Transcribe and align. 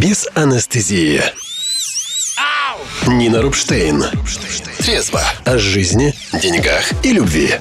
без 0.00 0.28
анестезии. 0.34 1.20
Нина 3.06 3.42
Рубштейн. 3.42 4.04
Трезво 4.78 5.20
о 5.44 5.58
жизни, 5.58 6.14
деньгах 6.40 6.92
и 7.04 7.12
любви. 7.12 7.54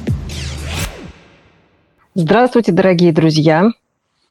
Здравствуйте, 2.13 2.71
дорогие 2.71 3.11
друзья. 3.11 3.71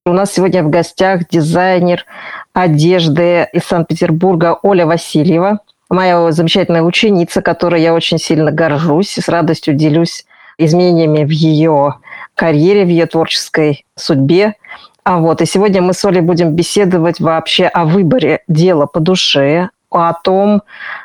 У 0.04 0.12
нас 0.12 0.32
сегодня 0.32 0.62
в 0.62 0.70
гостях 0.70 1.28
дизайнер 1.28 2.04
одежды 2.52 3.48
из 3.52 3.64
Санкт-Петербурга 3.64 4.58
Оля 4.62 4.86
Васильева, 4.86 5.60
моя 5.88 6.30
замечательная 6.30 6.82
ученица, 6.82 7.42
которой 7.42 7.82
я 7.82 7.92
очень 7.92 8.18
сильно 8.18 8.52
горжусь 8.52 9.18
и 9.18 9.20
с 9.20 9.28
радостью 9.28 9.74
делюсь 9.74 10.26
изменениями 10.58 11.24
в 11.24 11.30
ее 11.30 11.96
карьере, 12.36 12.84
в 12.84 12.88
ее 12.88 13.06
творческой 13.06 13.84
судьбе. 13.96 14.54
А 15.06 15.18
вот, 15.18 15.40
и 15.40 15.46
сегодня 15.46 15.80
мы 15.80 15.92
с 15.92 16.04
Олей 16.04 16.20
будем 16.20 16.56
беседовать 16.56 17.20
вообще 17.20 17.66
о 17.66 17.84
выборе 17.84 18.40
дела 18.48 18.86
по 18.86 18.98
душе, 18.98 19.70
о 19.88 20.12
том, 20.12 20.62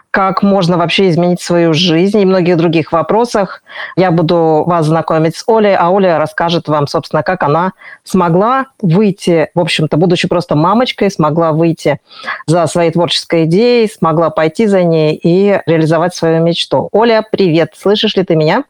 как 0.10 0.42
можно 0.42 0.76
вообще 0.76 1.12
изменить 1.12 1.40
свою 1.40 1.76
жизнь 1.76 2.20
и 2.20 2.26
многих 2.26 2.58
других 2.58 2.92
вопросах. 2.92 3.62
Я 3.96 4.10
буду 4.10 4.64
вас 4.66 4.88
знакомить 4.88 5.36
с 5.36 5.44
Олей, 5.48 5.76
а 5.76 5.92
Оля 5.92 6.18
расскажет 6.18 6.68
вам, 6.68 6.88
собственно, 6.88 7.22
как 7.22 7.44
она 7.44 7.74
смогла 8.04 8.66
выйти, 8.82 9.52
в 9.54 9.60
общем-то, 9.60 9.98
будучи 9.98 10.28
просто 10.28 10.56
мамочкой, 10.56 11.12
смогла 11.12 11.52
выйти 11.52 12.00
за 12.48 12.66
своей 12.66 12.90
творческой 12.90 13.44
идеей, 13.44 13.88
смогла 13.88 14.32
пойти 14.32 14.66
за 14.66 14.82
ней 14.82 15.14
и 15.14 15.62
реализовать 15.68 16.16
свою 16.16 16.42
мечту. 16.42 16.90
Оля, 16.92 17.24
привет! 17.32 17.74
Слышишь 17.78 18.16
ли 18.16 18.24
ты 18.24 18.36
меня? 18.36 18.64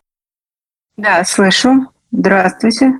Да, 0.97 1.23
слышу. 1.23 1.87
Здравствуйте. 2.11 2.95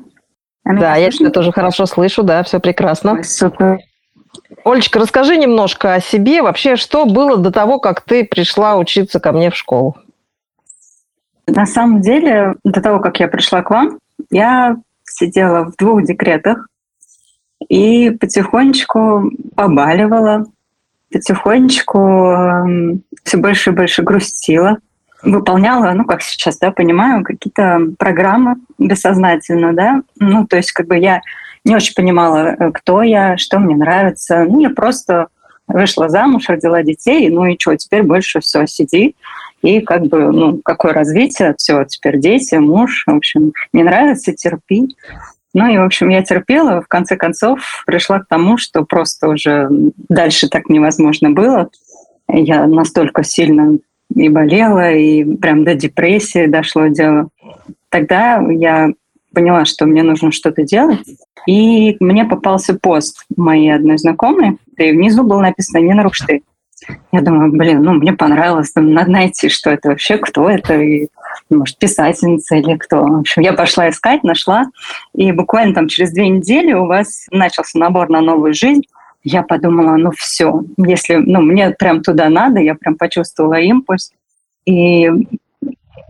А 0.63 0.73
да, 0.73 0.95
я 0.95 1.09
тебя 1.09 1.31
тоже 1.31 1.51
хорошо 1.51 1.85
слышу, 1.85 2.23
да, 2.23 2.43
все 2.43 2.59
прекрасно. 2.59 3.13
Ой, 3.13 3.23
супер. 3.23 3.79
Олечка, 4.63 4.99
расскажи 4.99 5.37
немножко 5.37 5.95
о 5.95 6.01
себе. 6.01 6.41
Вообще, 6.41 6.75
что 6.75 7.05
было 7.05 7.37
до 7.37 7.51
того, 7.51 7.79
как 7.79 8.01
ты 8.01 8.23
пришла 8.23 8.75
учиться 8.77 9.19
ко 9.19 9.31
мне 9.31 9.49
в 9.49 9.55
школу? 9.55 9.97
На 11.47 11.65
самом 11.65 12.01
деле, 12.01 12.55
до 12.63 12.81
того, 12.81 12.99
как 12.99 13.19
я 13.19 13.27
пришла 13.27 13.61
к 13.61 13.71
вам, 13.71 13.99
я 14.29 14.77
сидела 15.03 15.65
в 15.65 15.75
двух 15.75 16.03
декретах 16.03 16.67
и 17.67 18.11
потихонечку 18.11 19.31
побаливала, 19.55 20.45
потихонечку 21.11 21.99
эм, 21.99 23.03
все 23.23 23.37
больше 23.37 23.71
и 23.71 23.73
больше 23.73 24.03
грустила, 24.03 24.77
выполняла, 25.23 25.91
ну, 25.93 26.05
как 26.05 26.21
сейчас, 26.21 26.57
да, 26.57 26.71
понимаю, 26.71 27.23
какие-то 27.23 27.79
программы 27.97 28.55
бессознательно, 28.77 29.73
да, 29.73 30.01
ну, 30.19 30.45
то 30.47 30.57
есть 30.57 30.71
как 30.71 30.87
бы 30.87 30.97
я 30.97 31.21
не 31.63 31.75
очень 31.75 31.93
понимала, 31.93 32.55
э, 32.57 32.71
кто 32.71 33.03
я, 33.03 33.37
что 33.37 33.59
мне 33.59 33.75
нравится. 33.75 34.45
Ну, 34.45 34.59
я 34.59 34.69
просто 34.69 35.27
вышла 35.67 36.09
замуж, 36.09 36.49
родила 36.49 36.81
детей, 36.83 37.29
ну 37.29 37.45
и 37.45 37.57
что, 37.59 37.75
теперь 37.75 38.03
больше 38.03 38.39
все, 38.39 38.65
сиди. 38.65 39.15
И 39.61 39.79
как 39.81 40.07
бы, 40.07 40.31
ну, 40.31 40.59
какое 40.63 40.93
развитие, 40.93 41.53
все, 41.57 41.85
теперь 41.85 42.19
дети, 42.19 42.55
муж, 42.55 43.03
в 43.05 43.11
общем, 43.11 43.53
не 43.73 43.83
нравится, 43.83 44.33
терпи. 44.33 44.95
Ну 45.53 45.71
и, 45.71 45.77
в 45.77 45.83
общем, 45.83 46.09
я 46.09 46.23
терпела, 46.23 46.81
в 46.81 46.87
конце 46.87 47.15
концов 47.15 47.83
пришла 47.85 48.19
к 48.19 48.27
тому, 48.27 48.57
что 48.57 48.83
просто 48.83 49.27
уже 49.27 49.67
дальше 50.09 50.47
так 50.47 50.67
невозможно 50.69 51.29
было. 51.29 51.69
Я 52.27 52.65
настолько 52.65 53.23
сильно 53.23 53.77
и 54.15 54.29
болела, 54.29 54.91
и 54.91 55.23
прям 55.35 55.63
до 55.63 55.75
депрессии 55.75 56.45
дошло 56.47 56.87
дело. 56.87 57.29
Тогда 57.89 58.41
я 58.49 58.91
поняла, 59.33 59.65
что 59.65 59.85
мне 59.85 60.03
нужно 60.03 60.31
что-то 60.31 60.63
делать. 60.63 60.99
И 61.47 61.97
мне 61.99 62.25
попался 62.25 62.75
пост 62.75 63.25
моей 63.35 63.73
одной 63.73 63.97
знакомой, 63.97 64.57
и 64.77 64.91
внизу 64.91 65.23
было 65.23 65.41
написано 65.41 65.81
«Нина 65.81 66.03
Рукштейн». 66.03 66.41
Я 67.11 67.21
думаю, 67.21 67.51
блин, 67.51 67.83
ну, 67.83 67.93
мне 67.93 68.13
понравилось, 68.13 68.71
там, 68.71 68.91
надо 68.91 69.11
найти, 69.11 69.49
что 69.49 69.69
это 69.69 69.89
вообще, 69.89 70.17
кто 70.17 70.49
это, 70.49 70.81
и, 70.81 71.09
может, 71.49 71.77
писательница 71.77 72.55
или 72.55 72.75
кто. 72.75 73.03
В 73.03 73.19
общем, 73.19 73.43
я 73.43 73.53
пошла 73.53 73.89
искать, 73.89 74.23
нашла, 74.23 74.65
и 75.13 75.31
буквально 75.31 75.75
там 75.75 75.87
через 75.87 76.11
две 76.11 76.27
недели 76.27 76.73
у 76.73 76.85
вас 76.85 77.27
начался 77.31 77.77
набор 77.77 78.09
на 78.09 78.21
новую 78.21 78.53
жизнь. 78.53 78.81
Я 79.23 79.43
подумала, 79.43 79.97
ну 79.97 80.11
все, 80.11 80.63
если, 80.77 81.15
ну, 81.15 81.41
мне 81.41 81.71
прям 81.71 82.01
туда 82.01 82.29
надо, 82.29 82.59
я 82.59 82.75
прям 82.75 82.95
почувствовала 82.95 83.59
импульс. 83.59 84.11
И 84.65 85.09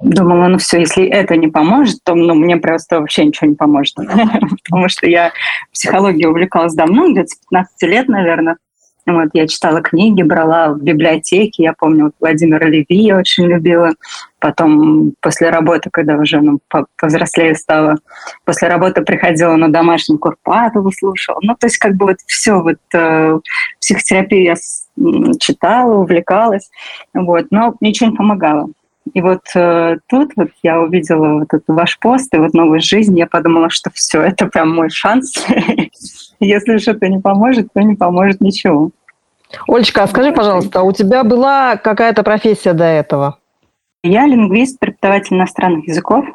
думала, 0.01 0.47
ну 0.47 0.57
все, 0.57 0.79
если 0.79 1.05
это 1.05 1.35
не 1.35 1.47
поможет, 1.47 1.99
то 2.03 2.15
ну, 2.15 2.33
мне 2.35 2.57
просто 2.57 2.99
вообще 2.99 3.25
ничего 3.25 3.49
не 3.49 3.55
поможет. 3.55 3.95
Потому 4.63 4.89
что 4.89 5.07
я 5.07 5.31
психологией 5.71 6.27
увлекалась 6.27 6.73
давно, 6.73 7.11
где-то 7.11 7.27
с 7.27 7.35
15 7.49 7.81
лет, 7.83 8.07
наверное. 8.07 8.57
Вот, 9.05 9.29
я 9.33 9.47
читала 9.47 9.81
книги, 9.81 10.21
брала 10.21 10.69
в 10.69 10.81
библиотеке. 10.81 11.63
Я 11.63 11.73
помню, 11.73 12.05
вот 12.05 12.13
Владимира 12.19 12.67
Леви 12.67 12.85
я 13.03 13.17
очень 13.17 13.45
любила. 13.45 13.93
Потом 14.41 15.13
после 15.21 15.51
работы, 15.51 15.91
когда 15.91 16.15
уже 16.15 16.41
ну, 16.41 16.59
повзрослее 16.97 17.53
стала, 17.53 17.97
после 18.43 18.69
работы 18.69 19.03
приходила 19.03 19.55
на 19.55 19.71
домашнюю 19.71 20.17
Курпатову, 20.17 20.91
слушала. 20.91 21.37
Ну, 21.43 21.55
то 21.55 21.67
есть 21.67 21.77
как 21.77 21.95
бы 21.95 22.07
вот 22.07 22.17
все, 22.25 22.59
вот 22.59 22.79
э, 22.91 23.39
психотерапию 23.79 24.43
я 24.43 24.55
читала, 25.39 25.93
увлекалась, 25.93 26.71
вот, 27.13 27.45
но 27.51 27.75
ничего 27.81 28.09
не 28.09 28.15
помогало. 28.15 28.69
И 29.13 29.21
вот 29.21 29.41
э, 29.53 29.97
тут 30.07 30.31
вот 30.35 30.49
я 30.63 30.81
увидела 30.81 31.39
вот 31.39 31.53
этот 31.53 31.67
ваш 31.67 31.99
пост 31.99 32.33
и 32.33 32.37
вот 32.37 32.55
новую 32.55 32.81
жизнь, 32.81 33.17
я 33.19 33.27
подумала, 33.27 33.69
что 33.69 33.91
все, 33.93 34.23
это 34.23 34.47
прям 34.47 34.73
мой 34.73 34.89
шанс. 34.89 35.35
Если 36.39 36.77
что-то 36.77 37.07
не 37.09 37.19
поможет, 37.19 37.67
то 37.75 37.81
не 37.81 37.93
поможет 37.93 38.41
ничего. 38.41 38.89
Олечка, 39.67 40.01
а 40.01 40.07
скажи, 40.07 40.31
пожалуйста, 40.31 40.81
у 40.81 40.93
тебя 40.93 41.23
была 41.23 41.75
какая-то 41.75 42.23
профессия 42.23 42.73
до 42.73 42.85
этого? 42.85 43.37
Я 44.03 44.25
лингвист, 44.25 44.79
преподаватель 44.79 45.35
иностранных 45.35 45.87
языков. 45.87 46.25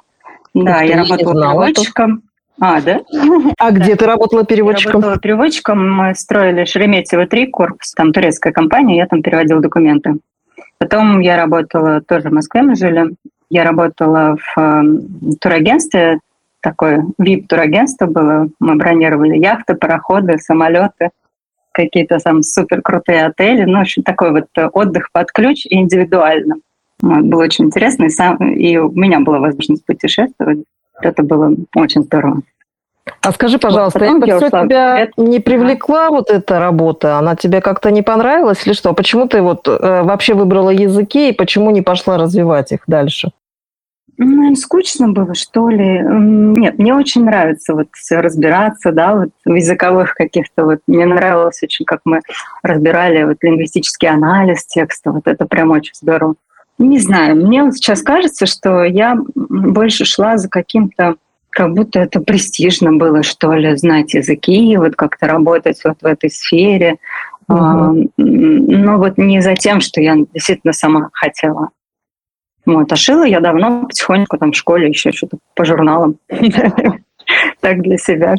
Да, 0.54 0.82
я 0.82 0.99
работала 0.99 1.34
переводчиком. 1.34 2.22
А, 2.60 2.81
да? 2.81 3.03
А 3.59 3.71
где 3.72 3.97
ты 3.97 4.06
работала 4.06 4.44
переводчиком? 4.44 4.93
Я 4.93 4.94
работала 4.94 5.19
переводчиком. 5.19 5.91
Мы 5.91 6.15
строили 6.15 6.65
Шереметьево 6.65 7.27
3 7.27 7.47
корпус, 7.49 7.93
там 7.93 8.12
турецкая 8.12 8.53
компания, 8.53 8.97
я 8.97 9.06
там 9.06 9.22
переводила 9.22 9.60
документы. 9.60 10.16
Потом 10.78 11.21
я 11.21 11.37
работала 11.37 12.00
тоже 12.00 12.31
в 12.31 12.32
Москве, 12.32 12.62
мы 12.62 12.77
жили. 12.77 13.15
Я 13.50 13.65
работала 13.65 14.37
в 14.37 14.60
э, 14.60 15.37
турагентстве, 15.41 16.21
такое 16.60 17.04
VIP-турагентство 17.21 18.06
было. 18.06 18.48
Мы 18.60 18.77
бронировали 18.77 19.37
яхты, 19.37 19.75
пароходы, 19.75 20.38
самолеты, 20.38 21.10
какие-то 21.72 22.19
там 22.19 22.43
супер 22.43 22.81
крутые 22.83 23.27
отели. 23.27 23.65
Ну, 23.65 23.78
в 23.78 23.83
общем, 23.83 24.03
такой 24.03 24.33
вот 24.33 24.47
отдых 24.72 25.10
под 25.12 25.31
ключ 25.33 25.66
индивидуально. 25.69 26.56
Вот, 27.02 27.22
было 27.24 27.42
очень 27.44 27.66
интересно, 27.66 28.04
и, 28.04 28.10
сам, 28.10 28.36
и 28.36 28.76
у 28.76 28.90
меня 28.90 29.20
была 29.20 29.38
возможность 29.38 29.84
путешествовать. 29.84 30.60
Это 31.00 31.22
было 31.22 31.54
очень 31.74 32.02
здорово. 32.02 32.42
А 33.20 33.32
скажи, 33.32 33.58
пожалуйста, 33.58 34.00
вот 34.00 34.22
это 34.22 34.36
все 34.38 34.48
тебя 34.48 34.98
это... 35.00 35.12
не 35.16 35.38
привлекла 35.40 36.10
вот 36.10 36.30
эта 36.30 36.58
работа? 36.58 37.18
Она 37.18 37.36
тебе 37.36 37.60
как-то 37.60 37.90
не 37.90 38.02
понравилась 38.02 38.66
или 38.66 38.72
что? 38.72 38.92
Почему 38.94 39.28
ты 39.28 39.42
вот 39.42 39.68
э, 39.68 40.02
вообще 40.02 40.34
выбрала 40.34 40.70
языки 40.70 41.30
и 41.30 41.32
почему 41.32 41.70
не 41.70 41.82
пошла 41.82 42.18
развивать 42.18 42.72
их 42.72 42.80
дальше? 42.86 43.30
Ну, 44.18 44.54
скучно 44.56 45.08
было, 45.08 45.34
что 45.34 45.68
ли. 45.68 46.00
Нет, 46.02 46.78
мне 46.78 46.94
очень 46.94 47.24
нравится 47.24 47.74
вот 47.74 47.88
все 47.92 48.20
разбираться, 48.20 48.90
да, 48.90 49.14
вот 49.14 49.28
в 49.44 49.54
языковых 49.54 50.14
каких-то 50.14 50.64
вот. 50.64 50.78
Мне 50.86 51.04
нравилось 51.04 51.62
очень, 51.62 51.84
как 51.84 52.00
мы 52.04 52.22
разбирали 52.62 53.24
вот 53.24 53.36
лингвистический 53.42 54.08
анализ 54.08 54.64
текста. 54.66 55.12
Вот 55.12 55.26
это 55.26 55.46
прям 55.46 55.70
очень 55.70 55.94
здорово. 55.94 56.34
Не 56.78 56.98
знаю, 56.98 57.37
мне 57.37 57.62
вот 57.62 57.75
сейчас 57.75 58.03
кажется, 58.03 58.47
что 58.47 58.84
я 58.84 59.16
больше 59.34 60.04
шла 60.04 60.37
за 60.37 60.48
каким-то 60.48 61.16
как 61.50 61.72
будто 61.72 62.00
это 62.00 62.20
престижно 62.20 62.92
было, 62.92 63.22
что 63.22 63.54
ли, 63.54 63.75
знать 63.76 64.12
языки, 64.12 64.76
вот 64.76 64.94
как-то 64.94 65.26
работать 65.26 65.81
вот 65.84 65.97
в 66.03 66.04
этой 66.04 66.28
сфере. 66.28 66.97
Угу. 67.48 67.59
А, 67.59 67.92
но 68.18 68.98
вот 68.98 69.16
не 69.16 69.41
за 69.41 69.54
тем, 69.54 69.80
что 69.80 70.03
я 70.03 70.16
действительно 70.34 70.74
сама 70.74 71.09
хотела. 71.15 71.71
Вот, 72.66 72.92
а 72.92 72.97
шила 72.97 73.24
я 73.24 73.41
давно 73.41 73.86
потихоньку 73.86 74.36
там 74.36 74.53
в 74.53 74.56
школе 74.56 74.89
еще 74.89 75.12
что-то 75.12 75.39
по 75.54 75.65
журналам. 75.65 76.18
Так 77.60 77.83
для 77.83 77.98
себя 77.98 78.36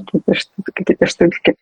какие-то 0.64 1.06
штучки. 1.08 1.56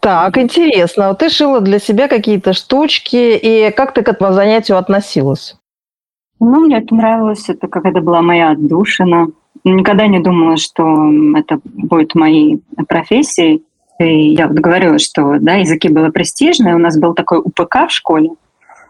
Так, 0.00 0.38
интересно. 0.38 1.14
Ты 1.14 1.28
шила 1.28 1.60
для 1.60 1.78
себя 1.78 2.06
какие-то 2.06 2.52
штучки, 2.52 3.36
и 3.36 3.72
как 3.72 3.94
ты 3.94 4.02
к 4.02 4.08
этому 4.08 4.32
занятию 4.32 4.78
относилась? 4.78 5.56
Ну, 6.38 6.60
мне 6.66 6.78
это 6.78 6.94
нравилось, 6.94 7.48
это 7.48 7.66
как 7.66 7.84
это 7.84 8.00
была 8.00 8.22
моя 8.22 8.50
отдушина. 8.50 9.28
Никогда 9.64 10.06
не 10.06 10.20
думала, 10.20 10.56
что 10.56 11.10
это 11.36 11.60
будет 11.64 12.14
моей 12.14 12.62
профессией. 12.88 13.64
И 13.98 14.30
я 14.30 14.48
вот 14.48 14.56
говорила, 14.56 14.98
что 14.98 15.38
да, 15.40 15.54
языки 15.54 15.88
было 15.88 16.10
престижные. 16.10 16.74
У 16.74 16.78
нас 16.78 16.98
был 16.98 17.14
такой 17.14 17.38
УПК 17.38 17.88
в 17.88 17.90
школе. 17.90 18.30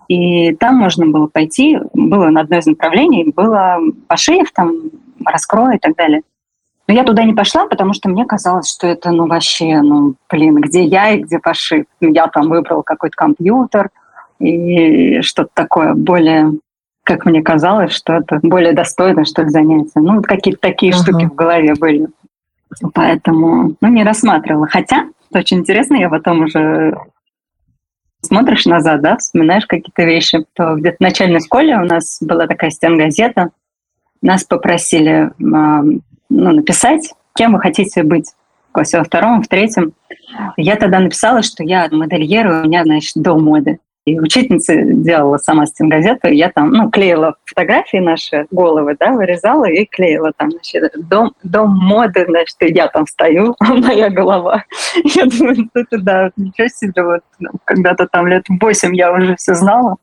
И 0.09 0.55
там 0.57 0.77
можно 0.77 1.07
было 1.07 1.27
пойти, 1.27 1.79
было 1.95 2.29
на 2.29 2.43
одно 2.43 2.59
из 2.59 2.67
направлений, 2.67 3.33
было 3.35 3.79
пошив, 4.09 4.51
там, 4.53 4.73
раскрой 5.25 5.77
и 5.77 5.79
так 5.79 5.97
далее. 5.97 6.23
Но 6.89 6.95
я 6.95 7.05
туда 7.05 7.25
не 7.25 7.33
пошла, 7.33 7.67
потому 7.67 7.93
что 7.93 8.09
мне 8.09 8.25
казалось, 8.25 8.71
что 8.71 8.87
это, 8.87 9.11
ну, 9.11 9.27
вообще, 9.27 9.81
ну, 9.81 10.15
блин, 10.29 10.57
где 10.57 10.83
я 10.83 11.11
и 11.11 11.23
где 11.23 11.39
пошив. 11.39 11.85
Я 12.01 12.27
там 12.27 12.49
выбрал 12.49 12.83
какой-то 12.83 13.17
компьютер 13.17 13.91
и 14.41 15.21
что-то 15.23 15.51
такое 15.55 15.95
более, 15.95 16.53
как 17.05 17.25
мне 17.25 17.43
казалось, 17.43 17.93
что 17.93 18.15
это 18.15 18.41
более 18.43 18.73
достойное, 18.73 19.25
что 19.25 19.43
ли, 19.43 19.51
занятие. 19.51 20.01
Ну, 20.01 20.17
вот 20.17 20.27
какие-то 20.27 20.61
такие 20.61 20.93
uh-huh. 20.93 21.03
штуки 21.03 21.27
в 21.27 21.35
голове 21.35 21.75
были. 21.75 22.09
Поэтому, 22.95 23.77
ну, 23.81 23.89
не 23.89 24.03
рассматривала. 24.03 24.67
Хотя, 24.67 25.07
очень 25.33 25.59
интересно, 25.59 25.97
я 25.97 26.09
потом 26.09 26.43
уже 26.43 26.97
смотришь 28.23 28.67
назад, 28.67 29.03
да, 29.03 29.17
вспоминаешь 29.17 29.67
какие-то 29.67 30.05
вещи, 30.05 30.45
то 30.55 30.75
где-то 30.77 30.97
в 30.99 31.01
начальной 31.01 31.41
школе 31.41 31.77
у 31.77 31.85
нас 31.85 32.19
была 32.21 32.47
такая 32.47 32.71
стенгазета, 32.71 33.51
нас 34.23 34.45
попросили 34.45 35.33
ну, 36.33 36.53
написать, 36.53 37.13
кем 37.35 37.53
вы 37.53 37.61
хотите 37.61 38.03
быть 38.03 38.33
в 38.71 38.73
классе 38.73 38.99
во 38.99 39.05
втором, 39.05 39.43
в 39.43 39.49
третьем. 39.49 39.93
Я 40.57 40.77
тогда 40.77 40.99
написала, 40.99 41.43
что 41.43 41.63
я 41.63 41.89
модельер, 41.91 42.47
у 42.47 42.67
меня, 42.67 42.85
значит, 42.85 43.13
до 43.17 43.37
моды. 43.37 43.79
И 44.05 44.19
учительница 44.19 44.75
делала 44.83 45.37
сама 45.37 45.65
стенгазету, 45.67 46.27
и 46.27 46.37
я 46.37 46.51
там, 46.51 46.73
ну, 46.73 46.91
клеила 46.91 47.37
фотографии 47.45 47.99
наши, 47.99 48.47
головы, 48.51 48.97
да, 48.99 49.13
вырезала 49.13 49.67
и 49.67 49.85
клеила 49.85 50.33
там, 50.37 50.51
значит, 50.51 50.93
дом, 51.09 51.35
дом 51.45 51.77
моды, 51.77 52.25
значит, 52.27 52.57
и 52.63 52.73
я 52.73 52.89
там 52.89 53.07
стою, 53.07 53.55
моя 53.61 54.11
голова. 54.11 54.65
Я 55.05 55.27
думаю, 55.27 55.71
это 55.75 55.99
да, 55.99 56.31
ничего 56.37 56.67
себе, 56.67 57.05
вот 57.05 57.21
ну, 57.39 57.51
когда-то 57.65 58.09
там 58.09 58.27
лет 58.27 58.45
восемь 58.49 58.97
я 58.97 59.13
уже 59.13 59.37
все 59.37 59.55
знала 59.55 59.97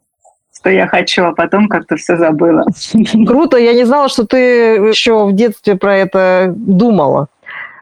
что 0.60 0.70
я 0.70 0.88
хочу, 0.88 1.24
а 1.24 1.32
потом 1.34 1.68
как-то 1.70 1.96
все 1.96 2.18
забыла. 2.18 2.66
Круто, 3.28 3.58
я 3.58 3.74
не 3.74 3.86
знала, 3.86 4.10
что 4.10 4.26
ты 4.26 4.38
еще 4.38 5.26
в 5.26 5.34
детстве 5.34 5.76
про 5.76 5.98
это 5.98 6.54
думала. 6.56 7.28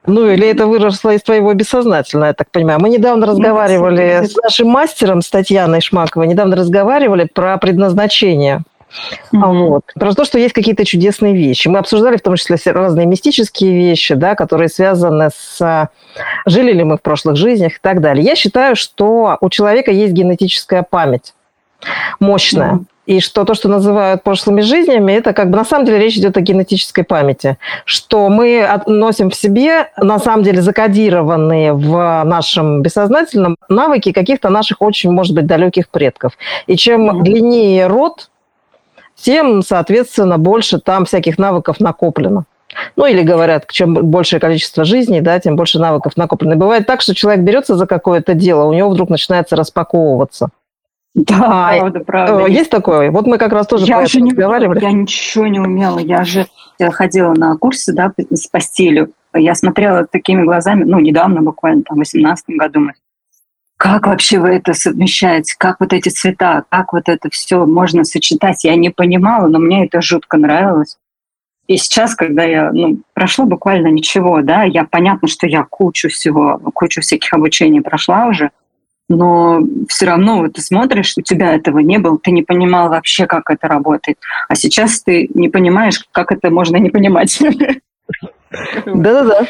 Ну, 0.06 0.30
или 0.30 0.48
это 0.48 0.68
выросло 0.68 1.14
из 1.14 1.22
твоего 1.22 1.54
бессознательного, 1.54 2.28
я 2.28 2.34
так 2.34 2.50
понимаю. 2.50 2.80
Мы 2.80 2.90
недавно 2.90 3.26
разговаривали 3.26 4.26
с 4.26 4.38
нашим 4.38 4.70
мастером, 4.70 5.22
с 5.22 5.30
Татьяной 5.30 5.82
Шмаковой, 5.82 6.28
недавно 6.28 6.56
разговаривали 6.56 7.26
про 7.26 7.58
предназначение. 7.58 8.62
Mm-hmm. 9.34 9.68
Вот. 9.68 9.84
Про 9.96 10.14
то, 10.14 10.24
что 10.24 10.40
есть 10.40 10.54
какие-то 10.54 10.86
чудесные 10.86 11.34
вещи. 11.34 11.68
Мы 11.68 11.80
обсуждали 11.80 12.16
в 12.16 12.22
том 12.22 12.38
числе 12.38 12.58
разные 12.72 13.06
мистические 13.06 13.74
вещи, 13.74 14.14
да, 14.14 14.36
которые 14.36 14.70
связаны 14.70 15.30
с 15.36 15.90
жили 16.46 16.72
ли 16.72 16.86
мы 16.86 16.98
в 16.98 17.02
прошлых 17.02 17.36
жизнях 17.36 17.74
и 17.74 17.80
так 17.82 18.00
далее. 18.00 18.24
Я 18.24 18.36
считаю, 18.36 18.78
что 18.78 19.38
у 19.42 19.50
человека 19.50 19.92
есть 19.92 20.14
генетическая 20.14 20.84
память 20.84 21.34
мощная. 22.20 22.74
Mm-hmm. 22.74 22.86
И 23.08 23.22
что 23.22 23.46
то, 23.46 23.54
что 23.54 23.70
называют 23.70 24.22
прошлыми 24.24 24.60
жизнями, 24.60 25.14
это 25.14 25.32
как 25.32 25.50
бы 25.50 25.56
на 25.56 25.64
самом 25.64 25.86
деле 25.86 25.98
речь 25.98 26.18
идет 26.18 26.36
о 26.36 26.42
генетической 26.42 27.04
памяти, 27.04 27.58
что 27.86 28.28
мы 28.28 28.68
носим 28.86 29.30
в 29.30 29.36
себе 29.36 29.90
на 29.96 30.20
самом 30.20 30.44
деле 30.44 30.62
закодированные 30.62 31.72
в 31.72 32.24
нашем 32.26 32.82
бессознательном 32.82 33.56
навыки 33.70 34.12
каких-то 34.12 34.50
наших 34.50 34.82
очень, 34.82 35.12
может 35.12 35.34
быть, 35.34 35.46
далеких 35.46 35.88
предков. 35.88 36.34
И 36.68 36.76
чем 36.76 37.10
mm-hmm. 37.10 37.24
длиннее 37.24 37.88
род, 37.88 38.30
тем, 39.16 39.62
соответственно, 39.62 40.38
больше 40.38 40.80
там 40.80 41.06
всяких 41.06 41.38
навыков 41.38 41.80
накоплено. 41.80 42.44
Ну, 42.98 43.06
или 43.06 43.22
говорят, 43.22 43.72
чем 43.72 43.94
большее 43.94 44.42
количество 44.42 44.84
жизней, 44.84 45.22
да, 45.22 45.40
тем 45.40 45.56
больше 45.56 45.80
навыков 45.80 46.18
накоплено. 46.18 46.58
Бывает 46.58 46.86
так, 46.86 47.02
что 47.02 47.16
человек 47.16 47.44
берется 47.44 47.76
за 47.76 47.88
какое-то 47.88 48.34
дело, 48.34 48.66
у 48.66 48.74
него 48.74 48.90
вдруг 48.90 49.10
начинается 49.10 49.56
распаковываться. 49.56 50.50
Да, 51.16 51.74
правда, 51.80 52.00
правда. 52.02 52.46
Есть, 52.46 52.60
есть 52.60 52.70
такое. 52.70 53.10
Вот 53.10 53.26
мы 53.26 53.38
как 53.38 53.52
раз 53.52 53.68
тоже 53.68 53.86
я 53.86 54.02
уже 54.02 54.22
не 54.22 54.32
разговаривали. 54.32 54.80
Я 54.82 54.92
ничего 54.92 55.48
не 55.48 55.60
умела. 55.60 56.00
Я 56.00 56.24
же 56.24 56.46
ходила 56.80 57.34
на 57.34 57.56
курсы 57.58 57.94
да, 57.94 58.14
с 58.30 58.48
постелью. 58.48 59.12
Я 59.34 59.56
смотрела 59.56 60.06
такими 60.06 60.44
глазами, 60.44 60.84
ну, 60.84 61.00
недавно, 61.00 61.42
буквально, 61.42 61.84
там, 61.84 61.96
в 61.96 62.00
2018 62.00 62.50
году. 62.50 62.92
Как 63.78 64.08
вообще 64.08 64.40
вы 64.40 64.50
это 64.50 64.74
совмещаете? 64.74 65.56
Как 65.58 65.80
вот 65.80 65.94
эти 65.94 66.10
цвета? 66.10 66.64
Как 66.70 66.94
вот 66.94 67.10
это 67.10 67.30
все 67.30 67.66
можно 67.66 68.04
сочетать? 68.04 68.64
Я 68.64 68.76
не 68.76 68.90
понимала, 68.90 69.48
но 69.48 69.60
мне 69.60 69.86
это 69.86 70.02
жутко 70.02 70.38
нравилось. 70.38 70.98
И 71.68 71.78
сейчас, 71.78 72.16
когда 72.16 72.44
я, 72.44 72.72
ну, 72.72 73.02
прошло 73.14 73.46
буквально 73.46 73.88
ничего, 73.90 74.42
да, 74.42 74.64
я 74.64 74.86
понятно, 74.86 75.28
что 75.28 75.48
я 75.48 75.64
кучу 75.64 76.10
всего, 76.10 76.60
кучу 76.74 77.02
всяких 77.02 77.34
обучений 77.34 77.82
прошла 77.82 78.28
уже, 78.28 78.52
но 79.10 79.62
все 79.88 80.06
равно 80.06 80.42
вот 80.42 80.54
ты 80.54 80.62
смотришь, 80.62 81.14
у 81.18 81.22
тебя 81.22 81.54
этого 81.54 81.80
не 81.80 81.98
было, 81.98 82.18
ты 82.18 82.32
не 82.32 82.44
понимал 82.44 82.90
вообще, 82.90 83.26
как 83.26 83.50
это 83.50 83.68
работает. 83.68 84.18
А 84.50 84.56
сейчас 84.56 85.02
ты 85.02 85.30
не 85.34 85.50
понимаешь, 85.50 86.04
как 86.12 86.32
это 86.32 86.50
можно 86.50 86.78
не 86.78 86.90
понимать. 86.90 87.40
Да-да-да. 88.86 89.48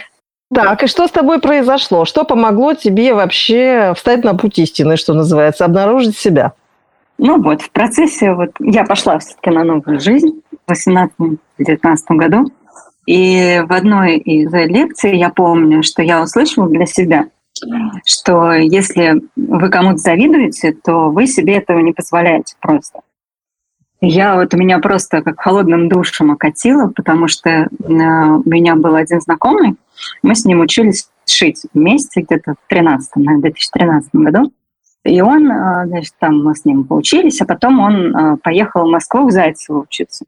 Так, 0.54 0.84
и 0.84 0.88
что 0.88 1.08
с 1.08 1.12
тобой 1.12 1.42
произошло? 1.42 2.06
Что 2.06 2.24
помогло 2.24 2.74
тебе 2.74 3.14
вообще 3.14 3.94
встать 3.96 4.24
на 4.24 4.34
путь 4.34 4.60
истины, 4.60 4.96
что 4.96 5.14
называется, 5.14 5.66
обнаружить 5.66 6.18
себя? 6.18 6.54
Ну 7.18 7.42
вот, 7.42 7.62
в 7.64 7.72
процессе 7.72 8.34
вот 8.34 8.52
я 8.60 8.86
пошла 8.86 9.20
все-таки 9.20 9.50
на 9.50 9.64
новую 9.64 10.00
жизнь 10.00 10.42
в 10.68 10.72
18-19 10.72 11.38
году. 12.10 12.52
И 13.08 13.64
в 13.68 13.74
одной 13.74 14.18
из 14.18 14.54
лекций 14.54 15.18
я 15.18 15.30
помню, 15.30 15.82
что 15.82 16.02
я 16.04 16.22
услышала 16.22 16.70
для 16.70 16.86
себя– 16.86 17.26
что 18.06 18.54
если 18.54 19.22
вы 19.36 19.70
кому-то 19.70 19.98
завидуете, 19.98 20.74
то 20.74 21.10
вы 21.10 21.28
себе 21.28 21.58
этого 21.58 21.80
не 21.80 21.94
позволяете 21.94 22.56
просто. 22.62 23.02
Я 24.00 24.36
вот 24.36 24.54
у 24.54 24.58
меня 24.58 24.80
просто 24.80 25.24
как 25.24 25.40
холодным 25.40 25.90
душем 25.90 26.32
окатило, 26.32 26.88
потому 26.96 27.28
что 27.28 27.50
э, 27.50 27.68
у 27.80 28.50
меня 28.50 28.76
был 28.76 28.94
один 28.94 29.20
знакомый, 29.22 29.76
мы 30.22 30.36
с 30.36 30.46
ним 30.46 30.60
учились 30.60 31.10
шить 31.26 31.66
вместе 31.74 32.22
где-то 32.22 32.54
в 32.54 32.70
13 32.70 33.12
в 33.16 33.42
2013 33.42 34.10
году. 34.14 34.54
И 35.04 35.20
он, 35.22 35.52
э, 35.52 35.88
значит, 35.88 36.14
там 36.20 36.44
мы 36.44 36.56
с 36.56 36.64
ним 36.64 36.84
поучились, 36.84 37.42
а 37.42 37.46
потом 37.46 37.80
он 37.80 38.16
э, 38.16 38.38
поехал 38.38 38.88
в 38.88 38.92
Москву 38.92 39.28
в 39.28 39.32
Зайцево 39.32 39.82
учиться. 39.82 40.26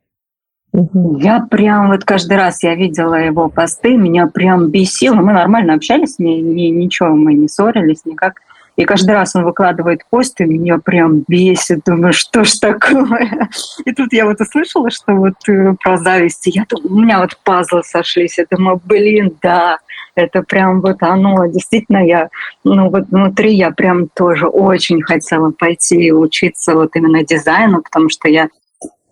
Я 0.72 1.48
прям 1.50 1.90
вот 1.90 2.04
каждый 2.04 2.38
раз 2.38 2.62
я 2.64 2.76
видела 2.76 3.16
его 3.16 3.50
посты, 3.50 3.98
меня 3.98 4.28
прям 4.28 4.70
бесило. 4.70 5.16
Мы 5.16 5.34
нормально 5.34 5.74
общались, 5.74 6.20
ни, 6.20 6.36
ни, 6.36 6.68
ничего, 6.68 7.10
мы 7.10 7.34
не 7.34 7.48
ссорились 7.48 8.06
никак. 8.06 8.42
И 8.80 8.86
каждый 8.86 9.12
раз 9.12 9.36
он 9.36 9.44
выкладывает 9.44 10.04
пост, 10.10 10.40
и 10.40 10.46
меня 10.46 10.78
прям 10.78 11.26
бесит. 11.28 11.82
Думаю, 11.86 12.14
что 12.14 12.46
ж 12.46 12.54
такое? 12.60 13.50
И 13.86 13.92
тут 13.92 14.14
я 14.14 14.26
вот 14.26 14.40
услышала, 14.40 14.90
что 14.90 15.16
вот 15.16 15.34
э, 15.50 15.74
про 15.84 15.98
зависть. 15.98 16.46
Я 16.46 16.64
думаю, 16.70 16.94
у 16.94 17.00
меня 17.02 17.20
вот 17.20 17.38
пазлы 17.44 17.84
сошлись. 17.84 18.38
Я 18.38 18.46
думаю, 18.50 18.80
блин, 18.86 19.34
да, 19.42 19.80
это 20.16 20.44
прям 20.44 20.80
вот 20.80 21.04
оно. 21.04 21.46
Действительно, 21.48 22.06
я, 22.06 22.30
ну 22.64 22.90
вот 22.90 23.10
внутри 23.10 23.54
я 23.54 23.72
прям 23.72 24.08
тоже 24.08 24.48
очень 24.48 25.02
хотела 25.02 25.52
пойти 25.52 26.14
учиться 26.14 26.74
вот 26.74 26.96
именно 26.96 27.26
дизайну, 27.26 27.82
потому 27.82 28.08
что 28.08 28.30
я 28.30 28.48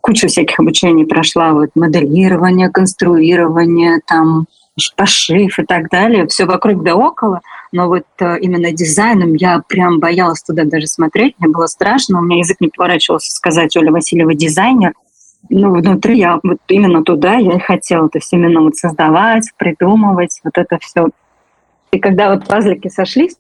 кучу 0.08 0.30
всяких 0.30 0.58
обучений 0.58 1.06
прошла, 1.06 1.52
вот 1.52 1.72
моделирование, 1.76 2.70
конструирование, 2.70 4.00
там 4.08 4.46
пошив 4.96 5.60
и 5.60 5.66
так 5.66 5.90
далее, 5.90 6.28
все 6.28 6.46
вокруг 6.46 6.82
да 6.82 6.96
около, 6.96 7.42
но 7.74 7.88
вот 7.88 8.06
э, 8.20 8.40
именно 8.40 8.72
дизайном 8.72 9.34
я 9.34 9.62
прям 9.68 10.00
боялась 10.00 10.44
туда 10.44 10.64
даже 10.64 10.88
смотреть, 10.88 11.36
мне 11.40 11.52
было 11.52 11.66
страшно, 11.66 12.20
у 12.20 12.22
меня 12.22 12.38
язык 12.38 12.62
не 12.62 12.70
поворачивался 12.70 13.34
сказать 13.34 13.76
Оля 13.76 13.92
Васильева 13.92 14.34
дизайнер, 14.34 14.94
ну, 15.50 15.74
внутри 15.74 16.20
я 16.20 16.40
вот 16.42 16.60
именно 16.70 17.04
туда 17.04 17.36
я 17.36 17.56
и 17.56 17.60
хотела, 17.60 18.08
то 18.08 18.20
есть 18.20 18.32
именно 18.32 18.62
вот 18.62 18.78
создавать, 18.78 19.52
придумывать, 19.58 20.40
вот 20.44 20.58
это 20.58 20.78
все. 20.80 21.10
И 21.92 22.00
когда 22.00 22.34
вот 22.34 22.48
пазлики 22.48 22.88
сошлись, 22.88 23.36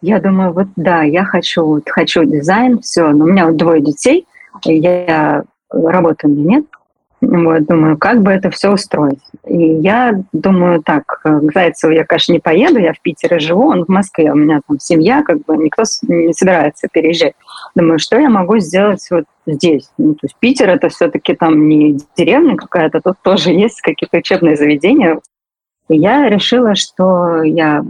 я 0.00 0.20
думаю, 0.20 0.52
вот 0.52 0.68
да, 0.76 1.02
я 1.02 1.24
хочу, 1.24 1.64
вот, 1.64 1.88
хочу 1.88 2.24
дизайн, 2.24 2.80
все, 2.80 3.08
но 3.08 3.24
у 3.24 3.28
меня 3.28 3.46
вот 3.46 3.56
двое 3.56 3.80
детей, 3.80 4.26
я 4.64 5.44
работы 5.74 6.28
меня 6.28 6.56
нет. 6.56 6.66
Вот, 7.20 7.64
думаю, 7.64 7.96
как 7.96 8.22
бы 8.22 8.30
это 8.32 8.50
все 8.50 8.70
устроить. 8.70 9.22
И 9.46 9.56
я 9.56 10.22
думаю, 10.32 10.82
так, 10.82 11.04
к 11.22 11.52
Зайцеву 11.54 11.92
я, 11.92 12.04
конечно, 12.04 12.32
не 12.32 12.38
поеду, 12.38 12.78
я 12.78 12.92
в 12.92 13.00
Питере 13.00 13.38
живу, 13.38 13.68
он 13.68 13.84
в 13.84 13.88
Москве, 13.88 14.30
у 14.30 14.36
меня 14.36 14.60
там 14.66 14.78
семья, 14.78 15.22
как 15.22 15.42
бы 15.44 15.56
никто 15.56 15.84
не 16.02 16.32
собирается 16.32 16.88
переезжать. 16.92 17.34
Думаю, 17.74 17.98
что 17.98 18.18
я 18.18 18.28
могу 18.28 18.58
сделать 18.58 19.06
вот 19.10 19.24
здесь? 19.46 19.88
Ну, 19.96 20.14
то 20.14 20.20
есть 20.24 20.36
Питер 20.38 20.68
это 20.68 20.88
все-таки 20.88 21.34
там 21.34 21.68
не 21.68 21.98
деревня 22.16 22.56
какая-то, 22.56 23.00
тут 23.00 23.16
тоже 23.22 23.50
есть 23.50 23.80
какие-то 23.80 24.18
учебные 24.18 24.56
заведения. 24.56 25.18
И 25.88 25.96
я 25.96 26.28
решила, 26.28 26.74
что 26.74 27.42
я 27.42 27.84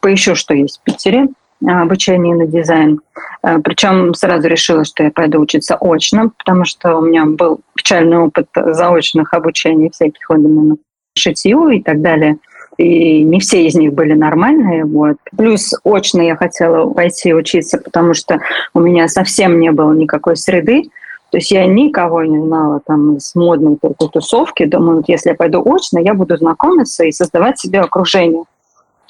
поищу, 0.00 0.34
что 0.34 0.54
есть 0.54 0.78
в 0.80 0.82
Питере, 0.84 1.28
обучение 1.66 2.34
на 2.34 2.46
дизайн. 2.46 3.00
Э, 3.42 3.58
Причем 3.58 4.14
сразу 4.14 4.48
решила, 4.48 4.84
что 4.84 5.04
я 5.04 5.10
пойду 5.10 5.40
учиться 5.40 5.76
очно, 5.80 6.30
потому 6.38 6.64
что 6.64 6.96
у 6.96 7.02
меня 7.02 7.26
был 7.26 7.60
печальный 7.74 8.18
опыт 8.18 8.48
заочных 8.54 9.34
обучений 9.34 9.90
всяких 9.90 10.30
именно 10.30 10.76
шитью 11.16 11.68
и 11.68 11.82
так 11.82 12.00
далее. 12.00 12.38
И 12.78 13.22
не 13.24 13.40
все 13.40 13.66
из 13.66 13.74
них 13.74 13.92
были 13.92 14.14
нормальные. 14.14 14.84
Вот. 14.84 15.16
Плюс 15.36 15.74
очно 15.84 16.22
я 16.22 16.36
хотела 16.36 16.88
пойти 16.90 17.34
учиться, 17.34 17.78
потому 17.78 18.14
что 18.14 18.40
у 18.72 18.80
меня 18.80 19.06
совсем 19.08 19.60
не 19.60 19.70
было 19.70 19.92
никакой 19.92 20.36
среды. 20.36 20.84
То 21.30 21.36
есть 21.36 21.50
я 21.50 21.66
никого 21.66 22.24
не 22.24 22.44
знала 22.44 22.80
там 22.84 23.16
из 23.16 23.34
модной 23.34 23.78
тусовки. 24.12 24.64
Думаю, 24.64 24.98
вот 24.98 25.08
если 25.08 25.30
я 25.30 25.34
пойду 25.34 25.62
очно, 25.64 25.98
я 25.98 26.14
буду 26.14 26.36
знакомиться 26.36 27.04
и 27.04 27.12
создавать 27.12 27.58
себе 27.58 27.80
окружение. 27.80 28.44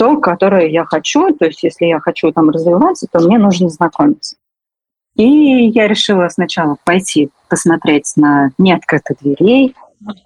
То, 0.00 0.16
которое 0.16 0.66
я 0.68 0.86
хочу. 0.86 1.30
То 1.34 1.44
есть 1.44 1.62
если 1.62 1.84
я 1.84 2.00
хочу 2.00 2.32
там 2.32 2.48
развиваться, 2.48 3.06
то 3.12 3.20
мне 3.20 3.36
нужно 3.36 3.68
знакомиться. 3.68 4.36
И 5.14 5.24
я 5.24 5.88
решила 5.88 6.26
сначала 6.30 6.78
пойти 6.84 7.28
посмотреть 7.50 8.14
на 8.16 8.48
неоткрытых 8.56 9.18
дверей, 9.20 9.74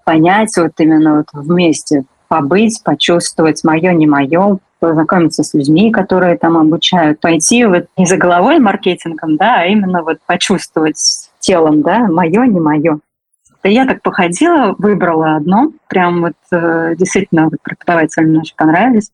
понять 0.05 0.57
вот 0.57 0.75
именно 0.79 1.17
вот 1.17 1.27
вместе 1.33 2.05
побыть, 2.29 2.85
почувствовать 2.85 3.65
мое, 3.65 3.93
не 3.95 4.07
мое, 4.07 4.59
познакомиться 4.79 5.43
с 5.43 5.55
людьми, 5.55 5.91
которые 5.91 6.39
там 6.39 6.57
обучают, 6.57 7.19
пойти 7.19 7.65
вот 7.65 7.87
не 7.97 8.07
за 8.07 8.17
головой 8.17 8.61
маркетингом, 8.61 9.37
да, 9.37 9.63
а 9.63 9.67
именно 9.67 10.05
вот 10.05 10.19
почувствовать 10.25 11.31
телом, 11.41 11.83
да, 11.83 12.07
мое, 12.07 12.47
не 12.47 12.61
мое. 12.61 13.01
И 13.65 13.73
я 13.73 13.87
так 13.87 14.03
походила, 14.03 14.77
выбрала 14.79 15.35
одно, 15.35 15.73
прям 15.89 16.21
вот 16.21 16.35
э, 16.53 16.95
действительно 16.97 17.47
вот 17.47 17.61
преподаватели 17.61 18.25
мне 18.25 18.39
очень 18.39 18.55
понравились. 18.55 19.11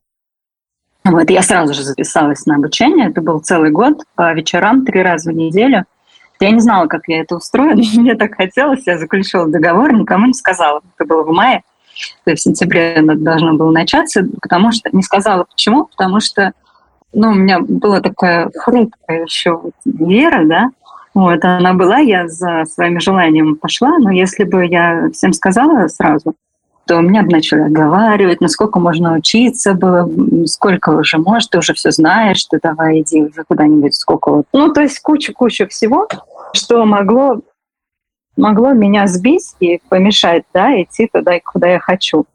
Вот, 1.03 1.29
я 1.29 1.41
сразу 1.41 1.73
же 1.73 1.83
записалась 1.83 2.45
на 2.45 2.55
обучение, 2.55 3.09
это 3.09 3.21
был 3.21 3.39
целый 3.39 3.71
год, 3.71 4.03
по 4.15 4.33
вечерам, 4.33 4.85
три 4.85 5.01
раза 5.01 5.31
в 5.31 5.35
неделю. 5.35 5.85
Я 6.39 6.51
не 6.51 6.59
знала, 6.59 6.87
как 6.87 7.03
я 7.07 7.21
это 7.21 7.35
устрою, 7.35 7.75
но 7.77 8.01
мне 8.01 8.15
так 8.15 8.35
хотелось, 8.35 8.85
я 8.85 8.97
заключила 8.97 9.47
договор, 9.47 9.93
никому 9.93 10.27
не 10.27 10.33
сказала. 10.33 10.81
Это 10.95 11.07
было 11.07 11.23
в 11.23 11.31
мае, 11.31 11.63
то 12.23 12.31
есть 12.31 12.41
в 12.41 12.45
сентябре 12.45 12.93
это 12.93 13.15
должно 13.15 13.53
было 13.53 13.71
начаться, 13.71 14.27
потому 14.41 14.71
что 14.71 14.89
не 14.91 15.01
сказала 15.01 15.45
почему, 15.45 15.85
потому 15.85 16.19
что 16.19 16.53
ну, 17.13 17.31
у 17.31 17.33
меня 17.33 17.59
была 17.59 17.99
такая 17.99 18.49
хрупкая 18.55 19.23
еще 19.23 19.61
вера, 19.85 20.45
да, 20.45 20.69
вот, 21.13 21.43
она 21.43 21.73
была, 21.73 21.97
я 21.97 22.27
за 22.27 22.63
своим 22.65 22.99
желанием 22.99 23.55
пошла, 23.55 23.97
но 23.99 24.11
если 24.11 24.45
бы 24.45 24.65
я 24.65 25.09
всем 25.11 25.33
сказала 25.33 25.87
сразу, 25.89 26.35
то 26.87 26.99
меня 26.99 27.23
бы 27.23 27.29
начали 27.29 27.61
отговаривать, 27.61 28.41
насколько 28.41 28.79
можно 28.79 29.13
учиться 29.13 29.73
было, 29.73 30.09
сколько 30.45 30.89
уже 30.89 31.17
можешь, 31.17 31.47
ты 31.47 31.59
уже 31.59 31.73
все 31.73 31.91
знаешь, 31.91 32.43
ты 32.45 32.59
давай 32.61 33.01
иди 33.01 33.23
уже 33.23 33.43
куда-нибудь, 33.47 33.95
сколько 33.95 34.31
вот. 34.31 34.45
Ну, 34.53 34.73
то 34.73 34.81
есть 34.81 34.99
куча-куча 34.99 35.67
всего, 35.67 36.07
что 36.53 36.85
могло 36.85 37.41
могло 38.37 38.73
меня 38.73 39.07
сбить 39.07 39.55
и 39.59 39.81
помешать, 39.89 40.43
да, 40.53 40.81
идти 40.81 41.09
туда, 41.11 41.39
куда 41.43 41.67
я 41.67 41.79
хочу. 41.79 42.25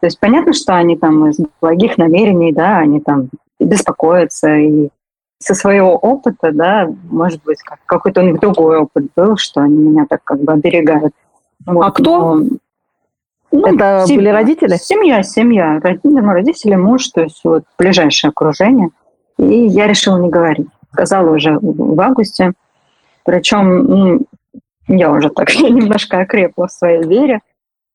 То 0.00 0.06
есть 0.06 0.20
понятно, 0.20 0.52
что 0.52 0.74
они 0.74 0.96
там 0.96 1.28
из 1.28 1.38
благих 1.60 1.98
намерений, 1.98 2.52
да, 2.52 2.78
они 2.78 3.00
там 3.00 3.28
беспокоятся 3.58 4.54
и 4.56 4.88
со 5.38 5.54
своего 5.54 5.96
опыта, 5.96 6.52
да, 6.52 6.88
может 7.10 7.42
быть, 7.44 7.60
как, 7.62 7.80
какой-то 7.86 8.22
у 8.22 8.24
них 8.24 8.40
другой 8.40 8.78
опыт 8.78 9.06
был, 9.14 9.36
что 9.36 9.60
они 9.60 9.76
меня 9.76 10.06
так 10.08 10.22
как 10.24 10.40
бы 10.40 10.52
оберегают. 10.52 11.12
Вот. 11.66 11.82
А 11.82 11.90
кто? 11.90 12.34
Но, 12.34 12.48
ну, 13.60 13.74
Это 13.74 14.04
семья, 14.06 14.16
были 14.16 14.28
родители? 14.28 14.76
Семья, 14.76 15.22
семья. 15.22 15.80
Родители, 15.82 16.20
родители, 16.20 16.74
муж, 16.74 17.08
то 17.08 17.22
есть 17.22 17.40
вот 17.44 17.64
ближайшее 17.78 18.30
окружение. 18.30 18.90
И 19.38 19.66
я 19.66 19.86
решила 19.86 20.18
не 20.18 20.28
говорить. 20.28 20.68
Сказала 20.92 21.30
уже 21.30 21.58
в 21.60 22.00
августе. 22.00 22.52
Причем 23.24 23.84
ну, 23.84 24.20
я 24.88 25.10
уже 25.10 25.30
так 25.30 25.54
немножко 25.54 26.20
окрепла 26.20 26.68
в 26.68 26.72
своей 26.72 27.02
вере, 27.02 27.40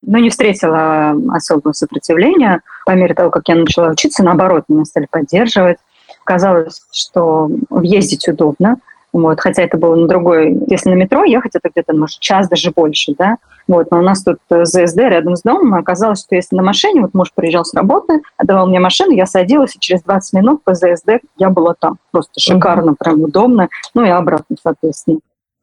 но 0.02 0.18
не 0.18 0.30
встретила 0.30 1.16
особого 1.32 1.74
сопротивления. 1.74 2.62
По 2.86 2.92
мере 2.92 3.14
того, 3.14 3.30
как 3.30 3.48
я 3.48 3.56
начала 3.56 3.90
учиться, 3.90 4.24
наоборот, 4.24 4.66
меня 4.68 4.86
стали 4.86 5.08
поддерживать. 5.10 5.78
Казалось, 6.24 6.82
что 6.92 7.50
ездить 7.82 8.28
удобно, 8.28 8.78
вот, 9.14 9.42
хотя 9.42 9.64
это 9.64 9.78
было 9.78 9.96
на 9.96 10.08
другой, 10.08 10.58
если 10.68 10.90
на 10.90 10.94
метро 10.94 11.24
ехать, 11.24 11.56
это 11.56 11.70
где-то, 11.70 11.94
может, 11.94 12.20
час, 12.20 12.48
даже 12.48 12.72
больше, 12.72 13.14
да, 13.18 13.38
вот, 13.76 13.92
но 13.92 14.00
у 14.00 14.02
нас 14.02 14.24
тут 14.24 14.38
ЗСД 14.50 14.98
рядом 14.98 15.36
с 15.36 15.42
домом, 15.42 15.74
оказалось, 15.74 16.24
что 16.24 16.36
если 16.36 16.56
на 16.56 16.64
машине, 16.64 17.02
вот 17.02 17.14
муж 17.14 17.32
приезжал 17.34 17.66
с 17.66 17.74
работы, 17.74 18.22
отдавал 18.38 18.68
мне 18.68 18.80
машину, 18.80 19.12
я 19.12 19.26
садилась, 19.26 19.76
и 19.76 19.80
через 19.80 20.04
20 20.04 20.34
минут 20.34 20.64
по 20.64 20.74
ЗСД 20.74 21.20
я 21.38 21.50
была 21.50 21.74
там, 21.80 21.98
просто 22.12 22.40
шикарно, 22.40 22.96
прям 22.98 23.22
удобно, 23.22 23.70
ну 23.94 24.04
и 24.04 24.10
обратно, 24.10 24.56
соответственно 24.62 25.20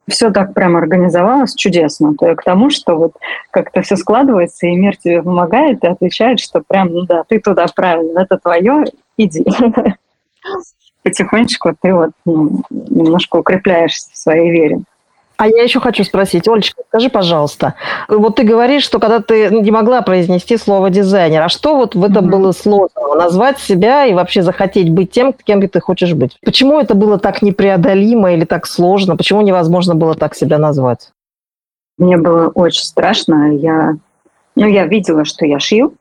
все 0.08 0.30
так 0.30 0.54
прям 0.54 0.76
организовалось 0.76 1.54
чудесно. 1.54 2.14
То 2.14 2.34
к 2.34 2.42
тому, 2.42 2.70
что 2.70 2.96
вот 2.96 3.12
как-то 3.50 3.82
все 3.82 3.96
складывается, 3.96 4.66
и 4.66 4.76
мир 4.76 4.96
тебе 4.96 5.22
помогает, 5.22 5.84
и 5.84 5.86
отвечает, 5.86 6.40
что 6.40 6.62
прям, 6.66 6.88
ну 6.92 7.02
да, 7.02 7.24
ты 7.28 7.40
туда 7.40 7.66
правильно, 7.74 8.20
это 8.20 8.38
твое, 8.38 8.84
иди. 9.16 9.44
Потихонечку 11.02 11.76
ты 11.80 11.94
вот 11.94 12.10
ну, 12.24 12.62
немножко 12.70 13.36
укрепляешься 13.36 14.10
в 14.12 14.16
своей 14.16 14.50
вере. 14.50 14.80
А 15.38 15.46
я 15.46 15.62
еще 15.62 15.78
хочу 15.78 16.02
спросить, 16.02 16.48
Олечка, 16.48 16.82
скажи, 16.88 17.10
пожалуйста, 17.10 17.74
вот 18.08 18.34
ты 18.34 18.42
говоришь, 18.42 18.82
что 18.82 18.98
когда 18.98 19.20
ты 19.20 19.48
не 19.50 19.70
могла 19.70 20.02
произнести 20.02 20.56
слово 20.56 20.90
дизайнер, 20.90 21.42
а 21.42 21.48
что 21.48 21.76
вот 21.76 21.94
в 21.94 22.02
этом 22.02 22.26
mm-hmm. 22.26 22.30
было 22.30 22.50
сложно? 22.50 23.14
Назвать 23.14 23.60
себя 23.60 24.04
и 24.04 24.14
вообще 24.14 24.42
захотеть 24.42 24.90
быть 24.90 25.12
тем, 25.12 25.32
кем 25.32 25.66
ты 25.68 25.80
хочешь 25.80 26.12
быть? 26.12 26.36
Почему 26.44 26.80
это 26.80 26.96
было 26.96 27.20
так 27.20 27.40
непреодолимо 27.40 28.32
или 28.32 28.44
так 28.44 28.66
сложно? 28.66 29.16
Почему 29.16 29.40
невозможно 29.42 29.94
было 29.94 30.16
так 30.16 30.34
себя 30.34 30.58
назвать? 30.58 31.12
Мне 31.98 32.16
было 32.16 32.48
очень 32.48 32.82
страшно. 32.82 33.54
Я, 33.54 33.94
ну, 34.56 34.66
я 34.66 34.86
видела, 34.86 35.24
что 35.24 35.46
я 35.46 35.60
шью, 35.60 35.94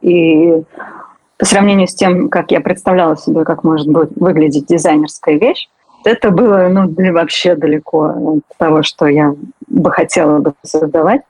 и 0.00 0.62
по 1.36 1.44
сравнению 1.44 1.88
с 1.88 1.94
тем, 1.94 2.30
как 2.30 2.50
я 2.50 2.62
представляла 2.62 3.18
себе, 3.18 3.44
как 3.44 3.64
может 3.64 3.88
быть 3.88 4.10
выглядеть 4.16 4.64
дизайнерская 4.64 5.38
вещь, 5.38 5.68
это 6.04 6.30
было 6.30 6.68
ну, 6.68 6.92
вообще 7.12 7.54
далеко 7.54 8.04
от 8.04 8.58
того, 8.58 8.82
что 8.82 9.06
я 9.06 9.34
бы 9.68 9.90
хотела 9.90 10.38
бы 10.38 10.54
создавать. 10.62 11.22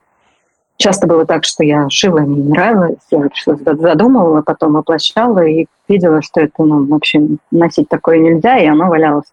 Часто 0.77 1.07
было 1.07 1.27
так, 1.27 1.45
что 1.45 1.63
я 1.63 1.89
шила, 1.91 2.21
мне 2.21 2.43
не 2.43 2.51
нравилось, 2.51 2.99
я 3.11 3.29
что-то 3.33 3.77
задумывала, 3.77 4.43
потом 4.43 4.73
воплощала 4.73 5.45
и 5.47 5.67
видела, 5.87 6.23
что 6.23 6.41
это, 6.41 6.63
ну, 6.63 6.85
в 6.85 6.95
общем, 6.95 7.39
носить 7.51 7.89
такое 7.89 8.19
нельзя, 8.19 8.59
и 8.59 8.67
оно 8.67 8.89
валялось. 8.89 9.31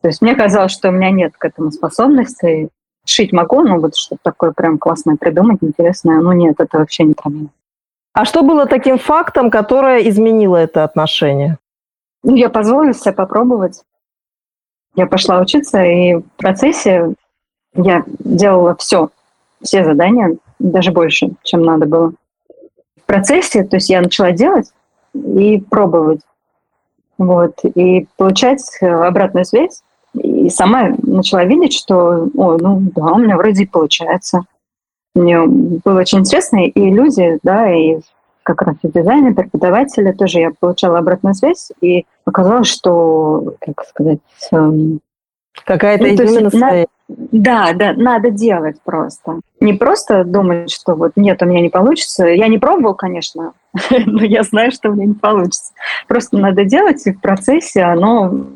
То 0.00 0.08
есть 0.08 0.22
мне 0.22 0.34
казалось, 0.34 0.72
что 0.72 0.88
у 0.88 0.92
меня 0.92 1.10
нет 1.10 1.34
к 1.36 1.44
этому 1.44 1.70
способности. 1.70 2.70
Шить 3.04 3.32
могу, 3.32 3.62
но 3.62 3.78
вот 3.78 3.96
что-то 3.96 4.20
такое 4.22 4.52
прям 4.52 4.78
классное 4.78 5.16
придумать, 5.16 5.58
интересное, 5.62 6.20
ну 6.20 6.32
нет, 6.32 6.56
это 6.58 6.78
вообще 6.78 7.04
не 7.04 7.14
про 7.14 7.30
меня. 7.30 7.48
А 8.12 8.24
что 8.24 8.42
было 8.42 8.66
таким 8.66 8.98
фактом, 8.98 9.50
которое 9.50 10.08
изменило 10.08 10.56
это 10.56 10.84
отношение? 10.84 11.58
Ну, 12.22 12.34
я 12.34 12.50
позволила 12.50 12.92
себе 12.92 13.12
попробовать. 13.12 13.82
Я 14.98 15.06
пошла 15.06 15.38
учиться, 15.38 15.80
и 15.84 16.14
в 16.14 16.24
процессе 16.38 17.14
я 17.76 18.02
делала 18.18 18.74
все, 18.80 19.10
все 19.62 19.84
задания, 19.84 20.38
даже 20.58 20.90
больше, 20.90 21.30
чем 21.44 21.62
надо 21.62 21.86
было. 21.86 22.14
В 22.96 23.06
процессе, 23.06 23.62
то 23.62 23.76
есть 23.76 23.90
я 23.90 24.00
начала 24.00 24.32
делать 24.32 24.72
и 25.14 25.60
пробовать. 25.70 26.22
Вот, 27.16 27.60
и 27.62 28.08
получать 28.16 28.60
обратную 28.80 29.44
связь. 29.44 29.82
И 30.14 30.50
сама 30.50 30.88
начала 31.04 31.44
видеть, 31.44 31.74
что, 31.74 32.28
о, 32.36 32.58
ну 32.58 32.82
да, 32.96 33.12
у 33.12 33.18
меня 33.18 33.36
вроде 33.36 33.62
и 33.62 33.66
получается. 33.66 34.40
Мне 35.14 35.46
было 35.46 36.00
очень 36.00 36.18
интересно, 36.18 36.66
и 36.66 36.90
люди, 36.90 37.38
да, 37.44 37.72
и 37.72 38.00
как 38.48 38.62
раз 38.62 38.76
и 38.82 38.88
дизайнеры, 38.88 39.34
преподаватели, 39.34 40.12
тоже 40.12 40.38
я 40.40 40.50
получала 40.58 40.98
обратную 40.98 41.34
связь, 41.34 41.70
и 41.82 42.06
оказалось, 42.24 42.68
что, 42.68 43.54
как 43.60 43.84
сказать, 43.84 44.20
эм, 44.52 45.00
Какая-то 45.64 46.04
ну. 46.04 46.86
Да, 47.08 47.72
да, 47.74 47.92
надо 47.94 48.30
делать 48.30 48.76
просто. 48.84 49.40
Не 49.60 49.72
просто 49.72 50.24
думать, 50.24 50.70
что 50.70 50.94
вот 50.94 51.12
нет, 51.16 51.42
у 51.42 51.46
меня 51.46 51.60
не 51.60 51.68
получится. 51.68 52.26
Я 52.26 52.48
не 52.48 52.58
пробовал, 52.58 52.94
конечно, 52.94 53.54
но 53.90 54.24
я 54.24 54.42
знаю, 54.44 54.70
что 54.72 54.90
у 54.90 54.92
меня 54.94 55.06
не 55.06 55.14
получится. 55.14 55.72
Просто 56.06 56.38
надо 56.38 56.64
делать, 56.64 57.06
и 57.06 57.12
в 57.12 57.20
процессе 57.20 57.82
оно 57.82 58.46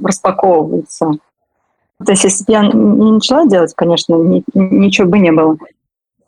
распаковывается. 0.00 1.12
То 2.04 2.12
есть 2.12 2.24
если 2.24 2.44
бы 2.44 2.52
я 2.52 2.62
не 2.62 3.12
начала 3.12 3.46
делать, 3.46 3.72
конечно, 3.74 4.14
ни, 4.14 4.44
ничего 4.54 5.08
бы 5.08 5.18
не 5.18 5.32
было. 5.32 5.56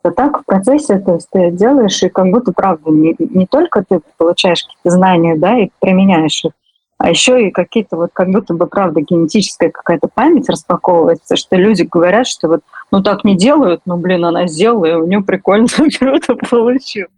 А 0.05 0.11
так 0.11 0.41
в 0.41 0.45
процессе 0.45 0.99
то 0.99 1.15
есть 1.15 1.27
ты 1.31 1.49
делаешь, 1.49 2.03
и 2.03 2.09
как 2.09 2.29
будто, 2.29 2.53
правда, 2.53 2.91
не, 2.91 3.15
не 3.17 3.47
только 3.47 3.83
ты 3.83 4.01
получаешь 4.17 4.63
какие-то 4.63 4.91
знания, 4.91 5.35
да, 5.35 5.57
и 5.57 5.71
применяешь 5.79 6.45
их, 6.45 6.51
а 6.99 7.09
еще 7.09 7.47
и 7.47 7.51
какие-то 7.51 7.97
вот 7.97 8.11
как 8.13 8.29
будто 8.29 8.53
бы, 8.53 8.67
правда, 8.67 9.01
генетическая 9.01 9.71
какая-то 9.71 10.07
память 10.13 10.47
распаковывается, 10.47 11.35
что 11.35 11.55
люди 11.55 11.81
говорят, 11.81 12.27
что 12.27 12.49
вот, 12.49 12.61
ну 12.91 13.01
так 13.01 13.23
не 13.23 13.35
делают, 13.35 13.81
ну, 13.87 13.97
блин, 13.97 14.25
она 14.25 14.45
сделала, 14.45 14.85
и 14.85 14.93
у 14.93 15.07
нее 15.07 15.21
прикольно, 15.21 15.67
круто 15.99 16.35
получилось. 16.35 17.09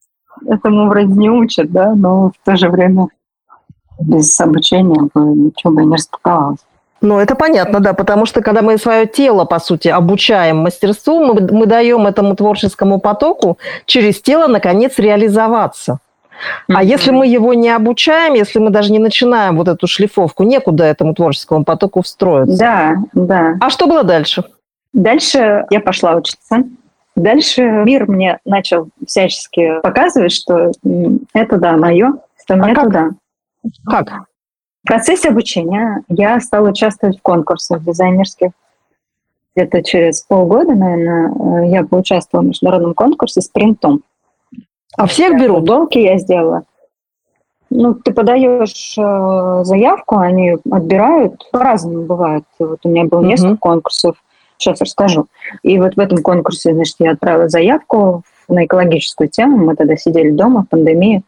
Этому 0.48 0.88
вроде 0.88 1.12
не 1.12 1.29
учат, 1.29 1.70
да, 1.70 1.94
но 1.94 2.29
в 2.29 2.46
то 2.46 2.56
же 2.56 2.70
время 2.70 3.08
без 4.00 4.39
обучения 4.39 5.10
бы 5.13 5.22
ничего 5.22 5.74
бы 5.74 5.84
не 5.84 5.96
распаковалось. 5.96 6.65
Ну, 7.01 7.20
это 7.20 7.36
понятно, 7.36 7.80
да, 7.80 7.94
потому 7.94 8.25
что 8.25 8.42
когда 8.42 8.62
мы 8.62 8.77
свое 8.77 9.06
тело, 9.06 9.46
по 9.46 9.60
сути, 9.60 9.88
обучаем 9.88 10.58
мастерству, 10.58 11.24
мы, 11.24 11.42
мы 11.51 11.66
даем 11.66 12.08
этому 12.08 12.36
творческому 12.36 13.00
потоку 13.00 13.58
через 13.86 14.22
тело, 14.22 14.48
наконец, 14.48 14.98
реализоваться. 14.98 16.00
А 16.72 16.84
если 16.84 17.12
мы 17.12 17.27
его 17.27 17.54
не 17.54 17.70
обучаем, 17.70 18.34
если 18.34 18.60
мы 18.60 18.70
даже 18.70 18.92
не 18.92 19.00
начинаем 19.00 19.58
вот 19.58 19.68
эту 19.68 19.88
шлифовку, 19.88 20.44
некуда 20.44 20.84
этому 20.84 21.13
творческому 21.13 21.63
потоку 21.63 22.01
встроиться. 22.01 22.58
Да, 22.58 22.96
да. 23.13 23.56
А 23.60 23.70
что 23.70 23.88
было 23.88 24.04
дальше? 24.04 24.44
Дальше 24.94 25.66
я 25.70 25.80
пошла 25.80 26.16
учиться. 26.16 26.63
Дальше 27.16 27.63
мир 27.63 28.10
мне 28.10 28.38
начал 28.46 28.89
всячески 29.06 29.82
показывать, 29.82 30.32
что 30.32 30.72
это 31.34 31.58
да, 31.58 31.75
мое, 31.75 32.13
что 32.44 32.56
мне 32.56 32.75
как? 32.75 32.84
туда. 32.84 33.10
Как? 33.86 34.08
В 34.88 34.89
процессе 34.89 35.27
обучения 35.27 36.01
я 36.08 36.39
стала 36.39 36.70
участвовать 36.70 37.20
в 37.20 37.22
конкурсах 37.22 37.84
дизайнерских. 37.84 38.51
Где-то 39.53 39.84
через 39.84 40.22
полгода, 40.22 40.75
наверное, 40.75 41.65
я 41.65 41.84
поучаствовала 41.84 42.46
в 42.46 42.48
международном 42.48 42.94
конкурсе 42.94 43.41
с 43.41 43.50
принтом. 43.50 44.03
А 44.96 45.06
всех 45.06 45.38
берут? 45.38 45.58
Футболки 45.58 45.98
я 45.98 46.17
сделала. 46.17 46.63
Ну, 47.70 47.96
ты 47.96 48.13
подаешь 48.13 48.98
э, 48.98 49.63
заявку, 49.65 50.20
они 50.20 50.56
отбирают, 50.72 51.46
по-разному 51.51 52.06
бывает. 52.06 52.46
Вот 52.58 52.79
у 52.86 52.88
меня 52.88 53.03
было 53.03 53.20
Мгм. 53.20 53.27
несколько 53.27 53.58
конкурсов, 53.58 54.15
сейчас 54.58 54.79
расскажу. 54.79 55.25
И 55.63 55.77
вот 55.79 55.96
в 55.96 56.00
этом 56.00 56.24
конкурсе, 56.24 56.74
значит, 56.74 56.96
я 57.00 57.12
отправила 57.12 57.50
заявку 57.50 58.24
на 58.48 58.63
экологическую 58.63 59.27
тему. 59.27 59.58
Мы 59.58 59.75
тогда 59.75 59.98
сидели 59.98 60.32
дома 60.32 60.63
в 60.63 60.70
пандемии. 60.70 61.24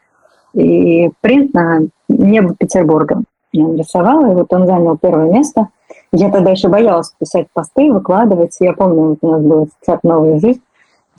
И 0.54 1.10
принт 1.20 1.54
на 1.54 1.82
небо 2.08 2.56
Петербурга 2.58 3.24
я 3.60 3.68
нарисовала, 3.68 4.32
и 4.32 4.36
вот 4.36 4.52
он 4.54 4.66
занял 4.66 4.98
первое 4.98 5.32
место. 5.32 5.68
Я 6.12 6.32
тогда 6.32 6.52
еще 6.52 6.70
боялась 6.70 7.14
писать 7.20 7.48
посты, 7.54 7.92
выкладывать. 7.92 8.56
Я 8.60 8.74
помню, 8.74 9.18
у 9.22 9.28
нас 9.28 9.42
был 9.42 9.70
чат 9.86 10.04
«Новая 10.04 10.40
жизнь», 10.40 10.62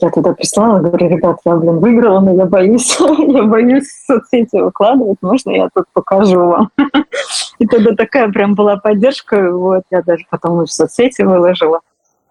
я 0.01 0.09
туда 0.09 0.33
прислала, 0.33 0.79
говорю, 0.79 1.09
ребят, 1.09 1.37
я, 1.45 1.55
блин, 1.55 1.79
выиграла, 1.79 2.19
но 2.21 2.33
я 2.33 2.45
боюсь, 2.47 2.97
я 3.19 3.43
боюсь 3.43 3.85
в 3.85 4.05
соцсети 4.07 4.59
выкладывать, 4.59 5.19
можно 5.21 5.51
я 5.51 5.69
тут 5.73 5.85
покажу 5.93 6.39
вам? 6.39 6.71
И 7.59 7.67
тогда 7.67 7.95
такая 7.95 8.29
прям 8.29 8.55
была 8.55 8.77
поддержка, 8.77 9.51
вот, 9.51 9.83
я 9.91 10.01
даже 10.01 10.25
потом 10.29 10.65
в 10.65 10.71
соцсети 10.71 11.21
выложила. 11.21 11.81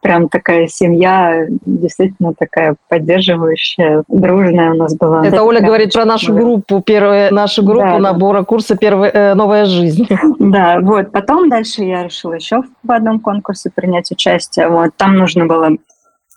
Прям 0.02 0.28
такая 0.28 0.66
семья, 0.66 1.46
действительно 1.66 2.32
такая 2.32 2.76
поддерживающая, 2.88 4.02
дружная 4.08 4.70
у 4.70 4.76
нас 4.76 4.96
была. 4.96 5.26
Это 5.26 5.42
Оля 5.42 5.58
прям 5.58 5.68
говорит 5.68 5.92
про 5.92 6.06
нашу 6.06 6.32
наверное. 6.32 6.52
группу, 6.54 6.80
первая, 6.80 7.30
нашу 7.30 7.62
группу 7.62 7.86
Да, 7.86 7.92
да. 7.92 7.98
набора 7.98 8.42
курса 8.44 8.76
первая, 8.76 9.10
э, 9.10 9.34
«Новая 9.34 9.66
жизнь». 9.66 10.08
Да, 10.38 10.80
вот. 10.80 11.12
Потом 11.12 11.50
дальше 11.50 11.82
я 11.84 12.04
решила 12.04 12.32
еще 12.32 12.62
в 12.82 12.90
одном 12.90 13.20
конкурсе 13.20 13.70
принять 13.70 14.10
участие. 14.10 14.68
Вот. 14.68 14.92
Там 14.96 15.16
нужно 15.16 15.44
было 15.46 15.70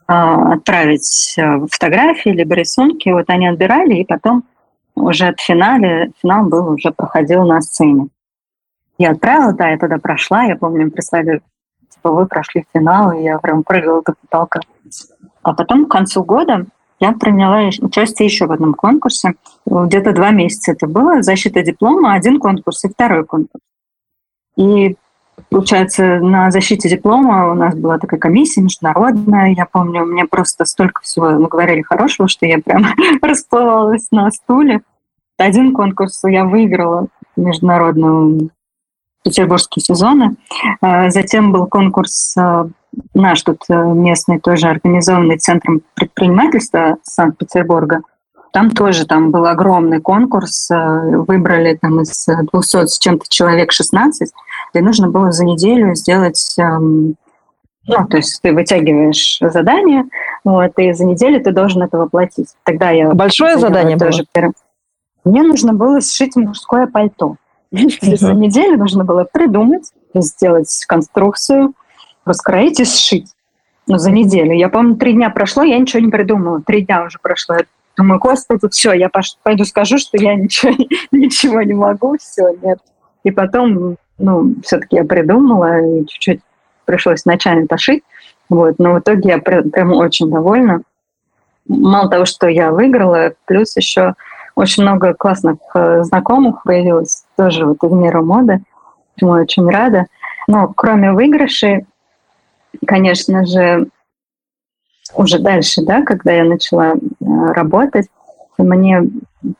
а, 0.08 0.54
отправить 0.54 1.36
а, 1.40 1.66
фотографии 1.72 2.30
либо 2.30 2.56
рисунки. 2.56 3.10
Вот 3.10 3.26
они 3.28 3.48
отбирали, 3.48 3.96
и 3.96 4.06
потом 4.06 4.44
уже 4.96 5.28
от 5.28 5.40
финале, 5.40 6.12
финал 6.22 6.46
был 6.46 6.70
уже 6.70 6.92
проходил 6.92 7.44
на 7.46 7.62
сцене. 7.62 8.08
Я 8.98 9.12
отправила, 9.12 9.54
да, 9.54 9.70
я 9.70 9.78
тогда 9.78 9.98
прошла. 9.98 10.44
Я 10.44 10.56
помню, 10.56 10.92
прислали, 10.92 11.42
типа, 12.04 12.12
вы 12.12 12.26
прошли 12.26 12.66
финал, 12.74 13.12
и 13.12 13.24
я 13.24 13.40
прям 13.40 13.64
прыгала 13.64 14.02
до 14.04 14.14
потолка. 14.14 14.60
А 15.42 15.54
потом 15.54 15.86
к 15.86 15.92
концу 15.92 16.24
года 16.24 16.66
я 17.00 17.14
приняла 17.14 17.70
участие 17.82 18.28
еще 18.28 18.46
в 18.46 18.52
одном 18.52 18.74
конкурсе. 18.74 19.34
Где-то 19.66 20.14
два 20.14 20.32
месяца 20.32 20.72
это 20.72 20.88
было. 20.88 21.22
Защита 21.22 21.62
диплома, 21.64 22.14
один 22.14 22.40
конкурс 22.40 22.84
и 22.86 22.90
второй 22.90 23.26
конкурс. 23.26 23.62
И 24.58 24.96
Получается, 25.50 26.20
на 26.20 26.52
защите 26.52 26.88
диплома 26.88 27.52
у 27.52 27.56
нас 27.56 27.74
была 27.74 27.98
такая 27.98 28.20
комиссия 28.20 28.62
международная. 28.62 29.54
Я 29.54 29.66
помню, 29.66 30.06
мне 30.06 30.26
просто 30.26 30.64
столько 30.64 31.02
всего 31.02 31.32
мы 31.32 31.48
говорили 31.48 31.82
хорошего, 31.82 32.28
что 32.28 32.46
я 32.46 32.60
прям 32.60 32.86
расплывалась 33.22 34.08
на 34.12 34.30
стуле. 34.30 34.82
Один 35.40 35.74
конкурс 35.74 36.22
я 36.24 36.46
выиграла 36.46 37.08
международную 37.36 38.52
петербургские 39.24 39.84
сезоны. 39.84 40.36
А 40.82 41.10
Затем 41.10 41.52
был 41.52 41.68
конкурс 41.68 42.36
а, 42.38 42.68
наш 43.14 43.42
тут 43.44 43.60
э, 43.70 43.74
местный, 43.74 44.40
тоже 44.40 44.68
организованный 44.68 45.38
Центром 45.38 45.82
предпринимательства 45.96 46.98
Санкт-Петербурга. 47.04 48.02
Там 48.52 48.70
тоже 48.70 49.08
там 49.08 49.32
был 49.32 49.46
огромный 49.48 50.00
конкурс. 50.00 50.70
э, 50.70 51.18
Выбрали 51.28 51.76
там 51.82 52.02
из 52.02 52.26
200 52.52 52.86
с 52.86 53.00
чем-то 53.00 53.26
человек 53.30 53.72
16 53.72 54.32
и 54.74 54.82
нужно 54.82 55.10
было 55.10 55.32
за 55.32 55.46
неделю 55.46 55.96
сделать, 55.96 56.56
эм, 56.58 57.16
ну, 57.88 58.08
то 58.08 58.18
есть 58.18 58.42
ты 58.42 58.54
вытягиваешь 58.54 59.38
задание, 59.42 60.06
вот, 60.44 60.72
и 60.78 60.94
за 60.94 61.06
неделю 61.06 61.44
ты 61.44 61.52
должен 61.52 61.84
это 61.84 61.98
воплотить. 61.98 62.50
Тогда 62.64 62.90
я 62.92 63.14
Большое 63.14 63.58
задание 63.58 63.98
было? 63.98 64.12
тоже 64.12 64.26
первым. 64.32 64.54
Мне 65.26 65.44
нужно 65.44 65.74
было 65.74 66.02
сшить 66.02 66.36
мужское 66.36 66.88
пальто. 66.88 67.36
За 67.74 68.34
неделю 68.34 68.78
нужно 68.78 69.04
было 69.04 69.24
придумать, 69.24 69.92
сделать 70.14 70.86
конструкцию, 70.88 71.74
раскроить 72.24 72.80
и 72.80 72.86
сшить. 72.86 73.34
Ну, 73.88 73.98
за 73.98 74.12
неделю. 74.12 74.54
Я 74.54 74.70
помню, 74.70 74.96
три 74.96 75.14
дня 75.14 75.30
прошло, 75.30 75.64
я 75.64 75.78
ничего 75.78 76.02
не 76.02 76.10
придумала. 76.10 76.62
Три 76.62 76.84
дня 76.86 77.04
уже 77.04 77.18
прошло. 77.22 77.56
Я 77.56 77.66
думаю, 77.98 78.20
господи, 78.20 78.70
все, 78.70 78.94
я 78.94 79.10
пойду 79.44 79.66
скажу, 79.66 79.98
что 79.98 80.18
я 80.18 80.36
ничего, 80.36 80.72
ничего 81.12 81.62
не 81.64 81.74
могу, 81.74 82.18
все, 82.18 82.56
нет. 82.62 82.80
И 83.24 83.32
потом, 83.32 83.98
ну, 84.18 84.54
все-таки 84.64 84.98
я 84.98 85.04
придумала, 85.04 85.82
и 85.82 86.06
чуть-чуть 86.06 86.42
пришлось 86.86 87.26
ночами 87.26 87.66
пошить. 87.66 88.04
Вот, 88.50 88.76
но 88.78 88.94
в 88.94 89.00
итоге 89.00 89.30
я 89.30 89.38
пр- 89.40 89.70
прям 89.70 89.94
очень 89.94 90.30
довольна. 90.30 90.84
Мало 91.68 92.10
того, 92.10 92.26
что 92.26 92.48
я 92.48 92.72
выиграла, 92.72 93.34
плюс 93.46 93.76
еще 93.76 94.16
очень 94.56 94.84
много 94.84 95.14
классных 95.14 95.58
э, 95.74 96.04
знакомых 96.04 96.64
появилось 96.64 97.26
тоже 97.36 97.66
вот 97.66 97.84
из 97.84 97.92
мира 97.92 98.22
моды, 98.22 98.62
чему 99.18 99.36
я 99.36 99.42
очень 99.44 99.68
рада. 99.70 100.06
Но 100.48 100.72
кроме 100.74 101.12
выигрышей, 101.12 101.86
конечно 102.86 103.46
же, 103.46 103.88
уже 105.16 105.40
дальше, 105.40 105.84
да, 105.84 106.04
когда 106.04 106.32
я 106.32 106.44
начала 106.44 106.94
э, 106.94 106.98
работать, 107.20 108.08
мне 108.58 109.04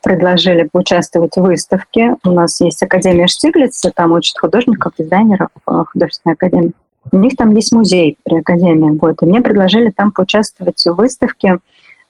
предложили 0.02 0.70
поучаствовать 0.72 1.36
в 1.36 1.42
выставке. 1.42 2.16
У 2.24 2.32
нас 2.32 2.62
есть 2.62 2.82
Академия 2.84 3.28
Штиглица, 3.28 3.92
там 3.92 4.14
учат 4.14 4.38
художников, 4.38 4.94
дизайнеров, 4.98 5.50
э, 5.68 5.84
художественная 5.92 6.36
академия. 6.36 6.72
У 7.12 7.18
них 7.18 7.36
там 7.36 7.54
есть 7.56 7.74
музей 7.74 8.18
при 8.24 8.40
Академии. 8.40 8.98
Вот, 8.98 9.22
и 9.22 9.26
мне 9.26 9.42
предложили 9.42 9.90
там 9.90 10.12
поучаствовать 10.12 10.82
в 10.86 10.94
выставке 10.94 11.60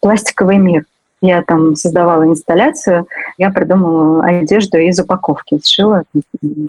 «Пластиковый 0.02 0.58
мир». 0.58 0.86
Я 1.24 1.42
там 1.42 1.78
создавала 1.78 2.26
инсталляцию, 2.26 3.08
я 3.38 3.50
придумала 3.50 4.26
одежду 4.26 4.78
из 4.78 5.00
упаковки, 5.00 5.58
сшила 5.64 6.04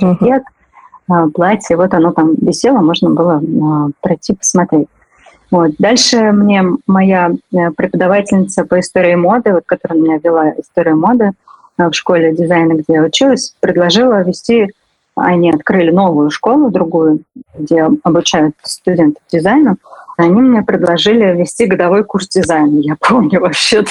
жакет, 0.00 0.44
а, 1.08 1.26
платье, 1.28 1.76
вот 1.76 1.92
оно 1.92 2.12
там 2.12 2.36
висело, 2.36 2.78
можно 2.78 3.10
было 3.10 3.42
а, 3.42 3.88
пройти 4.00 4.32
посмотреть. 4.32 4.86
Вот. 5.50 5.72
Дальше 5.80 6.30
мне 6.30 6.62
моя 6.86 7.32
э, 7.52 7.70
преподавательница 7.76 8.64
по 8.64 8.78
истории 8.78 9.16
моды, 9.16 9.52
вот, 9.52 9.64
которая 9.66 10.00
меня 10.00 10.18
вела 10.22 10.50
историю 10.50 10.98
моды 10.98 11.32
э, 11.76 11.88
в 11.88 11.92
школе 11.92 12.32
дизайна, 12.32 12.74
где 12.74 12.94
я 12.94 13.02
училась, 13.02 13.56
предложила 13.58 14.22
вести, 14.22 14.70
они 15.16 15.50
открыли 15.50 15.90
новую 15.90 16.30
школу, 16.30 16.70
другую, 16.70 17.22
где 17.58 17.88
обучают 18.04 18.54
студентов 18.62 19.22
дизайну, 19.30 19.78
они 20.16 20.40
мне 20.40 20.62
предложили 20.62 21.36
вести 21.36 21.66
годовой 21.66 22.04
курс 22.04 22.28
дизайна. 22.28 22.78
Я 22.80 22.96
помню 23.00 23.40
вообще 23.40 23.84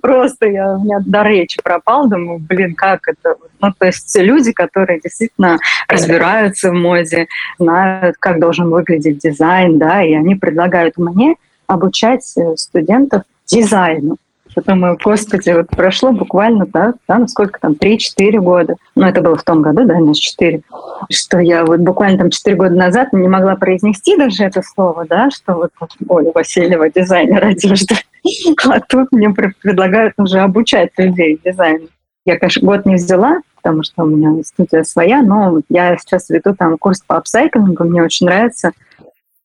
просто 0.00 0.48
я, 0.48 0.74
у 0.76 0.84
меня 0.84 1.00
до 1.04 1.22
речи 1.22 1.60
пропал, 1.62 2.08
думаю, 2.08 2.38
блин, 2.38 2.74
как 2.74 3.08
это? 3.08 3.36
Ну, 3.60 3.72
то 3.76 3.86
есть 3.86 4.16
люди, 4.18 4.52
которые 4.52 5.00
действительно 5.00 5.58
разбираются 5.88 6.70
в 6.70 6.74
моде, 6.74 7.26
знают, 7.58 8.16
как 8.18 8.40
должен 8.40 8.70
выглядеть 8.70 9.18
дизайн, 9.18 9.78
да, 9.78 10.02
и 10.02 10.14
они 10.14 10.34
предлагают 10.34 10.96
мне 10.96 11.36
обучать 11.66 12.32
э, 12.36 12.56
студентов 12.56 13.22
дизайну. 13.46 14.16
Я 14.56 14.62
думаю, 14.62 14.98
господи, 15.02 15.50
вот 15.50 15.68
прошло 15.68 16.12
буквально, 16.12 16.66
да, 16.66 16.94
да, 17.06 17.18
ну 17.18 17.28
сколько 17.28 17.60
там, 17.60 17.72
3-4 17.72 18.38
года. 18.38 18.76
Ну, 18.96 19.06
это 19.06 19.20
было 19.20 19.36
в 19.36 19.42
том 19.44 19.62
году, 19.62 19.84
да, 19.84 19.94
у 19.94 20.06
нас 20.06 20.18
4. 20.18 20.62
Что 21.10 21.38
я 21.38 21.64
вот 21.64 21.80
буквально 21.80 22.18
там 22.18 22.30
4 22.30 22.56
года 22.56 22.74
назад 22.74 23.12
не 23.12 23.28
могла 23.28 23.56
произнести 23.56 24.16
даже 24.16 24.44
это 24.44 24.62
слово, 24.62 25.06
да, 25.08 25.30
что 25.30 25.54
вот 25.54 25.70
Оля 26.08 26.32
Васильева, 26.34 26.90
дизайнер 26.90 27.44
одежды. 27.44 27.96
А 28.68 28.80
тут 28.80 29.12
мне 29.12 29.30
пр- 29.30 29.54
предлагают 29.62 30.12
уже 30.18 30.40
обучать 30.40 30.90
людей 30.98 31.40
дизайну. 31.42 31.88
Я, 32.26 32.38
конечно, 32.38 32.66
год 32.66 32.84
не 32.84 32.96
взяла, 32.96 33.40
потому 33.56 33.82
что 33.82 34.02
у 34.02 34.06
меня 34.06 34.42
студия 34.44 34.82
своя, 34.82 35.22
но 35.22 35.50
вот 35.50 35.62
я 35.70 35.96
сейчас 35.96 36.28
веду 36.28 36.54
там 36.54 36.76
курс 36.76 37.00
по 37.06 37.16
апсайклингу, 37.16 37.84
мне 37.84 38.02
очень 38.02 38.26
нравится. 38.26 38.72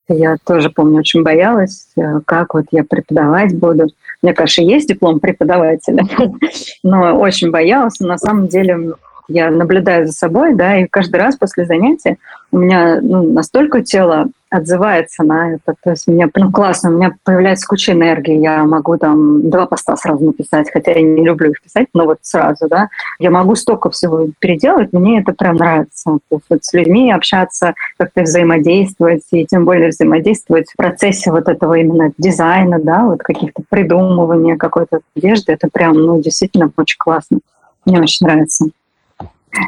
Я 0.08 0.38
тоже 0.46 0.70
помню, 0.70 1.00
очень 1.00 1.24
боялась, 1.24 1.88
э, 1.98 2.20
как 2.26 2.54
вот 2.54 2.66
я 2.72 2.84
преподавать 2.84 3.58
буду. 3.58 3.86
У 3.86 4.26
меня, 4.26 4.36
конечно, 4.36 4.62
есть 4.62 4.88
диплом 4.88 5.20
преподавателя, 5.20 6.04
но 6.84 7.18
очень 7.20 7.50
боялась. 7.50 8.00
На 8.00 8.18
самом 8.18 8.48
деле 8.48 8.94
я 9.28 9.50
наблюдаю 9.50 10.06
за 10.06 10.14
собой, 10.14 10.54
да, 10.54 10.78
и 10.78 10.88
каждый 10.88 11.18
раз 11.18 11.36
после 11.38 11.66
занятия 11.66 12.18
у 12.52 12.58
меня 12.58 13.00
ну, 13.02 13.24
настолько 13.34 13.84
тело 13.84 14.28
отзывается 14.50 15.24
на 15.24 15.56
это. 15.56 15.76
То 15.84 15.92
есть 15.92 16.08
мне 16.08 16.28
прям 16.28 16.52
классно, 16.52 16.90
у 16.90 16.94
меня 16.94 17.16
появляется 17.24 17.68
куча 17.68 17.92
энергии, 17.92 18.40
я 18.40 18.64
могу 18.64 18.98
там 18.98 19.50
два 19.50 19.66
поста 19.66 19.98
сразу 19.98 20.26
написать, 20.26 20.70
хотя 20.72 20.92
я 20.92 21.02
не 21.02 21.26
люблю 21.26 21.52
их 21.52 21.62
писать, 21.62 21.88
но 21.94 22.06
вот 22.06 22.20
сразу, 22.22 22.68
да. 22.70 22.90
Я 23.20 23.32
могу 23.32 23.56
столько 23.56 23.90
всего 23.90 24.28
переделать, 24.40 24.94
мне 24.94 25.22
это 25.22 25.34
прям 25.34 25.56
нравится. 25.56 26.20
То 26.30 26.36
есть 26.36 26.46
вот 26.50 26.64
с 26.64 26.74
людьми 26.74 27.12
общаться, 27.12 27.74
как-то 27.98 28.22
взаимодействовать, 28.22 29.24
и 29.32 29.46
тем 29.46 29.66
более 29.66 29.90
взаимодействовать 29.90 30.70
в 30.72 30.78
процессе 30.78 31.32
вот 31.32 31.48
этого 31.50 31.74
именно 31.74 32.14
дизайна, 32.18 32.80
да, 32.80 33.04
вот 33.04 33.20
каких-то 33.20 33.64
придумывания 33.70 34.56
какой-то 34.56 35.02
одежды, 35.16 35.54
это 35.54 35.68
прям, 35.72 35.94
ну, 35.94 36.22
действительно 36.22 36.72
очень 36.78 36.98
классно. 36.98 37.40
Мне 37.86 38.00
очень 38.00 38.26
нравится. 38.26 38.66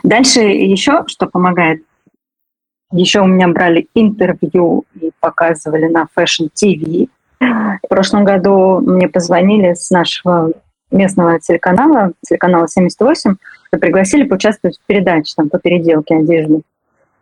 Дальше 0.03 0.41
еще, 0.41 1.03
что 1.07 1.27
помогает, 1.27 1.83
еще 2.91 3.21
у 3.21 3.25
меня 3.25 3.47
брали 3.47 3.87
интервью 3.93 4.85
и 4.95 5.11
показывали 5.19 5.87
на 5.87 6.07
Fashion 6.17 6.49
TV. 6.53 7.09
В 7.39 7.87
прошлом 7.89 8.23
году 8.23 8.79
мне 8.79 9.07
позвонили 9.07 9.73
с 9.73 9.91
нашего 9.91 10.51
местного 10.91 11.39
телеканала, 11.39 12.13
телеканала 12.25 12.67
78, 12.67 13.35
и 13.73 13.77
пригласили 13.77 14.23
поучаствовать 14.23 14.77
в 14.77 14.85
передаче 14.87 15.33
там, 15.35 15.49
по 15.49 15.59
переделке 15.59 16.15
одежды. 16.15 16.61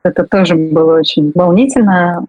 Это 0.04 0.24
тоже 0.24 0.56
было 0.56 1.00
очень 1.00 1.32
волнительно. 1.34 2.26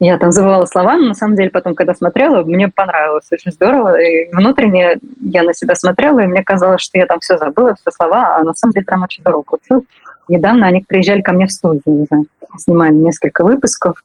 Я 0.00 0.18
там 0.18 0.32
забывала 0.32 0.66
слова, 0.66 0.96
но 0.96 1.08
на 1.08 1.14
самом 1.14 1.36
деле 1.36 1.50
потом, 1.50 1.74
когда 1.74 1.94
смотрела, 1.94 2.42
мне 2.42 2.68
понравилось 2.68 3.26
очень 3.30 3.52
здорово. 3.52 4.00
И 4.00 4.28
внутренне 4.32 4.98
я 5.20 5.42
на 5.42 5.54
себя 5.54 5.74
смотрела, 5.74 6.20
и 6.20 6.26
мне 6.26 6.42
казалось, 6.42 6.82
что 6.82 6.98
я 6.98 7.06
там 7.06 7.20
все 7.20 7.38
забыла, 7.38 7.74
все 7.74 7.90
слова, 7.90 8.36
а 8.36 8.44
на 8.44 8.54
самом 8.54 8.72
деле 8.72 8.86
прям 8.86 9.02
очень 9.02 9.22
здорово 9.22 9.42
получилось. 9.42 9.84
Недавно 10.28 10.66
они 10.66 10.84
приезжали 10.86 11.22
ко 11.22 11.32
мне 11.32 11.46
в 11.46 11.52
студию, 11.52 12.06
да, 12.10 12.18
снимали 12.58 12.94
несколько 12.94 13.44
выпусков, 13.44 14.02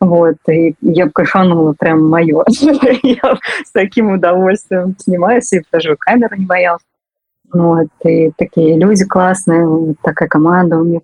вот, 0.00 0.36
и 0.48 0.74
я 0.80 1.08
кайфанула 1.08 1.74
прям 1.78 2.08
мое. 2.08 2.42
я 2.48 3.38
с 3.64 3.72
таким 3.72 4.12
удовольствием 4.12 4.96
снимаюсь, 4.98 5.52
и 5.52 5.62
даже 5.70 5.96
камеру 5.96 6.36
не 6.36 6.46
боялась. 6.46 6.82
Вот, 7.52 7.88
и 8.04 8.30
такие 8.36 8.78
люди 8.78 9.04
классные, 9.04 9.94
такая 10.02 10.28
команда 10.28 10.78
у 10.78 10.84
них 10.84 11.02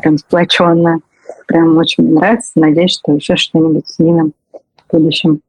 прям 0.00 0.18
сплоченная. 0.18 1.00
Прям 1.46 1.76
очень 1.76 2.04
мне 2.04 2.14
нравится. 2.14 2.52
Надеюсь, 2.54 2.92
что 2.92 3.12
еще 3.12 3.36
что-нибудь 3.36 3.88
снимем 3.88 4.32
в 4.52 4.92
будущем. 4.92 5.40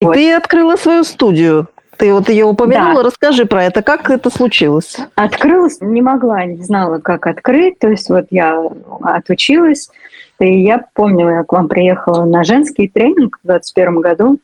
И 0.00 0.04
вот. 0.04 0.14
ты 0.14 0.32
открыла 0.32 0.76
свою 0.76 1.04
студию. 1.04 1.68
Ты 1.98 2.14
вот 2.14 2.30
ее 2.30 2.46
упомянула, 2.46 3.02
да. 3.02 3.08
расскажи 3.08 3.44
про 3.44 3.64
это, 3.64 3.82
как 3.82 4.08
это 4.08 4.30
случилось? 4.30 4.96
Открылась, 5.16 5.82
не 5.82 6.00
могла, 6.00 6.46
не 6.46 6.62
знала, 6.62 6.98
как 6.98 7.26
открыть. 7.26 7.78
То 7.78 7.88
есть 7.88 8.08
вот 8.08 8.26
я 8.30 8.58
отучилась, 9.02 9.90
и 10.38 10.62
я 10.62 10.86
помню, 10.94 11.28
я 11.28 11.44
к 11.44 11.52
вам 11.52 11.68
приехала 11.68 12.24
на 12.24 12.42
женский 12.42 12.88
тренинг 12.88 13.38
в 13.42 13.46
2021 13.46 14.00
году 14.00 14.38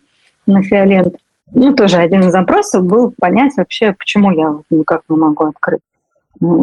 на 0.46 0.62
Фиолент. 0.62 1.16
Ну, 1.52 1.74
тоже 1.74 1.96
один 1.96 2.24
из 2.24 2.32
запросов 2.32 2.84
был 2.84 3.14
понять 3.18 3.56
вообще, 3.56 3.94
почему 3.98 4.32
я 4.32 4.58
никак 4.68 5.02
не 5.08 5.16
могу 5.16 5.46
открыть 5.46 5.80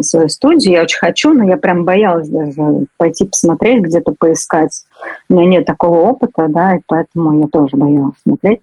свою 0.01 0.29
студию. 0.29 0.73
Я 0.73 0.83
очень 0.83 0.99
хочу, 0.99 1.33
но 1.33 1.45
я 1.45 1.57
прям 1.57 1.85
боялась 1.85 2.29
даже 2.29 2.85
пойти 2.97 3.25
посмотреть, 3.25 3.83
где-то 3.83 4.13
поискать. 4.17 4.85
У 5.29 5.33
меня 5.33 5.47
нет 5.47 5.65
такого 5.65 5.99
опыта, 6.01 6.47
да, 6.47 6.75
и 6.75 6.81
поэтому 6.85 7.39
я 7.39 7.47
тоже 7.47 7.77
боялась 7.77 8.15
смотреть. 8.23 8.61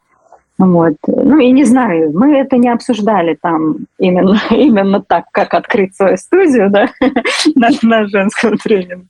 Вот. 0.59 0.95
Ну 1.07 1.39
и 1.39 1.53
не 1.53 1.65
знаю, 1.65 2.13
мы 2.13 2.37
это 2.37 2.59
не 2.59 2.69
обсуждали 2.69 3.37
там 3.41 3.87
именно, 3.99 4.39
именно 4.51 5.01
так, 5.01 5.25
как 5.33 5.55
открыть 5.55 5.97
свою 5.97 6.17
студию, 6.19 6.71
да, 6.71 6.91
на, 7.55 7.71
на 7.83 8.07
женском 8.07 8.59
тренинге. 8.59 9.07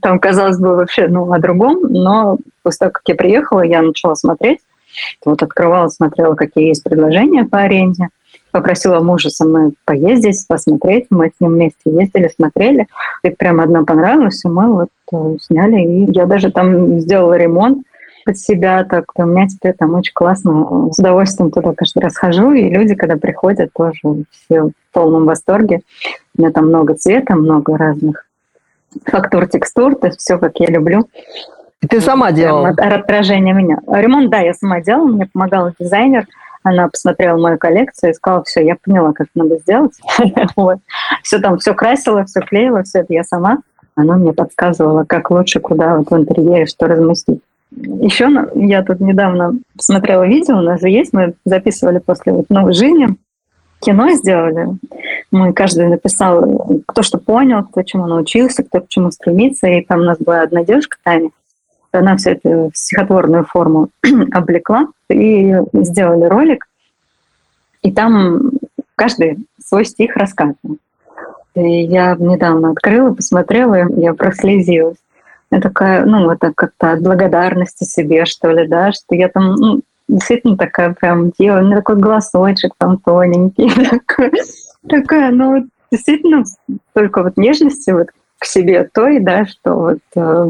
Там, 0.00 0.18
казалось 0.18 0.58
бы, 0.58 0.76
вообще 0.76 1.06
ну, 1.08 1.32
о 1.32 1.38
другом, 1.38 1.80
но 1.82 2.38
после 2.62 2.78
того, 2.78 2.90
как 2.92 3.02
я 3.06 3.14
приехала, 3.14 3.60
я 3.60 3.82
начала 3.82 4.14
смотреть. 4.14 4.58
Вот 5.24 5.42
открывала, 5.42 5.88
смотрела, 5.88 6.34
какие 6.34 6.68
есть 6.68 6.84
предложения 6.84 7.44
по 7.44 7.58
аренде 7.58 8.08
попросила 8.52 9.00
мужа 9.00 9.30
со 9.30 9.44
мной 9.44 9.74
поездить, 9.84 10.46
посмотреть. 10.46 11.06
Мы 11.10 11.28
с 11.28 11.40
ним 11.40 11.54
вместе 11.54 11.90
ездили, 11.90 12.28
смотрели. 12.28 12.86
И 13.24 13.30
прям 13.30 13.60
одна 13.60 13.82
понравилась, 13.82 14.44
и 14.44 14.48
мы 14.48 14.72
вот 14.72 14.88
э, 15.12 15.36
сняли. 15.40 15.80
И 15.80 16.12
я 16.12 16.26
даже 16.26 16.52
там 16.52 17.00
сделала 17.00 17.34
ремонт 17.34 17.84
под 18.24 18.38
себя, 18.38 18.84
так 18.84 19.06
у 19.16 19.24
меня 19.24 19.48
теперь 19.48 19.74
там 19.74 19.94
очень 19.94 20.12
классно. 20.14 20.90
С 20.92 20.98
удовольствием 20.98 21.50
туда 21.50 21.72
каждый 21.74 22.02
раз 22.04 22.16
хожу, 22.16 22.52
и 22.52 22.70
люди, 22.70 22.94
когда 22.94 23.16
приходят, 23.16 23.72
тоже 23.72 23.98
все 24.30 24.62
в 24.62 24.72
полном 24.92 25.24
восторге. 25.24 25.80
У 26.36 26.42
меня 26.42 26.52
там 26.52 26.68
много 26.68 26.94
цвета, 26.94 27.34
много 27.34 27.76
разных 27.76 28.26
фактур, 29.06 29.48
текстур, 29.48 29.94
то 29.96 30.08
есть 30.08 30.20
все, 30.20 30.38
как 30.38 30.52
я 30.60 30.66
люблю. 30.66 31.08
И 31.80 31.88
ты 31.88 32.00
сама 32.00 32.30
делала? 32.30 32.68
Отражение 32.68 33.54
меня. 33.54 33.78
Ремонт, 33.88 34.30
да, 34.30 34.38
я 34.38 34.54
сама 34.54 34.80
делала, 34.80 35.08
мне 35.08 35.28
помогал 35.32 35.72
дизайнер. 35.78 36.26
Она 36.62 36.88
посмотрела 36.88 37.36
мою 37.38 37.58
коллекцию 37.58 38.10
и 38.10 38.14
сказала, 38.14 38.44
все, 38.44 38.64
я 38.64 38.76
поняла, 38.82 39.12
как 39.12 39.28
надо 39.34 39.58
сделать. 39.58 39.92
Все 41.22 41.38
там, 41.38 41.58
все 41.58 41.74
красила, 41.74 42.24
все 42.24 42.40
клеила, 42.40 42.82
все 42.82 43.00
это 43.00 43.12
я 43.12 43.24
сама. 43.24 43.58
Она 43.94 44.16
мне 44.16 44.32
подсказывала, 44.32 45.04
как 45.04 45.30
лучше, 45.30 45.60
куда 45.60 45.96
вот 45.96 46.10
в 46.10 46.16
интерьере, 46.16 46.66
что 46.66 46.86
разместить. 46.86 47.40
Еще 47.70 48.28
я 48.54 48.82
тут 48.82 49.00
недавно 49.00 49.54
смотрела 49.78 50.26
видео, 50.26 50.58
у 50.58 50.62
нас 50.62 50.80
же 50.80 50.88
есть, 50.88 51.12
мы 51.12 51.34
записывали 51.44 51.98
после 51.98 52.32
вот 52.32 52.50
новой 52.50 52.74
жизни, 52.74 53.16
кино 53.80 54.10
сделали. 54.12 54.68
Мы 55.30 55.52
каждый 55.52 55.88
написал, 55.88 56.82
кто 56.86 57.02
что 57.02 57.18
понял, 57.18 57.64
кто 57.64 57.82
чему 57.82 58.06
научился, 58.06 58.62
кто 58.62 58.80
к 58.80 58.88
чему 58.88 59.10
стремится. 59.10 59.66
И 59.68 59.84
там 59.84 60.00
у 60.00 60.04
нас 60.04 60.18
была 60.18 60.42
одна 60.42 60.64
девушка, 60.64 60.96
Таня, 61.02 61.30
она 61.98 62.16
все 62.16 62.32
это 62.32 62.70
в 62.70 62.76
стихотворную 62.76 63.44
форму 63.44 63.88
облекла 64.32 64.88
и 65.08 65.54
сделали 65.72 66.24
ролик. 66.24 66.66
И 67.82 67.92
там 67.92 68.52
каждый 68.96 69.38
свой 69.64 69.84
стих 69.84 70.16
рассказывал. 70.16 70.78
И 71.54 71.82
я 71.82 72.16
недавно 72.18 72.70
открыла, 72.70 73.12
посмотрела, 73.12 73.86
я 73.96 74.14
прослезилась. 74.14 74.96
Я 75.50 75.60
такая, 75.60 76.06
ну, 76.06 76.30
это 76.30 76.52
как-то 76.54 76.92
от 76.92 77.02
благодарности 77.02 77.84
себе, 77.84 78.24
что 78.24 78.50
ли, 78.50 78.66
да, 78.66 78.92
что 78.92 79.14
я 79.14 79.28
там, 79.28 79.54
ну, 79.56 79.80
действительно 80.08 80.56
такая 80.56 80.94
прям 80.94 81.30
делаю, 81.38 81.64
у 81.64 81.66
меня 81.66 81.76
такой 81.76 81.96
голосочек 81.96 82.72
там 82.78 82.96
тоненький, 82.98 83.70
такая, 84.88 85.30
ну, 85.30 85.66
действительно, 85.90 86.44
только 86.94 87.22
вот 87.22 87.36
нежности 87.36 87.90
вот 87.90 88.08
к 88.42 88.44
себе 88.44 88.90
той, 88.92 89.20
да, 89.20 89.46
что 89.46 89.74
вот 89.74 89.98
э, 90.16 90.48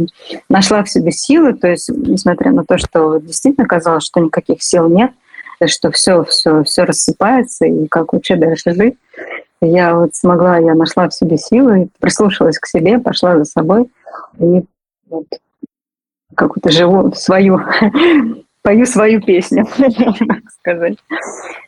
нашла 0.48 0.82
в 0.82 0.88
себе 0.88 1.12
силы, 1.12 1.52
то 1.52 1.68
есть 1.68 1.90
несмотря 1.90 2.50
на 2.50 2.64
то, 2.64 2.78
что 2.78 3.18
действительно 3.18 3.66
казалось, 3.66 4.04
что 4.04 4.18
никаких 4.20 4.62
сил 4.62 4.88
нет, 4.88 5.10
что 5.66 5.90
все, 5.90 6.24
все, 6.24 6.64
все 6.64 6.84
рассыпается, 6.84 7.66
и 7.66 7.86
как 7.88 8.14
вообще 8.14 8.36
дальше 8.36 8.72
жить, 8.72 8.94
я 9.60 9.94
вот 9.94 10.14
смогла, 10.14 10.56
я 10.56 10.74
нашла 10.74 11.06
в 11.10 11.14
себе 11.14 11.36
силы, 11.36 11.90
прислушалась 12.00 12.58
к 12.58 12.66
себе, 12.66 12.98
пошла 12.98 13.36
за 13.36 13.44
собой 13.44 13.90
и 14.38 14.62
вот 15.10 15.26
какую-то 16.34 16.70
живу 16.70 17.12
свою 17.12 17.60
пою 18.62 18.86
свою 18.86 19.20
песню, 19.20 19.66
так 19.76 20.50
сказать. 20.60 20.96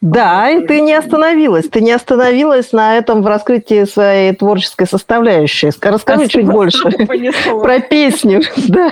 Да, 0.01 0.49
и 0.51 0.65
ты 0.65 0.81
не 0.81 0.95
остановилась. 0.95 1.69
Ты 1.69 1.81
не 1.81 1.93
остановилась 1.93 2.73
на 2.73 2.97
этом 2.97 3.23
в 3.23 3.27
раскрытии 3.27 3.85
своей 3.85 4.33
творческой 4.33 4.87
составляющей. 4.87 5.71
Расскажи 5.81 6.29
чуть 6.29 6.47
больше 6.47 6.91
про 7.63 7.81
песню. 7.81 8.41
Да. 8.69 8.91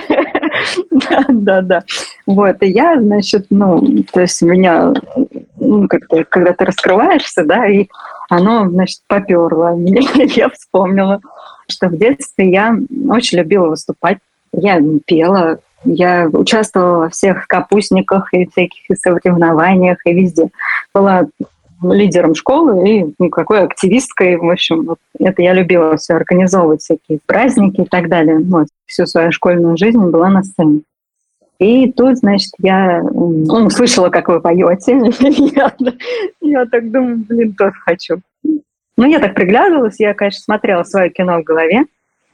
да, 0.91 1.25
да, 1.29 1.61
да. 1.61 1.83
Вот, 2.27 2.61
и 2.61 2.67
я, 2.67 3.01
значит, 3.01 3.47
ну, 3.49 3.81
то 4.11 4.21
есть 4.21 4.41
меня, 4.43 4.93
ну, 5.57 5.87
как-то, 5.87 6.23
когда 6.25 6.53
ты 6.53 6.65
раскрываешься, 6.65 7.43
да, 7.43 7.67
и 7.67 7.87
оно, 8.29 8.69
значит, 8.69 8.99
поперло. 9.07 9.75
Я 9.75 10.49
вспомнила, 10.49 11.21
что 11.67 11.87
в 11.87 11.97
детстве 11.97 12.51
я 12.51 12.77
очень 13.09 13.39
любила 13.39 13.67
выступать. 13.67 14.19
Я 14.53 14.79
пела, 15.05 15.59
я 15.85 16.27
участвовала 16.31 16.99
во 16.99 17.09
всех 17.09 17.47
капустниках 17.47 18.33
и 18.33 18.47
всяких 18.47 18.97
соревнованиях, 18.97 19.97
и 20.05 20.13
везде. 20.13 20.49
Была 20.93 21.27
лидером 21.81 22.35
школы 22.35 22.89
и 22.89 23.13
никакой 23.19 23.61
активисткой. 23.61 24.37
В 24.37 24.49
общем, 24.49 24.83
вот 24.83 24.99
это 25.19 25.41
я 25.41 25.53
любила 25.53 25.97
все 25.97 26.13
организовывать, 26.13 26.81
всякие 26.81 27.19
праздники 27.25 27.81
и 27.81 27.85
так 27.85 28.09
далее. 28.09 28.39
Вот, 28.39 28.67
всю 28.85 29.05
свою 29.05 29.31
школьную 29.31 29.77
жизнь 29.77 29.99
была 29.99 30.29
на 30.29 30.43
сцене. 30.43 30.81
И 31.59 31.91
тут, 31.91 32.17
значит, 32.17 32.51
я 32.59 33.01
ну, 33.01 33.65
услышала, 33.65 34.09
как 34.09 34.27
вы 34.27 34.41
поете. 34.41 34.99
я, 35.55 35.73
я 36.41 36.65
так 36.65 36.91
думаю, 36.91 37.17
блин, 37.17 37.53
тоже 37.53 37.75
хочу. 37.85 38.21
Ну, 38.95 39.05
я 39.05 39.19
так 39.19 39.33
приглядывалась, 39.33 39.99
я, 39.99 40.13
конечно, 40.13 40.41
смотрела 40.41 40.83
свое 40.83 41.09
кино 41.09 41.39
в 41.39 41.43
голове 41.43 41.85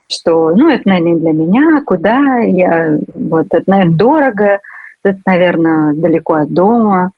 что, 0.10 0.56
ну, 0.56 0.70
это, 0.70 0.88
наверное, 0.88 1.14
не 1.14 1.20
для 1.20 1.32
меня, 1.32 1.82
куда 1.86 2.40
я, 2.40 2.98
вот, 3.14 3.48
это, 3.52 3.64
наверное, 3.68 3.96
дорого, 3.96 4.60
это, 5.04 5.20
наверное, 5.26 5.94
далеко 5.94 6.34
от 6.36 6.54
дома, 6.54 7.12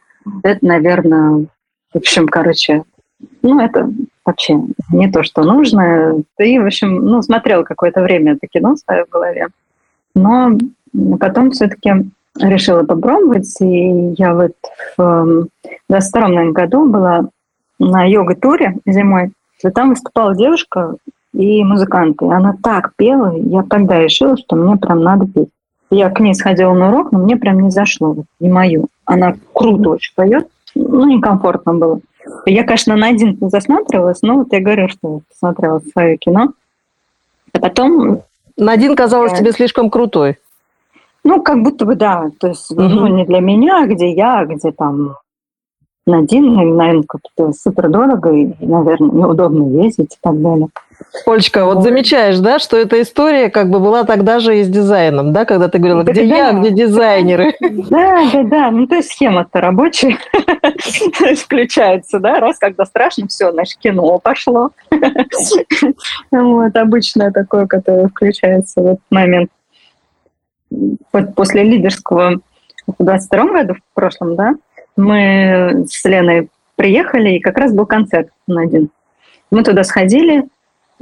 это, 0.43 0.65
наверное, 0.65 1.45
в 1.93 1.97
общем, 1.97 2.27
короче, 2.27 2.83
ну, 3.41 3.59
это 3.59 3.89
вообще 4.25 4.59
не 4.91 5.11
то, 5.11 5.23
что 5.23 5.43
нужно. 5.43 6.23
И, 6.37 6.59
в 6.59 6.65
общем, 6.65 6.95
ну, 6.95 7.21
смотрел 7.21 7.63
какое-то 7.63 8.01
время 8.01 8.33
это 8.33 8.47
кино 8.47 8.75
в 8.75 9.09
голове. 9.09 9.47
Но 10.15 10.57
потом 11.19 11.51
все-таки 11.51 11.91
решила 12.39 12.83
попробовать, 12.83 13.59
и 13.61 14.13
я 14.17 14.33
вот 14.33 14.53
в 14.97 15.47
22 15.89 16.27
наверное, 16.27 16.51
году 16.51 16.89
была 16.89 17.29
на 17.79 18.05
йога-туре 18.05 18.77
зимой, 18.85 19.31
и 19.63 19.69
там 19.69 19.89
выступала 19.89 20.35
девушка 20.35 20.95
и 21.33 21.63
музыканты. 21.63 22.25
Она 22.25 22.55
так 22.61 22.93
пела, 22.95 23.35
я 23.35 23.63
тогда 23.63 23.99
решила, 23.99 24.37
что 24.37 24.55
мне 24.55 24.77
прям 24.77 25.01
надо 25.01 25.25
петь. 25.27 25.49
Я 25.89 26.09
к 26.09 26.19
ней 26.19 26.33
сходила 26.33 26.73
на 26.73 26.89
урок, 26.89 27.11
но 27.11 27.19
мне 27.19 27.35
прям 27.35 27.61
не 27.61 27.69
зашло, 27.69 28.15
не 28.39 28.49
мою. 28.49 28.87
Она 29.05 29.35
круто 29.53 29.91
очень 29.91 30.13
поет, 30.15 30.47
ну, 30.75 31.05
некомфортно 31.05 31.73
было. 31.73 31.99
Я, 32.45 32.63
конечно, 32.63 32.95
на 32.95 33.07
один 33.07 33.37
засматривалась, 33.41 34.21
но 34.21 34.37
вот 34.37 34.53
я 34.53 34.61
говорю, 34.61 34.87
что 34.87 35.21
смотрела 35.37 35.81
свое 35.91 36.17
кино. 36.17 36.53
А 37.53 37.59
потом... 37.59 38.21
На 38.57 38.73
один 38.73 38.95
казалось 38.95 39.31
я... 39.33 39.39
тебе 39.39 39.51
слишком 39.51 39.89
крутой. 39.89 40.37
Ну, 41.23 41.41
как 41.41 41.61
будто 41.61 41.85
бы 41.85 41.95
да. 41.95 42.29
То 42.39 42.47
есть, 42.47 42.71
угу. 42.71 42.81
ну, 42.81 43.07
не 43.07 43.25
для 43.25 43.39
меня, 43.39 43.85
где 43.85 44.11
я, 44.11 44.45
где 44.45 44.71
там 44.71 45.15
на 46.07 46.19
один, 46.19 46.55
наверное, 46.55 47.03
как-то 47.07 47.53
супер 47.53 47.89
дорого 47.89 48.31
и, 48.31 48.53
наверное, 48.59 49.11
неудобно 49.11 49.83
ездить 49.83 50.13
и 50.13 50.17
так 50.19 50.41
далее. 50.41 50.67
Олечка, 51.25 51.65
вот 51.65 51.83
замечаешь, 51.83 52.39
да, 52.39 52.59
что 52.59 52.77
эта 52.77 53.01
история 53.01 53.49
как 53.49 53.69
бы 53.69 53.79
была 53.79 54.03
тогда 54.03 54.39
же 54.39 54.59
и 54.59 54.63
с 54.63 54.67
дизайном, 54.67 55.31
да, 55.33 55.45
когда 55.45 55.67
ты 55.67 55.77
говорила, 55.77 56.03
где 56.03 56.25
да, 56.27 56.35
я, 56.35 56.53
где 56.53 56.71
дизайнеры. 56.71 57.53
Да, 57.59 58.29
да, 58.31 58.43
да, 58.43 58.71
ну 58.71 58.87
то 58.87 58.95
есть 58.95 59.11
схема-то 59.11 59.61
рабочая 59.61 60.17
включается, 61.35 62.19
да, 62.19 62.39
раз 62.39 62.57
когда 62.57 62.85
страшно, 62.85 63.27
все, 63.27 63.51
значит, 63.51 63.79
кино 63.79 64.17
пошло. 64.19 64.71
Вот, 66.31 66.75
обычное 66.75 67.31
такое, 67.31 67.67
которое 67.67 68.07
включается 68.07 68.81
в 68.81 68.85
этот 68.85 69.05
момент. 69.09 69.49
Вот 70.69 71.35
после 71.35 71.63
лидерского 71.63 72.39
в 72.87 73.03
22 73.03 73.45
году, 73.45 73.73
в 73.73 73.93
прошлом, 73.93 74.35
да, 74.35 74.55
мы 75.01 75.85
с 75.89 76.03
Леной 76.05 76.49
приехали, 76.75 77.31
и 77.31 77.39
как 77.39 77.57
раз 77.57 77.73
был 77.73 77.85
концерт 77.85 78.29
на 78.47 78.61
один. 78.61 78.89
Мы 79.49 79.63
туда 79.63 79.83
сходили, 79.83 80.45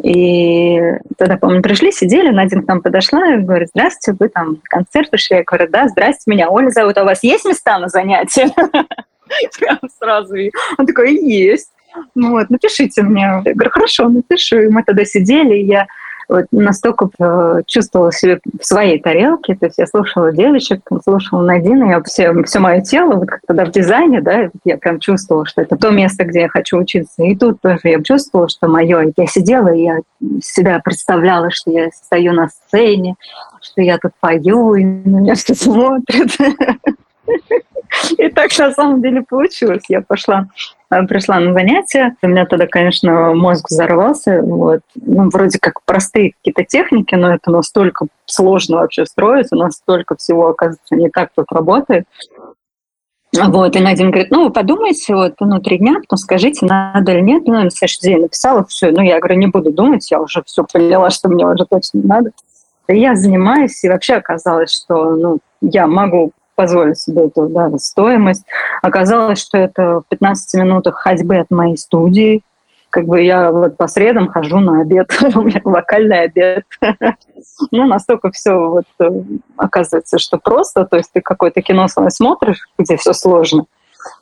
и 0.02 0.80
тогда, 1.18 1.38
помню, 1.38 1.62
пришли, 1.62 1.92
сидели, 1.92 2.30
Надя 2.30 2.62
к 2.62 2.68
нам 2.68 2.82
подошла 2.82 3.34
и 3.34 3.38
говорит, 3.38 3.70
здравствуйте, 3.70 4.18
вы 4.20 4.30
там 4.30 4.58
концерт 4.64 5.10
пришли? 5.10 5.38
Я 5.38 5.44
говорю, 5.44 5.70
да, 5.70 5.88
здрасте, 5.88 6.24
меня 6.28 6.50
Оля 6.50 6.70
зовут, 6.70 6.98
а 6.98 7.04
у 7.04 7.06
вас 7.06 7.24
есть 7.24 7.46
места 7.46 7.78
на 7.80 7.90
занятия? 7.90 8.50
Прям 9.60 9.80
сразу. 10.00 10.36
Он 10.78 10.86
такой, 10.86 11.16
есть. 11.16 11.70
Ну 12.16 12.32
вот, 12.32 12.50
напишите 12.50 13.02
мне. 13.02 13.42
Я 13.46 13.54
говорю, 13.54 13.72
хорошо, 13.72 14.10
напишу. 14.10 14.60
И 14.60 14.70
мы 14.70 14.84
тогда 14.84 15.04
сидели, 15.06 15.58
и 15.58 15.66
я 15.66 15.88
вот 16.30 16.46
настолько 16.52 17.10
э, 17.20 17.62
чувствовала 17.66 18.12
себя 18.12 18.38
в 18.60 18.64
своей 18.64 19.00
тарелке, 19.00 19.56
то 19.56 19.66
есть 19.66 19.80
я 19.80 19.88
слушала 19.88 20.32
девочек, 20.32 20.82
слушала 21.04 21.42
Надина, 21.42 21.86
я 21.86 22.04
все, 22.04 22.44
все 22.44 22.60
мое 22.60 22.82
тело, 22.82 23.16
вот 23.16 23.28
как 23.28 23.42
тогда 23.48 23.66
в 23.66 23.72
дизайне, 23.72 24.22
да, 24.22 24.50
я 24.64 24.78
прям 24.78 25.00
чувствовала, 25.00 25.46
что 25.46 25.62
это 25.62 25.76
то 25.76 25.90
место, 25.90 26.26
где 26.26 26.42
я 26.42 26.50
хочу 26.50 26.78
учиться. 26.78 27.24
И 27.24 27.36
тут 27.36 27.60
тоже 27.62 27.80
я 27.84 28.02
чувствовала, 28.04 28.48
что 28.48 28.68
мое. 28.68 29.12
Я 29.18 29.28
сидела, 29.28 29.74
и 29.74 29.82
я 29.82 30.00
себя 30.42 30.80
представляла, 30.84 31.50
что 31.50 31.72
я 31.72 31.90
стою 31.92 32.34
на 32.34 32.50
сцене, 32.50 33.16
что 33.62 33.82
я 33.82 33.98
тут 33.98 34.12
пою, 34.20 34.76
и 34.76 34.84
на 34.84 35.20
меня 35.20 35.36
все 35.36 35.56
смотрят. 35.56 36.30
И 38.18 38.30
так 38.30 38.58
на 38.58 38.72
самом 38.72 39.02
деле 39.02 39.24
получилось. 39.28 39.84
Я 39.90 40.02
пошла, 40.02 40.48
э, 40.92 41.04
пришла 41.04 41.40
на 41.40 41.54
занятия. 41.54 42.16
У 42.22 42.28
меня 42.28 42.46
тогда, 42.46 42.68
конечно, 42.68 43.34
мозг 43.34 43.68
взорвался. 43.70 44.42
Вот. 44.42 44.82
Ну, 44.96 45.30
вроде 45.30 45.60
как 45.60 45.84
простые 45.86 46.34
какие-то 46.34 46.64
техники, 46.64 47.16
но 47.16 47.34
это 47.34 47.52
настолько 47.52 48.08
сложно 48.26 48.78
вообще 48.78 49.06
строить, 49.06 49.52
настолько 49.52 50.16
всего, 50.16 50.50
оказывается, 50.50 50.96
не 50.96 51.10
так 51.10 51.30
тут 51.36 51.52
работает. 51.52 52.06
Вот, 53.38 53.76
и 53.76 53.80
Надя 53.80 54.06
говорит, 54.06 54.32
ну, 54.32 54.46
вы 54.46 54.50
подумайте 54.52 55.14
вот 55.14 55.36
внутри 55.40 55.78
дня, 55.78 55.96
потом 56.00 56.18
скажите, 56.18 56.66
надо 56.66 57.12
или 57.12 57.22
нет. 57.22 57.44
Ну, 57.46 57.54
на 57.54 57.70
следующий 57.70 58.02
день 58.02 58.22
написала, 58.22 58.66
все. 58.66 58.92
Ну, 58.92 59.02
я 59.02 59.20
говорю, 59.20 59.36
не 59.36 59.48
буду 59.48 59.72
думать, 59.72 60.10
я 60.10 60.20
уже 60.20 60.42
все 60.46 60.64
поняла, 60.64 61.12
что 61.12 61.30
мне 61.30 61.46
уже 61.46 61.66
точно 61.70 62.02
надо. 62.04 62.32
И 62.88 63.00
я 63.00 63.16
занимаюсь, 63.16 63.84
и 63.84 63.90
вообще 63.90 64.16
оказалось, 64.16 64.74
что 64.74 65.16
ну, 65.16 65.40
я 65.62 65.86
могу 65.86 66.32
позволить 66.60 67.00
себе 67.00 67.28
эту 67.28 67.48
да, 67.48 67.72
стоимость. 67.78 68.44
Оказалось, 68.82 69.40
что 69.40 69.58
это 69.58 70.02
в 70.02 70.04
15 70.10 70.60
минутах 70.60 70.96
ходьбы 70.96 71.38
от 71.38 71.50
моей 71.52 71.78
студии. 71.78 72.42
Как 72.90 73.06
бы 73.06 73.22
я 73.22 73.50
вот 73.50 73.78
по 73.78 73.88
средам 73.88 74.28
хожу 74.28 74.60
на 74.60 74.82
обед, 74.82 75.10
у 75.36 75.42
меня 75.44 75.62
локальный 75.64 76.24
обед. 76.24 76.66
ну, 77.72 77.88
настолько 77.88 78.32
все 78.32 78.56
вот 78.56 78.84
э, 79.00 79.10
оказывается, 79.56 80.20
что 80.20 80.38
просто, 80.38 80.84
то 80.84 80.98
есть 80.98 81.14
ты 81.14 81.22
какое-то 81.22 81.62
кино 81.62 81.88
смотришь, 81.88 82.68
где 82.78 82.98
все 82.98 83.14
сложно, 83.14 83.64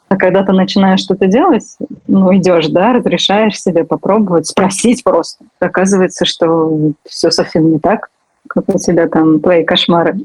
а 0.07 0.15
когда 0.15 0.43
ты 0.43 0.51
начинаешь 0.51 0.99
что-то 0.99 1.25
делать, 1.25 1.65
ну, 2.05 2.35
идешь, 2.37 2.67
да, 2.67 2.93
разрешаешь 2.93 3.59
себе 3.59 3.83
попробовать, 3.83 4.45
спросить 4.45 5.03
просто. 5.03 5.43
Оказывается, 5.59 6.25
что 6.25 6.91
все 7.09 7.31
совсем 7.31 7.71
не 7.71 7.79
так, 7.79 8.09
как 8.47 8.69
у 8.69 8.77
тебя 8.77 9.07
там 9.07 9.39
твои 9.39 9.63
кошмары 9.63 10.19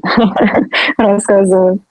рассказывают. 0.97 1.81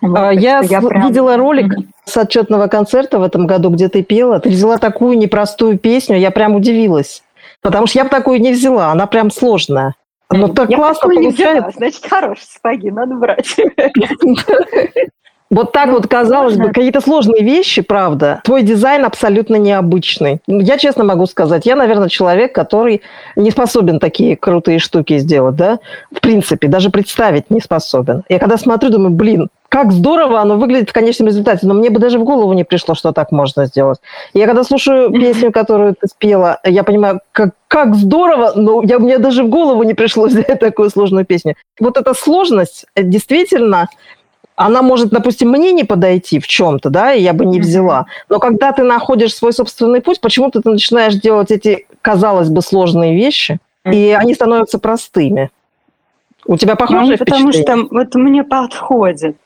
Вот, 0.00 0.18
а, 0.18 0.30
я, 0.30 0.60
я 0.60 0.80
прям... 0.80 1.06
видела 1.06 1.36
ролик 1.36 1.74
с 2.04 2.16
отчетного 2.16 2.66
концерта 2.68 3.18
в 3.18 3.22
этом 3.22 3.46
году, 3.46 3.70
где 3.70 3.88
ты 3.88 4.02
пела. 4.02 4.40
Ты 4.40 4.50
взяла 4.50 4.78
такую 4.78 5.18
непростую 5.18 5.78
песню, 5.78 6.18
я 6.18 6.30
прям 6.30 6.54
удивилась. 6.54 7.22
Потому 7.62 7.86
что 7.86 7.98
я 7.98 8.04
бы 8.04 8.10
такую 8.10 8.40
не 8.40 8.52
взяла, 8.52 8.92
она 8.92 9.06
прям 9.06 9.30
сложная. 9.30 9.94
Но 10.30 10.48
так 10.48 10.70
я 10.70 10.76
классно 10.76 11.08
получается. 11.08 11.72
Значит, 11.76 12.04
хорошие 12.06 12.46
сапоги, 12.46 12.90
надо 12.90 13.14
брать. 13.14 13.56
Вот 15.48 15.70
так 15.70 15.86
ну, 15.86 15.92
вот, 15.94 16.08
казалось 16.08 16.54
сложно. 16.54 16.68
бы, 16.68 16.74
какие-то 16.74 17.00
сложные 17.00 17.44
вещи, 17.44 17.80
правда. 17.80 18.40
Твой 18.42 18.62
дизайн 18.62 19.04
абсолютно 19.04 19.54
необычный. 19.56 20.40
Я 20.48 20.76
честно 20.76 21.04
могу 21.04 21.26
сказать, 21.26 21.66
я, 21.66 21.76
наверное, 21.76 22.08
человек, 22.08 22.52
который 22.52 23.02
не 23.36 23.52
способен 23.52 24.00
такие 24.00 24.36
крутые 24.36 24.80
штуки 24.80 25.18
сделать, 25.18 25.54
да? 25.54 25.78
В 26.10 26.20
принципе, 26.20 26.66
даже 26.66 26.90
представить 26.90 27.48
не 27.48 27.60
способен. 27.60 28.24
Я 28.28 28.40
когда 28.40 28.56
смотрю, 28.56 28.90
думаю, 28.90 29.10
блин, 29.10 29.48
как 29.68 29.92
здорово 29.92 30.40
оно 30.40 30.56
выглядит 30.56 30.90
в 30.90 30.92
конечном 30.92 31.28
результате, 31.28 31.66
но 31.66 31.74
мне 31.74 31.90
бы 31.90 31.98
даже 31.98 32.18
в 32.18 32.24
голову 32.24 32.52
не 32.52 32.64
пришло, 32.64 32.94
что 32.94 33.12
так 33.12 33.32
можно 33.32 33.66
сделать. 33.66 33.98
Я 34.34 34.46
когда 34.46 34.64
слушаю 34.64 35.10
песню, 35.20 35.52
которую 35.52 35.94
ты 35.94 36.06
спела, 36.06 36.60
я 36.64 36.84
понимаю, 36.84 37.20
как, 37.32 37.50
как 37.68 37.94
здорово, 37.94 38.52
но 38.54 38.82
я, 38.82 38.98
мне 38.98 39.18
даже 39.18 39.42
в 39.42 39.48
голову 39.48 39.82
не 39.82 39.94
пришло 39.94 40.26
взять 40.28 40.60
такую 40.60 40.90
сложную 40.90 41.24
песню. 41.24 41.54
Вот 41.80 41.96
эта 41.96 42.14
сложность 42.14 42.86
действительно 42.96 43.88
она 44.56 44.80
может, 44.80 45.10
допустим, 45.10 45.50
мне 45.50 45.72
не 45.72 45.84
подойти 45.84 46.40
в 46.40 46.46
чем-то, 46.48 46.88
да, 46.88 47.12
и 47.12 47.22
я 47.22 47.34
бы 47.34 47.44
не 47.44 47.60
взяла. 47.60 48.06
Но 48.30 48.38
когда 48.38 48.72
ты 48.72 48.82
находишь 48.82 49.34
свой 49.34 49.52
собственный 49.52 50.00
путь, 50.00 50.20
почему-то 50.20 50.62
ты 50.62 50.70
начинаешь 50.70 51.14
делать 51.16 51.50
эти, 51.50 51.86
казалось 52.00 52.48
бы, 52.48 52.62
сложные 52.62 53.14
вещи, 53.14 53.58
и 53.84 54.16
они 54.18 54.34
становятся 54.34 54.78
простыми. 54.78 55.50
У 56.46 56.56
тебя 56.56 56.74
похожее 56.74 57.18
ну, 57.18 57.24
Потому 57.24 57.52
что 57.52 57.86
вот 57.90 58.14
мне 58.14 58.44
подходит. 58.44 59.36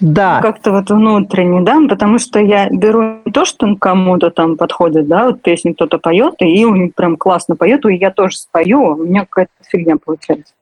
Да. 0.00 0.36
Ну, 0.36 0.42
как-то 0.50 0.72
вот 0.72 0.90
внутренне, 0.90 1.60
да, 1.60 1.78
потому 1.88 2.18
что 2.18 2.40
я 2.40 2.68
беру 2.70 3.20
не 3.24 3.32
то, 3.32 3.44
что 3.44 3.76
кому-то 3.76 4.30
там 4.30 4.56
подходит, 4.56 5.06
да, 5.06 5.26
вот 5.26 5.42
песню 5.42 5.74
кто-то 5.74 5.98
поет, 5.98 6.34
и 6.40 6.64
он 6.64 6.90
прям 6.90 7.16
классно 7.16 7.54
поет, 7.54 7.84
и 7.84 7.94
я 7.94 8.10
тоже 8.10 8.36
спою, 8.38 8.96
у 8.96 9.04
меня 9.04 9.22
какая-то 9.22 9.52
фигня 9.68 9.96
получается. 10.02 10.54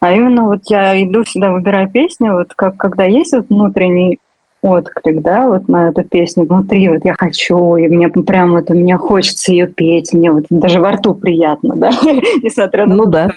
А 0.00 0.12
именно 0.12 0.44
вот 0.44 0.62
я 0.68 1.00
иду 1.02 1.24
всегда, 1.24 1.52
выбираю 1.52 1.90
песню, 1.90 2.32
вот 2.32 2.54
как 2.54 2.76
когда 2.76 3.04
есть 3.04 3.32
вот 3.34 3.46
внутренний 3.50 4.18
отклик, 4.62 5.22
да, 5.22 5.48
вот 5.48 5.68
на 5.68 5.88
эту 5.88 6.02
песню 6.04 6.44
внутри, 6.44 6.88
вот 6.88 7.04
я 7.04 7.14
хочу, 7.14 7.76
и 7.76 7.86
мне 7.88 8.08
прям 8.08 8.52
вот, 8.52 8.70
мне 8.70 8.96
хочется 8.96 9.52
ее 9.52 9.66
петь, 9.66 10.12
мне 10.12 10.30
вот 10.30 10.46
даже 10.48 10.80
во 10.80 10.92
рту 10.92 11.14
приятно, 11.14 11.76
да, 11.76 11.90
несмотря 12.42 12.86
на 12.86 12.94
ну, 12.94 13.06
да. 13.06 13.30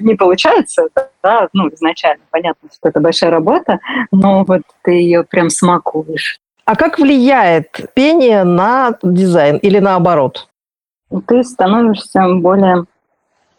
Не 0.00 0.14
получается, 0.14 0.88
да, 1.22 1.48
ну, 1.52 1.68
изначально 1.68 2.22
понятно, 2.30 2.68
что 2.72 2.88
это 2.88 3.00
большая 3.00 3.30
работа, 3.30 3.80
но 4.10 4.44
вот 4.44 4.62
ты 4.82 4.92
ее 4.92 5.24
прям 5.24 5.50
смакуешь. 5.50 6.38
А 6.64 6.76
как 6.76 6.98
влияет 6.98 7.92
пение 7.94 8.44
на 8.44 8.96
дизайн 9.02 9.58
или 9.58 9.78
наоборот? 9.78 10.48
Ты 11.26 11.44
становишься 11.44 12.26
более 12.36 12.84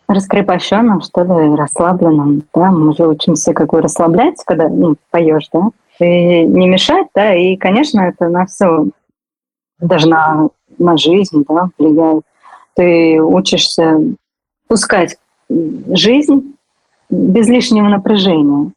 раскрепощенным, 0.07 1.01
что 1.01 1.21
ли, 1.23 1.55
расслабленным, 1.55 2.43
да, 2.53 2.71
мы 2.71 2.95
же 2.95 3.07
учимся 3.07 3.53
как 3.53 3.71
бы 3.71 3.81
расслабляться, 3.81 4.43
когда 4.45 4.69
ну, 4.69 4.95
поешь, 5.09 5.49
да, 5.51 5.69
и 5.99 6.45
не 6.45 6.67
мешать, 6.67 7.07
да, 7.15 7.33
и, 7.33 7.55
конечно, 7.55 8.01
это 8.01 8.29
на 8.29 8.45
все, 8.45 8.87
даже 9.79 10.07
на, 10.07 10.49
на 10.77 10.97
жизнь, 10.97 11.43
да, 11.47 11.69
влияет. 11.77 12.23
Ты 12.75 13.21
учишься 13.21 13.99
пускать 14.67 15.17
жизнь 15.49 16.55
без 17.09 17.47
лишнего 17.47 17.87
напряжения. 17.87 18.71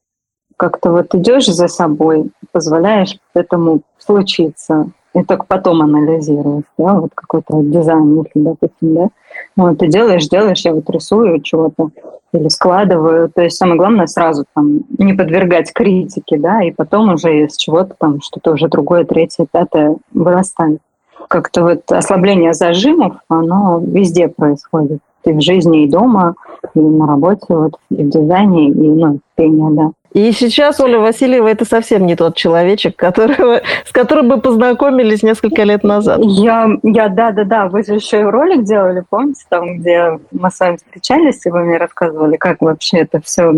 Как-то 0.57 0.91
вот 0.91 1.15
идешь 1.15 1.47
за 1.47 1.69
собой, 1.69 2.31
позволяешь 2.53 3.19
этому 3.35 3.83
случиться. 3.99 4.91
и 5.15 5.23
только 5.25 5.45
потом 5.47 5.83
анализируешь, 5.83 6.65
да, 6.77 6.95
вот 7.01 7.11
какой-то 7.15 7.63
дизайн, 7.63 8.17
если, 8.19 8.41
допустим, 8.41 8.95
да, 8.95 9.09
вот 9.57 9.79
ты 9.79 9.89
делаешь, 9.89 10.29
делаешь, 10.29 10.65
я 10.65 10.73
вот 10.75 10.89
рисую 10.91 11.41
чего-то 11.41 11.91
или 12.33 12.49
складываю, 12.49 13.31
то 13.31 13.43
есть 13.43 13.57
самое 13.57 13.79
главное 13.79 14.07
сразу 14.07 14.45
там 14.55 14.81
не 14.99 15.15
подвергать 15.15 15.73
критике, 15.73 16.39
да, 16.39 16.63
и 16.63 16.71
потом 16.71 17.15
уже 17.15 17.45
из 17.45 17.57
чего-то 17.57 17.95
там 17.99 18.21
что-то 18.21 18.53
уже 18.53 18.69
другое, 18.69 19.05
третье, 19.05 19.47
пятое 19.51 19.97
вырастает. 20.13 20.81
Как-то 21.29 21.63
вот 21.63 21.91
ослабление 21.91 22.53
зажимов, 22.53 23.17
оно 23.29 23.81
везде 23.85 24.29
происходит. 24.29 25.01
И 25.25 25.33
в 25.33 25.41
жизни, 25.41 25.85
и 25.85 25.89
дома, 25.89 26.35
и 26.75 26.81
на 26.81 27.07
работе, 27.07 27.45
вот, 27.49 27.73
и 27.91 28.03
в 28.03 28.09
дизайне, 28.09 28.69
и 28.71 28.73
ну, 28.73 29.19
в 29.19 29.37
пении, 29.37 29.77
да. 29.77 29.91
И 30.15 30.33
сейчас 30.33 30.81
Оля 30.81 30.99
Васильева 30.99 31.49
это 31.49 31.65
совсем 31.67 32.07
не 32.07 32.17
тот 32.17 32.35
человечек, 32.35 32.97
которого, 32.97 33.61
с 33.85 33.93
которым 33.93 34.29
мы 34.29 34.41
познакомились 34.41 35.23
несколько 35.23 35.65
лет 35.65 35.85
назад. 35.85 36.21
Я, 36.23 36.71
я, 36.83 37.09
да, 37.09 37.31
да, 37.33 37.45
да. 37.45 37.69
Вы 37.69 37.85
же 37.85 37.95
еще 37.95 38.21
и 38.21 38.25
ролик 38.25 38.65
делали, 38.65 39.05
помните, 39.09 39.45
там, 39.51 39.79
где 39.79 40.19
мы 40.33 40.51
с 40.51 40.59
вами 40.59 40.77
встречались, 40.77 41.45
и 41.45 41.51
вы 41.51 41.65
мне 41.65 41.77
рассказывали, 41.77 42.37
как 42.37 42.63
вообще 42.63 42.99
это 42.99 43.21
все 43.21 43.53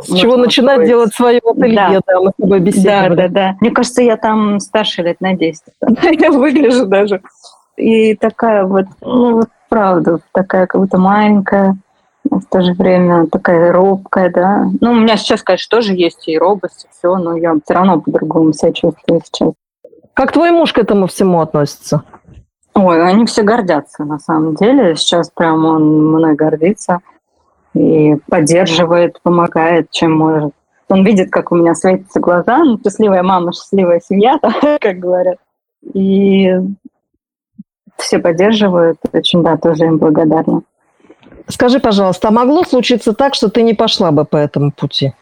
с 0.00 0.14
чего 0.14 0.36
начинать 0.36 0.78
быть. 0.78 0.88
делать 0.88 1.14
свое 1.14 1.38
ателье, 1.38 1.76
да. 1.76 2.00
да, 2.06 2.20
мы 2.20 2.30
с 2.30 2.40
тобой 2.40 2.60
беседовали. 2.60 3.14
Да, 3.14 3.28
да, 3.28 3.28
да. 3.28 3.56
Мне 3.60 3.70
кажется, 3.70 4.02
я 4.02 4.16
там 4.16 4.58
старше 4.58 5.02
лет 5.02 5.20
на 5.20 5.34
10. 5.34 5.62
Я 6.18 6.30
выгляжу 6.30 6.86
даже. 6.86 7.20
И 7.76 8.14
такая 8.16 8.64
вот, 8.64 8.86
ну 9.02 9.36
вот 9.36 9.48
правда, 9.72 10.18
такая 10.32 10.66
как 10.66 10.82
будто 10.82 10.98
маленькая, 10.98 11.78
в 12.24 12.42
то 12.50 12.60
же 12.60 12.74
время 12.74 13.26
такая 13.26 13.72
робкая, 13.72 14.30
да. 14.30 14.66
Ну, 14.82 14.92
у 14.92 14.94
меня 14.96 15.16
сейчас, 15.16 15.42
конечно, 15.42 15.78
тоже 15.78 15.94
есть 15.94 16.28
и 16.28 16.36
робость, 16.36 16.84
и 16.84 16.88
все, 16.92 17.16
но 17.16 17.38
я 17.38 17.54
все 17.64 17.72
равно 17.72 17.98
по-другому 17.98 18.52
себя 18.52 18.72
чувствую 18.72 19.22
сейчас. 19.24 19.54
Как 20.12 20.32
твой 20.32 20.50
муж 20.50 20.74
к 20.74 20.78
этому 20.78 21.06
всему 21.06 21.40
относится? 21.40 22.02
Ой, 22.74 23.02
они 23.02 23.24
все 23.24 23.44
гордятся, 23.44 24.04
на 24.04 24.18
самом 24.18 24.56
деле. 24.56 24.94
Сейчас 24.94 25.30
прям 25.30 25.64
он 25.64 26.12
мной 26.12 26.34
гордится 26.34 26.98
и 27.72 28.16
поддерживает, 28.28 29.22
помогает, 29.22 29.90
чем 29.90 30.12
может. 30.12 30.52
Он 30.90 31.02
видит, 31.02 31.30
как 31.30 31.50
у 31.50 31.56
меня 31.56 31.74
светятся 31.74 32.20
глаза, 32.20 32.58
ну, 32.58 32.78
счастливая 32.84 33.22
мама, 33.22 33.54
счастливая 33.54 34.02
семья, 34.06 34.38
как 34.80 34.98
говорят. 34.98 35.38
И 35.94 36.52
все 38.02 38.18
поддерживают, 38.18 38.98
очень, 39.12 39.42
да, 39.42 39.56
тоже 39.56 39.86
им 39.86 39.98
благодарна. 39.98 40.62
Скажи, 41.48 41.80
пожалуйста, 41.80 42.28
а 42.28 42.30
могло 42.30 42.62
случиться 42.62 43.12
так, 43.12 43.34
что 43.34 43.48
ты 43.48 43.62
не 43.62 43.74
пошла 43.74 44.10
бы 44.10 44.24
по 44.24 44.36
этому 44.36 44.70
пути? 44.70 45.12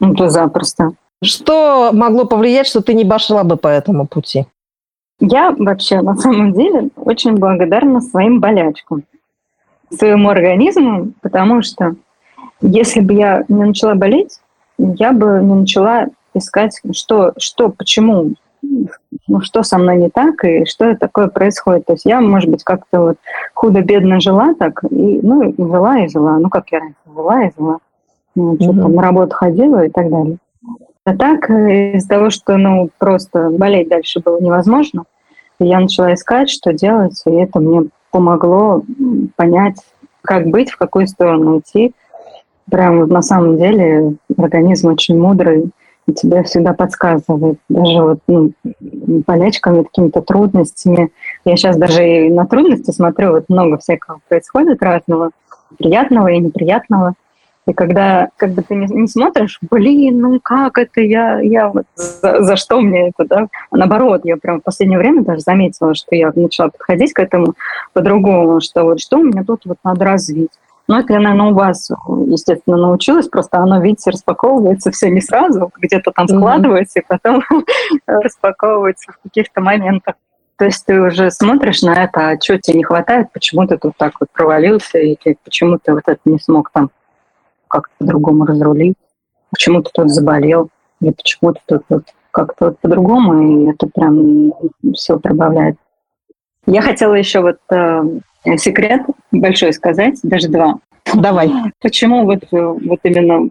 Ну, 0.00 0.14
то 0.14 0.28
запросто. 0.28 0.92
Что 1.22 1.90
могло 1.92 2.26
повлиять, 2.26 2.66
что 2.66 2.82
ты 2.82 2.94
не 2.94 3.04
пошла 3.04 3.44
бы 3.44 3.56
по 3.56 3.68
этому 3.68 4.06
пути? 4.06 4.46
Я 5.20 5.54
вообще 5.58 6.02
на 6.02 6.14
самом 6.16 6.52
деле 6.52 6.90
очень 6.96 7.36
благодарна 7.36 8.00
своим 8.02 8.40
болячкам, 8.40 9.04
своему 9.90 10.28
организму, 10.28 11.12
потому 11.22 11.62
что 11.62 11.94
если 12.60 13.00
бы 13.00 13.14
я 13.14 13.44
не 13.48 13.64
начала 13.64 13.94
болеть, 13.94 14.40
я 14.78 15.12
бы 15.12 15.40
не 15.42 15.54
начала 15.54 16.08
искать, 16.34 16.78
что, 16.92 17.32
что, 17.38 17.70
почему, 17.70 18.34
ну, 19.28 19.40
что 19.40 19.62
со 19.62 19.78
мной 19.78 19.96
не 19.96 20.10
так 20.10 20.44
и 20.44 20.64
что 20.64 20.94
такое 20.96 21.28
происходит. 21.28 21.86
То 21.86 21.94
есть 21.94 22.04
я, 22.04 22.20
может 22.20 22.50
быть, 22.50 22.64
как-то 22.64 23.00
вот 23.00 23.16
худо-бедно 23.54 24.20
жила 24.20 24.54
так, 24.54 24.84
и, 24.90 25.20
ну, 25.22 25.54
жила 25.56 26.00
и 26.00 26.08
жила. 26.08 26.38
Ну, 26.38 26.48
как 26.48 26.70
я 26.70 26.80
раньше 26.80 26.96
жила 27.06 27.44
и 27.44 27.50
жила. 27.56 27.78
Ну, 28.34 28.54
mm-hmm. 28.54 28.62
что-то 28.62 28.88
на 28.88 29.02
работу 29.02 29.34
ходила 29.34 29.84
и 29.84 29.90
так 29.90 30.10
далее. 30.10 30.38
А 31.04 31.16
так, 31.16 31.48
э, 31.50 31.96
из-за 31.96 32.08
того, 32.08 32.30
что, 32.30 32.56
ну, 32.56 32.90
просто 32.98 33.50
болеть 33.50 33.88
дальше 33.88 34.20
было 34.20 34.40
невозможно, 34.40 35.04
я 35.58 35.80
начала 35.80 36.12
искать, 36.12 36.50
что 36.50 36.72
делать, 36.72 37.20
и 37.26 37.30
это 37.30 37.60
мне 37.60 37.88
помогло 38.10 38.82
понять, 39.36 39.76
как 40.22 40.46
быть, 40.48 40.70
в 40.70 40.76
какую 40.76 41.06
сторону 41.06 41.60
идти. 41.60 41.94
Прям 42.70 43.08
на 43.08 43.22
самом 43.22 43.56
деле 43.56 44.16
организм 44.36 44.88
очень 44.88 45.18
мудрый, 45.18 45.70
тебе 46.12 46.42
всегда 46.44 46.72
подсказывает. 46.72 47.58
Даже 47.68 48.02
вот 48.02 48.18
ну, 48.26 48.52
болячками, 48.80 49.82
какими-то 49.82 50.22
трудностями. 50.22 51.10
Я 51.44 51.56
сейчас 51.56 51.76
даже 51.76 52.26
и 52.26 52.30
на 52.30 52.46
трудности 52.46 52.90
смотрю, 52.90 53.32
вот 53.32 53.48
много 53.48 53.78
всякого 53.78 54.20
происходит 54.28 54.82
разного, 54.82 55.30
приятного 55.78 56.28
и 56.28 56.38
неприятного. 56.38 57.14
И 57.66 57.72
когда 57.72 58.28
как 58.36 58.52
бы 58.52 58.62
ты 58.62 58.76
не, 58.76 58.86
не 58.86 59.08
смотришь, 59.08 59.58
блин, 59.68 60.20
ну 60.20 60.38
как 60.40 60.78
это 60.78 61.00
я, 61.00 61.40
я 61.40 61.68
вот 61.68 61.84
за, 61.96 62.42
за 62.42 62.54
что 62.54 62.80
мне 62.80 63.08
это, 63.08 63.26
да? 63.26 63.48
А 63.70 63.76
наоборот, 63.76 64.20
я 64.24 64.36
прям 64.36 64.60
в 64.60 64.62
последнее 64.62 65.00
время 65.00 65.24
даже 65.24 65.40
заметила, 65.40 65.94
что 65.96 66.14
я 66.14 66.30
начала 66.36 66.68
подходить 66.68 67.12
к 67.12 67.18
этому 67.18 67.54
по-другому, 67.92 68.60
что 68.60 68.84
вот 68.84 69.00
что 69.00 69.18
у 69.18 69.24
меня 69.24 69.42
тут 69.42 69.62
вот 69.64 69.78
надо 69.82 70.04
развить 70.04 70.50
ну, 70.88 70.98
это 71.00 71.14
я, 71.14 71.20
наверное, 71.20 71.50
у 71.50 71.54
вас, 71.54 71.90
естественно, 72.26 72.76
научилась, 72.76 73.28
просто 73.28 73.58
оно, 73.58 73.80
видите, 73.80 74.10
распаковывается 74.10 74.90
все 74.92 75.10
не 75.10 75.20
сразу, 75.20 75.70
где-то 75.80 76.12
там 76.12 76.28
складывается, 76.28 77.00
mm-hmm. 77.00 77.02
и 77.02 77.06
потом 77.08 77.42
распаковывается 78.06 79.12
в 79.12 79.18
каких-то 79.22 79.60
моментах. 79.60 80.14
То 80.56 80.64
есть 80.64 80.86
ты 80.86 81.00
уже 81.00 81.30
смотришь 81.30 81.82
на 81.82 82.04
это, 82.04 82.30
а 82.30 82.40
что 82.40 82.58
тебе 82.58 82.78
не 82.78 82.84
хватает, 82.84 83.32
почему 83.32 83.66
ты 83.66 83.76
тут 83.76 83.96
так 83.98 84.14
вот 84.20 84.30
провалился, 84.32 84.98
или 84.98 85.36
почему 85.44 85.78
ты 85.82 85.92
вот 85.92 86.04
это 86.06 86.20
не 86.24 86.38
смог 86.38 86.70
там 86.70 86.90
как-то 87.68 87.92
по-другому 87.98 88.46
разрулить, 88.46 88.96
почему 89.50 89.82
ты 89.82 89.90
тут 89.92 90.10
заболел, 90.10 90.70
или 91.00 91.10
почему 91.10 91.52
ты 91.52 91.60
тут 91.66 91.82
вот 91.88 92.04
как-то 92.30 92.66
вот 92.66 92.78
по-другому, 92.78 93.66
и 93.66 93.70
это 93.70 93.86
прям 93.88 94.52
все 94.94 95.18
прибавляет. 95.18 95.76
Я 96.66 96.82
хотела 96.82 97.14
еще 97.14 97.40
вот 97.40 97.58
э, 97.70 98.02
секрет 98.56 99.02
большой 99.32 99.72
сказать, 99.72 100.18
даже 100.22 100.48
два. 100.48 100.76
Давай. 101.14 101.50
Почему 101.80 102.24
вот, 102.24 102.44
вот 102.50 103.00
именно 103.04 103.50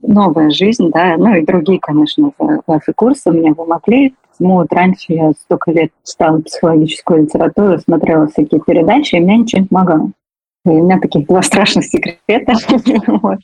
новая 0.00 0.50
жизнь, 0.50 0.90
да, 0.90 1.16
ну 1.16 1.34
и 1.34 1.44
другие, 1.44 1.80
конечно, 1.80 2.32
ваши 2.66 2.92
курсы 2.92 3.30
мне 3.30 3.54
помогли. 3.54 4.14
Ну, 4.38 4.54
вот 4.54 4.72
раньше 4.72 5.12
я 5.12 5.30
столько 5.32 5.70
лет 5.70 5.92
читала 6.04 6.40
психологическую 6.40 7.22
литературу, 7.22 7.78
смотрела 7.78 8.26
всякие 8.26 8.60
передачи, 8.60 9.14
и 9.14 9.20
мне 9.20 9.38
ничего 9.38 9.62
не 9.62 9.68
помогало. 9.68 10.10
И 10.66 10.70
у 10.70 10.82
меня 10.82 10.98
таких 10.98 11.26
два 11.26 11.42
страшных 11.42 11.84
секрета. 11.84 12.54
вот. 13.06 13.38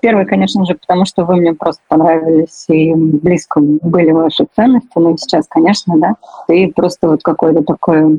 Первый, 0.00 0.24
конечно 0.24 0.64
же, 0.64 0.74
потому 0.74 1.04
что 1.04 1.24
вы 1.24 1.36
мне 1.36 1.52
просто 1.52 1.82
понравились, 1.88 2.64
и 2.68 2.94
близко 2.94 3.60
были 3.60 4.10
ваши 4.10 4.46
ценности, 4.56 4.90
ну 4.96 5.14
и 5.14 5.18
сейчас, 5.18 5.46
конечно, 5.46 5.94
да. 5.98 6.16
И 6.48 6.66
просто 6.68 7.08
вот 7.08 7.22
какое-то 7.22 7.62
такое 7.62 8.18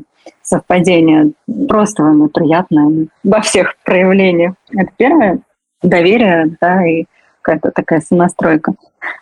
совпадение. 0.50 1.32
Просто 1.68 2.02
вам 2.02 2.28
приятно 2.28 3.06
во 3.22 3.40
всех 3.40 3.76
проявлениях. 3.84 4.54
Это 4.70 4.90
первое. 4.96 5.40
Доверие, 5.82 6.56
да, 6.60 6.86
и 6.86 7.04
какая-то 7.40 7.70
такая 7.70 8.00
сонастройка. 8.00 8.74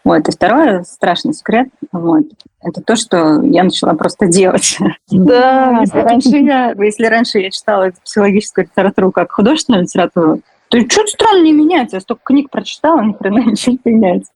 Вот. 0.03 0.29
И 0.29 0.33
второе, 0.33 0.83
страшный 0.83 1.35
секрет, 1.35 1.69
вот, 1.93 2.25
это 2.61 2.83
то, 2.83 2.97
что 2.97 3.41
я 3.43 3.63
начала 3.63 3.95
просто 3.95 4.27
делать. 4.27 4.77
Да. 5.11 5.79
если, 5.83 6.01
раньше 6.01 6.37
я, 6.39 6.73
если 6.73 7.07
раньше 7.07 7.39
я 7.39 7.51
читала 7.51 7.93
психологическую 8.05 8.67
литературу 8.67 9.13
как 9.13 9.31
художественную 9.31 9.85
литературу, 9.85 10.41
то 10.69 10.81
что-то 10.81 11.07
странно 11.07 11.45
не 11.45 11.53
меняется. 11.53 11.97
Я 11.97 12.01
столько 12.01 12.23
книг 12.25 12.51
прочитала, 12.51 13.03
ни 13.03 13.13
хрена 13.13 13.39
ничего 13.39 13.79
не 13.85 13.93
меняется. 13.93 14.33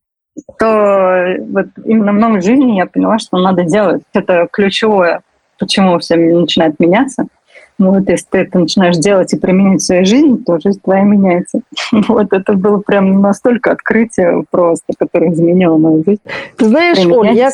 То 0.59 1.37
вот 1.49 1.67
именно 1.85 2.13
в 2.13 2.17
новой 2.17 2.41
жизни 2.41 2.77
я 2.77 2.87
поняла, 2.87 3.19
что 3.19 3.37
надо 3.39 3.65
делать. 3.65 4.03
Это 4.15 4.49
ключевое 4.51 5.23
почему 5.59 5.99
все 5.99 6.17
начинает 6.17 6.79
меняться. 6.81 7.27
Ну, 7.79 7.95
вот 7.95 8.09
если 8.09 8.27
ты 8.31 8.39
это 8.39 8.59
начинаешь 8.59 8.97
делать 8.97 9.33
и 9.33 9.39
применять 9.39 9.81
в 9.81 9.85
своей 9.85 10.05
жизни, 10.05 10.37
то 10.37 10.59
жизнь 10.61 10.81
твоя 10.83 11.03
меняется. 11.03 11.61
Вот 12.09 12.33
это 12.33 12.53
было 12.55 12.79
прям 12.79 13.21
настолько 13.21 13.73
открытие 13.73 14.45
просто, 14.51 14.93
которое 14.99 15.33
изменило 15.33 15.77
мою 15.79 16.05
жизнь. 16.05 16.21
Ты 16.57 16.67
знаешь, 16.67 16.99
Оль, 17.07 17.33
я... 17.33 17.51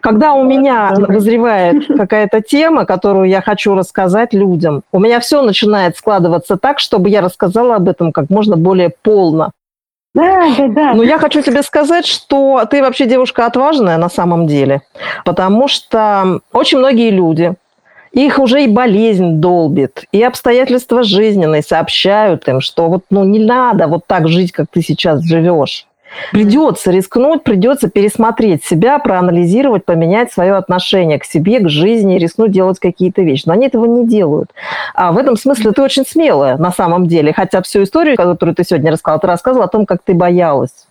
Когда 0.00 0.32
у 0.32 0.44
меня 0.44 0.94
вызревает 0.96 1.86
какая-то 1.96 2.40
тема, 2.40 2.86
которую 2.86 3.28
я 3.28 3.42
хочу 3.42 3.74
рассказать 3.74 4.32
людям, 4.32 4.82
у 4.90 4.98
меня 4.98 5.20
все 5.20 5.42
начинает 5.42 5.96
складываться 5.96 6.56
так, 6.56 6.78
чтобы 6.78 7.10
я 7.10 7.20
рассказала 7.20 7.76
об 7.76 7.88
этом 7.88 8.12
как 8.12 8.30
можно 8.30 8.56
более 8.56 8.92
полно. 9.02 9.52
Да, 10.14 10.54
да, 10.58 10.68
да. 10.68 10.94
Но 10.94 11.02
я 11.02 11.18
хочу 11.18 11.40
тебе 11.40 11.62
сказать, 11.62 12.06
что 12.06 12.64
ты 12.70 12.82
вообще 12.82 13.06
девушка 13.06 13.46
отважная 13.46 13.96
на 13.96 14.10
самом 14.10 14.46
деле, 14.46 14.82
потому 15.24 15.68
что 15.68 16.40
очень 16.52 16.78
многие 16.78 17.10
люди, 17.10 17.54
их 18.12 18.38
уже 18.38 18.64
и 18.64 18.68
болезнь 18.68 19.40
долбит, 19.40 20.04
и 20.12 20.22
обстоятельства 20.22 21.02
жизненные 21.02 21.62
сообщают 21.62 22.46
им, 22.46 22.60
что 22.60 22.88
вот 22.88 23.04
ну, 23.08 23.24
не 23.24 23.38
надо 23.38 23.86
вот 23.86 24.06
так 24.06 24.28
жить, 24.28 24.52
как 24.52 24.66
ты 24.70 24.82
сейчас 24.82 25.22
живешь. 25.22 25.86
Придется 26.32 26.90
рискнуть, 26.90 27.42
придется 27.42 27.88
пересмотреть 27.88 28.64
себя, 28.64 28.98
проанализировать, 28.98 29.84
поменять 29.84 30.32
свое 30.32 30.54
отношение 30.54 31.18
к 31.18 31.24
себе, 31.24 31.60
к 31.60 31.68
жизни, 31.68 32.18
рискнуть 32.18 32.50
делать 32.50 32.78
какие-то 32.78 33.22
вещи. 33.22 33.44
Но 33.46 33.52
они 33.52 33.66
этого 33.66 33.86
не 33.86 34.06
делают. 34.06 34.50
А 34.94 35.12
в 35.12 35.18
этом 35.18 35.36
смысле 35.36 35.72
ты 35.72 35.82
очень 35.82 36.06
смелая 36.06 36.56
на 36.56 36.72
самом 36.72 37.06
деле. 37.06 37.32
Хотя 37.32 37.62
всю 37.62 37.82
историю, 37.82 38.16
которую 38.16 38.54
ты 38.54 38.64
сегодня 38.64 38.90
рассказала, 38.90 39.20
ты 39.20 39.26
рассказывала 39.26 39.66
о 39.66 39.68
том, 39.68 39.86
как 39.86 40.02
ты 40.04 40.14
боялась. 40.14 40.86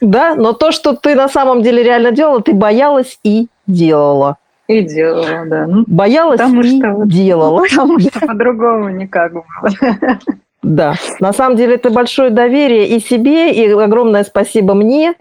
Да, 0.00 0.34
но 0.36 0.52
то, 0.52 0.70
что 0.70 0.94
ты 0.94 1.14
на 1.14 1.28
самом 1.28 1.62
деле 1.62 1.82
реально 1.82 2.12
делала, 2.12 2.40
ты 2.40 2.52
боялась 2.52 3.18
и 3.24 3.48
делала. 3.66 4.36
И 4.68 4.82
делала, 4.82 5.46
да. 5.46 5.66
Ну, 5.66 5.84
Боялась 5.86 6.38
потому 6.38 6.60
и 6.60 6.78
что 6.78 7.02
делала. 7.06 7.62
Потому 7.62 7.98
что 7.98 8.20
по-другому 8.26 8.90
никак 8.90 9.32
было. 9.32 9.44
Да, 10.62 10.94
на 11.20 11.32
самом 11.32 11.56
деле 11.56 11.76
это 11.76 11.90
большое 11.90 12.30
доверие 12.30 12.88
и 12.88 13.00
себе, 13.00 13.52
и 13.52 13.70
огромное 13.70 14.24
спасибо 14.24 14.74
мне, 14.74 15.14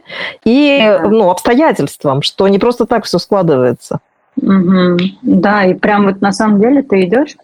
и 0.43 0.79
Да. 0.79 1.07
ну, 1.07 1.29
обстоятельствам, 1.29 2.23
что 2.23 2.47
не 2.47 2.57
просто 2.57 2.85
так 2.85 3.05
все 3.05 3.19
складывается. 3.19 3.99
Мгм. 4.41 4.97
Да, 5.21 5.65
и 5.65 5.73
прям 5.73 6.05
вот 6.05 6.21
на 6.21 6.31
самом 6.31 6.59
деле 6.59 6.81
ты 6.81 7.03
идешь 7.05 7.35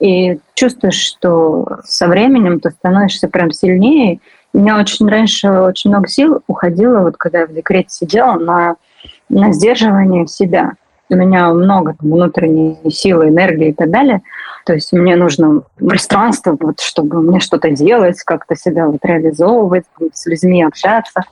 и 0.00 0.38
чувствуешь, 0.54 1.00
что 1.00 1.66
со 1.84 2.06
временем 2.08 2.60
ты 2.60 2.70
становишься 2.70 3.28
прям 3.28 3.50
сильнее. 3.52 4.20
У 4.52 4.58
меня 4.58 4.78
очень 4.78 5.08
раньше 5.08 5.48
очень 5.50 5.90
много 5.90 6.08
сил 6.08 6.42
уходило, 6.46 7.00
вот 7.00 7.16
когда 7.16 7.40
я 7.40 7.46
в 7.46 7.52
декрете 7.52 7.90
сидела, 7.90 8.34
на, 8.34 8.76
на 9.28 9.52
сдерживание 9.52 10.26
себя. 10.26 10.72
У 11.10 11.16
меня 11.16 11.52
много 11.52 11.94
там, 11.98 12.10
внутренней 12.10 12.78
силы, 12.90 13.28
энергии 13.28 13.70
и 13.70 13.72
так 13.72 13.90
далее. 13.90 14.22
То 14.64 14.74
есть 14.74 14.92
мне 14.92 15.16
нужно 15.16 15.62
пространство, 15.76 16.56
вот, 16.60 16.80
чтобы 16.80 17.20
мне 17.20 17.40
что-то 17.40 17.70
делать, 17.70 18.22
как-то 18.22 18.54
себя 18.54 18.86
вот 18.86 19.04
реализовывать, 19.04 19.84
с 20.12 20.26
людьми 20.26 20.62
общаться, 20.62 21.22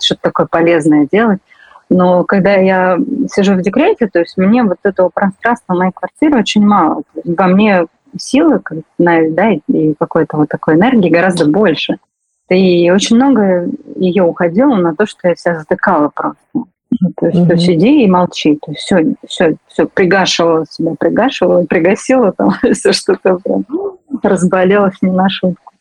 что-то 0.00 0.22
такое 0.22 0.46
полезное 0.46 1.08
делать. 1.10 1.40
Но 1.88 2.24
когда 2.24 2.54
я 2.54 2.98
сижу 3.32 3.54
в 3.54 3.62
декрете, 3.62 4.08
то 4.08 4.18
есть 4.20 4.36
мне 4.36 4.62
вот 4.62 4.78
этого 4.82 5.08
пространства 5.08 5.74
моей 5.74 5.92
квартиры 5.92 6.40
очень 6.40 6.64
мало. 6.64 7.02
Во 7.24 7.46
мне 7.46 7.86
силы, 8.18 8.60
да, 8.98 9.50
и 9.50 9.94
какой-то 9.98 10.36
вот 10.36 10.48
такой 10.48 10.74
энергии 10.74 11.10
гораздо 11.10 11.46
больше. 11.46 11.96
И 12.48 12.90
очень 12.90 13.16
много 13.16 13.68
ее 13.96 14.22
уходило 14.22 14.74
на 14.76 14.94
то, 14.94 15.06
что 15.06 15.28
я 15.28 15.34
себя 15.34 15.58
затыкала 15.58 16.10
просто. 16.14 16.38
Ну, 17.00 17.10
То 17.18 17.26
есть, 17.26 17.46
то 17.46 17.52
есть 17.54 17.68
Мгм. 17.68 17.74
иди 17.76 18.04
и 18.04 18.08
молчи. 18.10 18.58
То 18.64 18.72
есть 18.72 18.82
все, 18.84 19.14
все, 19.26 19.56
все 19.68 19.86
пригашивала 19.86 20.64
себя, 20.70 20.92
пригашивала, 20.98 21.64
пригасила 21.64 22.32
там 22.32 22.50
все 22.72 22.92
что-то 22.92 23.38
прям 23.44 23.64
разболелась 24.22 24.94
не 25.02 25.10
на 25.10 25.28
шутку. 25.28 25.72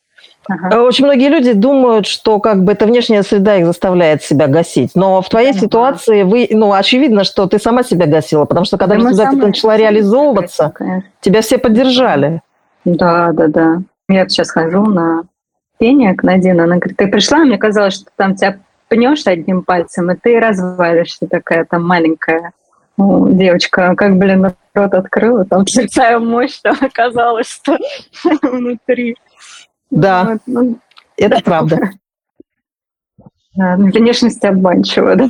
Ага. 0.48 0.84
Очень 0.84 1.06
многие 1.06 1.30
люди 1.30 1.54
думают, 1.54 2.06
что 2.06 2.40
как 2.40 2.64
бы 2.64 2.74
эта 2.74 2.86
внешняя 2.86 3.24
среда 3.24 3.56
их 3.58 3.66
заставляет 3.66 4.22
себя 4.22 4.48
гасить. 4.48 4.92
Но 4.94 5.22
в 5.24 5.30
твоей 5.30 5.50
Ага. 5.52 5.60
ситуации 5.60 6.22
вы, 6.24 6.48
ну, 6.52 6.72
очевидно, 6.74 7.24
что 7.24 7.48
ты 7.48 7.58
сама 7.58 7.82
себя 7.84 8.06
гасила, 8.06 8.46
потому 8.46 8.66
что 8.66 8.78
когда 8.78 8.96
Да 8.96 9.12
самые- 9.14 9.48
начала 9.48 9.76
реализовываться, 9.76 10.72
конечно. 10.76 11.10
тебя 11.22 11.42
все 11.42 11.58
поддержали. 11.58 12.42
Да, 12.84 13.32
да, 13.32 13.48
да. 13.48 13.78
Я 14.08 14.28
сейчас 14.30 14.52
хожу 14.52 14.84
на 14.86 15.24
пение 15.80 16.14
к 16.14 16.22
Надина. 16.22 16.66
Она 16.66 16.76
говорит, 16.78 16.98
ты 16.98 17.08
пришла, 17.08 17.40
мне 17.40 17.58
казалось, 17.58 17.96
что 17.96 18.06
там 18.16 18.36
тебя 18.36 18.58
пнешь 18.88 19.26
одним 19.26 19.64
пальцем, 19.64 20.12
и 20.12 20.16
ты 20.16 20.40
развалишься 20.40 21.28
такая 21.28 21.66
там 21.66 21.86
маленькая 21.86 22.54
ну, 22.98 23.30
девочка. 23.32 23.96
Как, 23.96 24.18
блин, 24.18 24.48
рот 24.74 24.94
открыла, 24.94 25.46
там 25.46 25.66
такая 25.76 26.20
мощь, 26.20 26.60
там 26.62 26.78
оказалось, 26.82 27.50
что 27.50 27.78
внутри. 28.42 29.16
Да. 29.92 30.24
Вот, 30.26 30.42
ну, 30.46 30.80
Это 31.18 31.42
правда. 31.44 31.80
да, 33.56 33.76
внешность 33.78 34.44
обманчива, 34.44 35.16
да. 35.16 35.30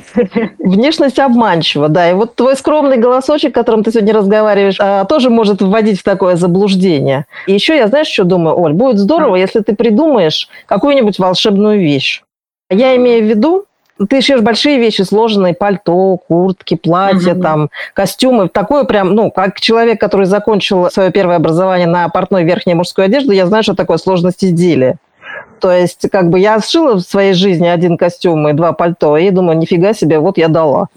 Внешность 0.59 1.19
обманчива, 1.19 1.89
да. 1.89 2.09
И 2.09 2.13
вот 2.13 2.35
твой 2.35 2.55
скромный 2.55 2.97
голосочек, 2.97 3.53
которым 3.53 3.83
ты 3.83 3.91
сегодня 3.91 4.13
разговариваешь, 4.13 4.77
а, 4.79 5.05
тоже 5.05 5.29
может 5.29 5.61
вводить 5.61 5.99
в 5.99 6.03
такое 6.03 6.35
заблуждение. 6.35 7.25
И 7.47 7.53
еще 7.53 7.75
я, 7.75 7.87
знаешь, 7.87 8.07
что 8.07 8.23
думаю, 8.23 8.59
Оль, 8.59 8.73
будет 8.73 8.97
здорово, 8.97 9.35
если 9.35 9.59
ты 9.59 9.75
придумаешь 9.75 10.49
какую-нибудь 10.65 11.19
волшебную 11.19 11.79
вещь. 11.79 12.24
Я 12.69 12.95
имею 12.95 13.23
в 13.23 13.29
виду, 13.29 13.65
ты 14.09 14.21
шьешь 14.21 14.41
большие 14.41 14.79
вещи, 14.79 15.03
сложные, 15.03 15.53
пальто, 15.53 16.17
куртки, 16.17 16.75
платья, 16.75 17.33
Мгм. 17.33 17.41
там, 17.41 17.69
костюмы. 17.93 18.49
Такое 18.49 18.83
прям, 18.83 19.13
ну, 19.13 19.31
как 19.31 19.61
человек, 19.61 19.99
который 20.01 20.25
закончил 20.25 20.89
свое 20.89 21.11
первое 21.11 21.35
образование 21.37 21.87
на 21.87 22.09
портной 22.09 22.43
верхней 22.43 22.73
мужской 22.73 23.05
одежды, 23.05 23.35
я 23.35 23.45
знаю, 23.45 23.63
что 23.63 23.75
такое 23.75 23.97
сложность 23.97 24.43
изделия. 24.43 24.97
То 25.59 25.71
есть, 25.71 26.09
как 26.11 26.29
бы 26.29 26.39
я 26.39 26.59
сшила 26.59 26.95
в 26.95 27.01
своей 27.01 27.33
жизни 27.33 27.67
один 27.67 27.97
костюм 27.97 28.47
и 28.49 28.53
два 28.53 28.73
пальто, 28.73 29.15
и 29.17 29.29
думаю, 29.29 29.57
нифига 29.57 29.93
себе, 29.93 30.19
вот 30.19 30.37
я 30.37 30.47
дала. 30.47 30.87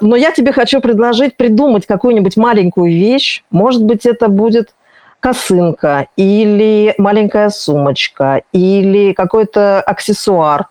Но 0.00 0.16
я 0.16 0.32
тебе 0.32 0.52
хочу 0.52 0.80
предложить 0.80 1.36
придумать 1.36 1.86
какую-нибудь 1.86 2.36
маленькую 2.36 2.90
вещь. 2.92 3.44
Может 3.50 3.84
быть, 3.84 4.06
это 4.06 4.28
будет 4.28 4.70
косынка 5.20 6.06
или 6.16 6.94
маленькая 6.96 7.50
сумочка 7.50 8.40
или 8.52 9.12
какой-то 9.12 9.82
аксессуар, 9.82 10.66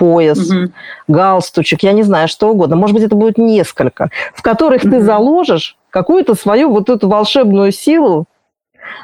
пояс, 0.00 0.48
Мгм. 0.48 0.72
галстучек, 1.08 1.82
я 1.82 1.92
не 1.92 2.02
знаю, 2.02 2.26
что 2.26 2.48
угодно. 2.48 2.74
Может 2.76 2.94
быть, 2.94 3.04
это 3.04 3.14
будет 3.14 3.36
несколько, 3.36 4.08
в 4.34 4.40
которых 4.40 4.80
ты 4.82 4.88
Мгм. 4.96 5.02
заложишь 5.02 5.76
какую-то 5.90 6.34
свою 6.34 6.70
вот 6.70 6.88
эту 6.88 7.06
волшебную 7.08 7.70
силу, 7.70 8.24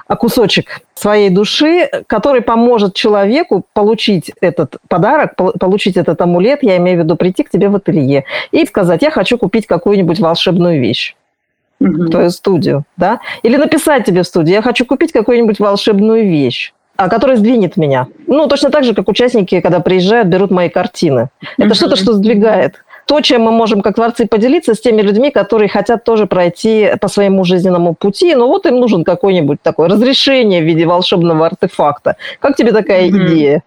а 0.08 0.16
кусочек 0.16 0.80
своей 0.94 1.28
души, 1.28 1.88
который 2.06 2.40
поможет 2.40 2.94
человеку 2.94 3.64
получить 3.74 4.32
этот 4.40 4.76
подарок, 4.88 5.36
пол- 5.36 5.52
получить 5.60 5.96
этот 5.98 6.18
амулет, 6.22 6.60
я 6.62 6.78
имею 6.78 6.98
в 7.00 7.04
виду 7.04 7.16
прийти 7.16 7.42
к 7.44 7.50
тебе 7.50 7.68
в 7.68 7.76
ателье 7.76 8.24
и 8.52 8.64
сказать, 8.64 9.02
я 9.02 9.10
хочу 9.10 9.36
купить 9.36 9.66
какую-нибудь 9.66 10.18
волшебную 10.18 10.80
вещь 10.80 11.14
в 11.78 12.08
твою 12.10 12.30
студию, 12.30 12.84
да? 12.96 13.20
Или 13.42 13.58
написать 13.58 14.06
тебе 14.06 14.22
в 14.22 14.26
студию, 14.26 14.54
я 14.54 14.62
хочу 14.62 14.86
купить 14.86 15.12
какую-нибудь 15.12 15.60
волшебную 15.60 16.24
вещь, 16.26 16.72
а 16.96 17.08
которая 17.08 17.36
сдвинет 17.36 17.76
меня. 17.76 18.06
Ну, 18.26 18.46
точно 18.46 18.70
так 18.70 18.84
же, 18.84 18.94
как 18.94 19.08
участники, 19.08 19.60
когда 19.60 19.80
приезжают, 19.80 20.28
берут 20.28 20.50
мои 20.50 20.68
картины. 20.68 21.28
Это 21.58 21.66
Мгм. 21.66 21.74
что-то, 21.74 21.96
что 21.96 22.12
сдвигает. 22.12 22.82
То, 23.06 23.20
чем 23.20 23.42
мы 23.42 23.52
можем 23.52 23.82
как 23.82 23.94
творцы 23.94 24.26
поделиться 24.26 24.74
с 24.74 24.80
теми 24.80 25.00
людьми, 25.00 25.30
которые 25.30 25.68
хотят 25.68 26.02
тоже 26.02 26.26
пройти 26.26 26.90
по 27.00 27.06
своему 27.08 27.44
жизненному 27.44 27.94
пути, 27.94 28.34
но 28.34 28.48
вот 28.48 28.66
им 28.66 28.80
нужен 28.80 29.04
какой-нибудь 29.04 29.58
такое 29.62 29.88
разрешение 29.88 30.60
в 30.60 30.64
виде 30.64 30.86
волшебного 30.86 31.46
артефакта. 31.46 32.16
Как 32.40 32.56
тебе 32.56 32.72
такая 32.72 33.08
Мгм. 33.08 33.26
идея? 33.26 33.62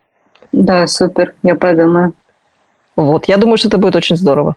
Да, 0.51 0.87
супер, 0.87 1.35
я 1.43 1.55
подумаю. 1.55 2.13
Вот, 2.97 3.25
я 3.29 3.37
думаю, 3.37 3.57
что 3.57 3.69
это 3.69 3.77
будет 3.77 3.95
очень 3.95 4.17
здорово. 4.17 4.55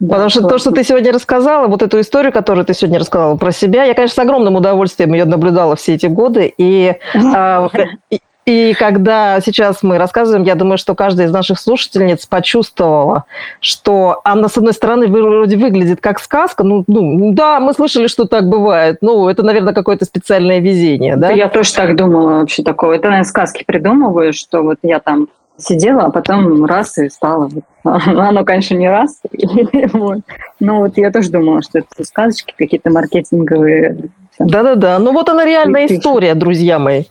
Потому 0.00 0.28
что 0.28 0.46
то, 0.46 0.58
что 0.58 0.70
ты 0.70 0.84
сегодня 0.84 1.12
рассказала, 1.12 1.66
вот 1.66 1.82
эту 1.82 2.00
историю, 2.00 2.32
которую 2.32 2.64
ты 2.64 2.74
сегодня 2.74 2.98
рассказала 2.98 3.36
про 3.36 3.52
себя, 3.52 3.84
я, 3.84 3.94
конечно, 3.94 4.14
с 4.14 4.18
огромным 4.18 4.56
удовольствием 4.56 5.12
ее 5.14 5.24
наблюдала 5.24 5.76
все 5.76 5.94
эти 5.94 6.06
годы. 6.06 6.52
И, 6.56 6.94
а, 7.14 7.68
и, 8.10 8.20
и 8.46 8.74
когда 8.74 9.40
сейчас 9.40 9.82
мы 9.82 9.96
рассказываем, 9.96 10.44
я 10.44 10.54
думаю, 10.54 10.76
что 10.76 10.94
каждая 10.94 11.28
из 11.28 11.32
наших 11.32 11.58
слушательниц 11.58 12.26
почувствовала, 12.26 13.24
что 13.60 14.20
она, 14.24 14.48
с 14.48 14.58
одной 14.58 14.74
стороны, 14.74 15.06
вроде 15.06 15.56
выглядит 15.56 16.00
как 16.00 16.20
сказка. 16.20 16.62
Ну, 16.62 16.84
ну, 16.86 17.32
да, 17.32 17.58
мы 17.60 17.72
слышали, 17.72 18.06
что 18.06 18.26
так 18.26 18.46
бывает. 18.46 18.98
Ну, 19.00 19.28
это, 19.28 19.42
наверное, 19.42 19.72
какое-то 19.72 20.04
специальное 20.04 20.60
везение, 20.60 21.16
да? 21.16 21.30
Я 21.30 21.48
тоже 21.48 21.72
так 21.72 21.96
думала 21.96 22.40
вообще 22.40 22.62
такого. 22.62 22.92
Это, 22.92 23.04
наверное, 23.04 23.24
сказки 23.24 23.64
придумываю, 23.66 24.34
что 24.34 24.62
вот 24.62 24.76
я 24.82 25.00
там 25.00 25.28
сидела, 25.56 26.04
а 26.04 26.10
потом 26.10 26.64
раз 26.64 26.98
и 26.98 27.08
стала. 27.08 27.48
Вот. 27.48 27.64
Оно, 28.06 28.44
конечно, 28.44 28.74
не 28.74 28.88
раз. 28.88 29.20
Вот. 29.92 30.20
Но 30.60 30.80
вот 30.80 30.96
я 30.96 31.10
тоже 31.10 31.30
думала, 31.30 31.62
что 31.62 31.78
это 31.78 32.04
сказочки 32.04 32.54
какие-то 32.56 32.90
маркетинговые. 32.90 33.96
Да-да-да. 34.38 34.98
Ну 34.98 35.12
вот 35.12 35.28
она 35.28 35.44
реальная 35.44 35.86
история, 35.86 36.34
друзья 36.34 36.78
мои. 36.78 37.04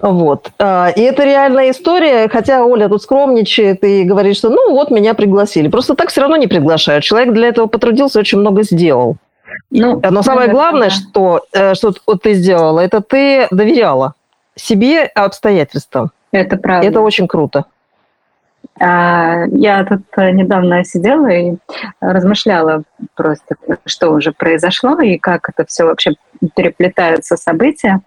Вот. 0.00 0.50
А, 0.58 0.90
И 0.96 1.00
это 1.00 1.24
реальная 1.24 1.70
история, 1.70 2.28
хотя 2.28 2.64
Оля 2.64 2.88
тут 2.88 3.02
скромничает 3.02 3.84
и 3.84 4.04
говорит, 4.04 4.36
что 4.36 4.50
ну 4.50 4.72
вот 4.72 4.90
меня 4.90 5.14
пригласили. 5.14 5.68
Просто 5.68 5.94
так 5.94 6.08
все 6.08 6.22
равно 6.22 6.36
не 6.36 6.46
приглашают. 6.46 7.04
Человек 7.04 7.34
для 7.34 7.48
этого 7.48 7.66
потрудился, 7.66 8.18
очень 8.18 8.38
много 8.38 8.62
сделал. 8.62 9.16
Ну, 9.70 10.00
Но 10.02 10.22
самое 10.22 10.48
наверное, 10.48 10.52
главное, 10.52 10.88
да. 10.88 10.94
что, 10.94 11.44
э, 11.52 11.74
что 11.74 11.92
вот 12.06 12.22
ты 12.22 12.34
сделала, 12.34 12.80
это 12.80 13.00
ты 13.00 13.48
доверяла 13.50 14.14
себе 14.54 15.04
обстоятельствам. 15.04 16.10
Это 16.32 16.56
правда. 16.56 16.88
Это 16.88 17.00
очень 17.00 17.28
круто. 17.28 17.66
А, 18.80 19.44
Я 19.46 19.84
тут 19.84 20.02
э, 20.16 20.30
недавно 20.30 20.84
сидела 20.84 21.28
и 21.28 21.56
размышляла 22.00 22.84
просто, 23.14 23.56
что 23.86 24.10
уже 24.10 24.32
произошло 24.32 25.00
и 25.00 25.18
как 25.18 25.48
это 25.48 25.64
все 25.66 25.84
вообще 25.84 26.14
переплетаются 26.54 27.36
события. 27.36 28.00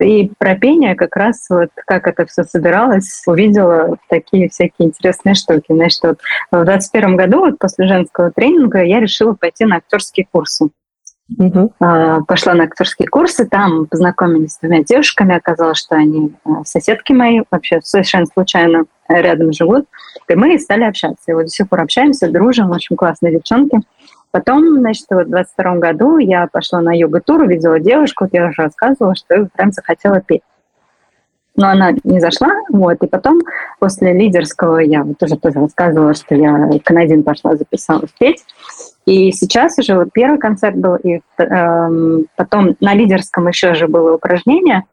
И 0.00 0.32
про 0.38 0.56
пение 0.56 0.94
как 0.94 1.14
раз 1.14 1.46
вот 1.50 1.68
как 1.86 2.06
это 2.06 2.24
все 2.24 2.42
собиралось, 2.44 3.22
увидела 3.26 3.98
такие 4.08 4.48
всякие 4.48 4.88
интересные 4.88 5.34
штуки. 5.34 5.66
Значит, 5.68 6.00
вот 6.02 6.20
в 6.50 6.64
21 6.64 7.16
году, 7.16 7.40
вот 7.40 7.58
после 7.58 7.86
женского 7.86 8.30
тренинга, 8.30 8.82
я 8.82 8.98
решила 8.98 9.34
пойти 9.34 9.66
на 9.66 9.76
актерские 9.76 10.26
курсы. 10.32 10.70
А, 11.78 12.20
Пошла 12.22 12.54
на 12.54 12.64
актерские 12.64 13.08
курсы, 13.08 13.46
там 13.46 13.86
познакомились 13.86 14.52
с 14.52 14.58
двумя 14.58 14.82
девушками, 14.82 15.36
оказалось, 15.36 15.78
что 15.78 15.94
они 15.94 16.34
а, 16.44 16.64
соседки 16.64 17.12
мои, 17.12 17.42
вообще 17.50 17.80
совершенно 17.82 18.26
случайно 18.26 18.84
рядом 19.08 19.52
живут. 19.52 19.86
И 20.28 20.34
мы 20.34 20.58
стали 20.58 20.84
общаться. 20.84 21.22
И 21.28 21.32
вот 21.32 21.42
до 21.44 21.48
сих 21.48 21.68
пор 21.68 21.80
общаемся, 21.80 22.30
дружим, 22.30 22.70
очень 22.70 22.96
классные 22.96 23.32
девчонки. 23.32 23.80
Потом, 24.30 24.78
значит, 24.78 25.06
вот 25.10 25.26
в 25.26 25.30
22 25.30 25.76
году 25.76 26.18
я 26.18 26.46
пошла 26.46 26.80
на 26.80 26.92
йога-тур, 26.96 27.42
увидела 27.42 27.80
девушку, 27.80 28.24
вот 28.24 28.32
я 28.32 28.46
уже 28.46 28.62
рассказывала, 28.62 29.14
что 29.16 29.34
я 29.34 29.48
прям 29.52 29.72
захотела 29.72 30.20
петь. 30.20 30.42
Но 31.56 31.68
она 31.68 31.90
не 32.04 32.20
зашла, 32.20 32.48
вот, 32.70 33.02
и 33.02 33.06
потом 33.08 33.40
после 33.80 34.12
лидерского 34.12 34.78
я 34.78 35.02
вот 35.02 35.18
тоже, 35.18 35.36
тоже 35.36 35.58
рассказывала, 35.58 36.14
что 36.14 36.34
я 36.36 36.70
к 36.82 36.90
Надин 36.90 37.24
пошла, 37.24 37.56
записалась 37.56 38.10
петь. 38.18 38.44
И 39.10 39.32
сейчас 39.32 39.76
уже 39.76 39.96
вот 39.96 40.10
первый 40.12 40.38
концерт 40.38 40.76
был, 40.76 40.94
и 40.94 41.20
э, 41.38 42.18
потом 42.36 42.76
на 42.78 42.94
лидерском 42.94 43.48
еще 43.48 43.74
же 43.74 43.88
было 43.88 44.14
упражнение, 44.14 44.84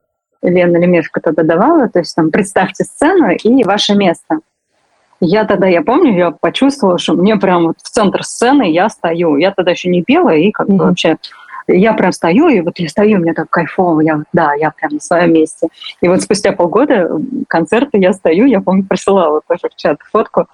Лена 0.41 0.77
Лемешко 0.77 1.21
тогда 1.21 1.43
давала, 1.43 1.87
то 1.87 1.99
есть 1.99 2.15
там 2.15 2.31
представьте 2.31 2.83
сцену 2.83 3.29
и 3.29 3.63
ваше 3.63 3.93
место. 3.93 4.39
Я 5.19 5.43
тогда, 5.43 5.67
я 5.67 5.83
помню, 5.83 6.17
я 6.17 6.31
почувствовала, 6.31 6.97
что 6.97 7.13
мне 7.13 7.35
прям 7.35 7.67
вот 7.67 7.75
в 7.77 7.89
центр 7.91 8.23
сцены 8.23 8.71
я 8.71 8.89
стою. 8.89 9.35
Я 9.37 9.51
тогда 9.51 9.71
еще 9.71 9.87
не 9.89 10.01
пела, 10.01 10.33
и 10.33 10.49
как 10.49 10.67
бы 10.67 10.85
вообще 10.85 11.17
я 11.67 11.93
прям 11.93 12.11
стою, 12.11 12.47
и 12.47 12.61
вот 12.61 12.79
я 12.79 12.87
стою, 12.87 13.19
мне 13.19 13.33
так 13.33 13.49
кайфово, 13.49 13.99
я, 14.01 14.23
да, 14.33 14.53
я 14.53 14.71
прям 14.71 14.93
на 14.93 14.99
своем 14.99 15.33
месте. 15.33 15.67
И 16.01 16.07
вот 16.07 16.21
спустя 16.21 16.53
полгода 16.53 17.19
концерты 17.47 17.97
я 17.97 18.13
стою, 18.13 18.45
я, 18.45 18.61
помню, 18.61 18.85
присылала 18.85 19.41
тоже 19.47 19.69
в 19.71 19.75
чат 19.75 19.99
фотку, 20.11 20.47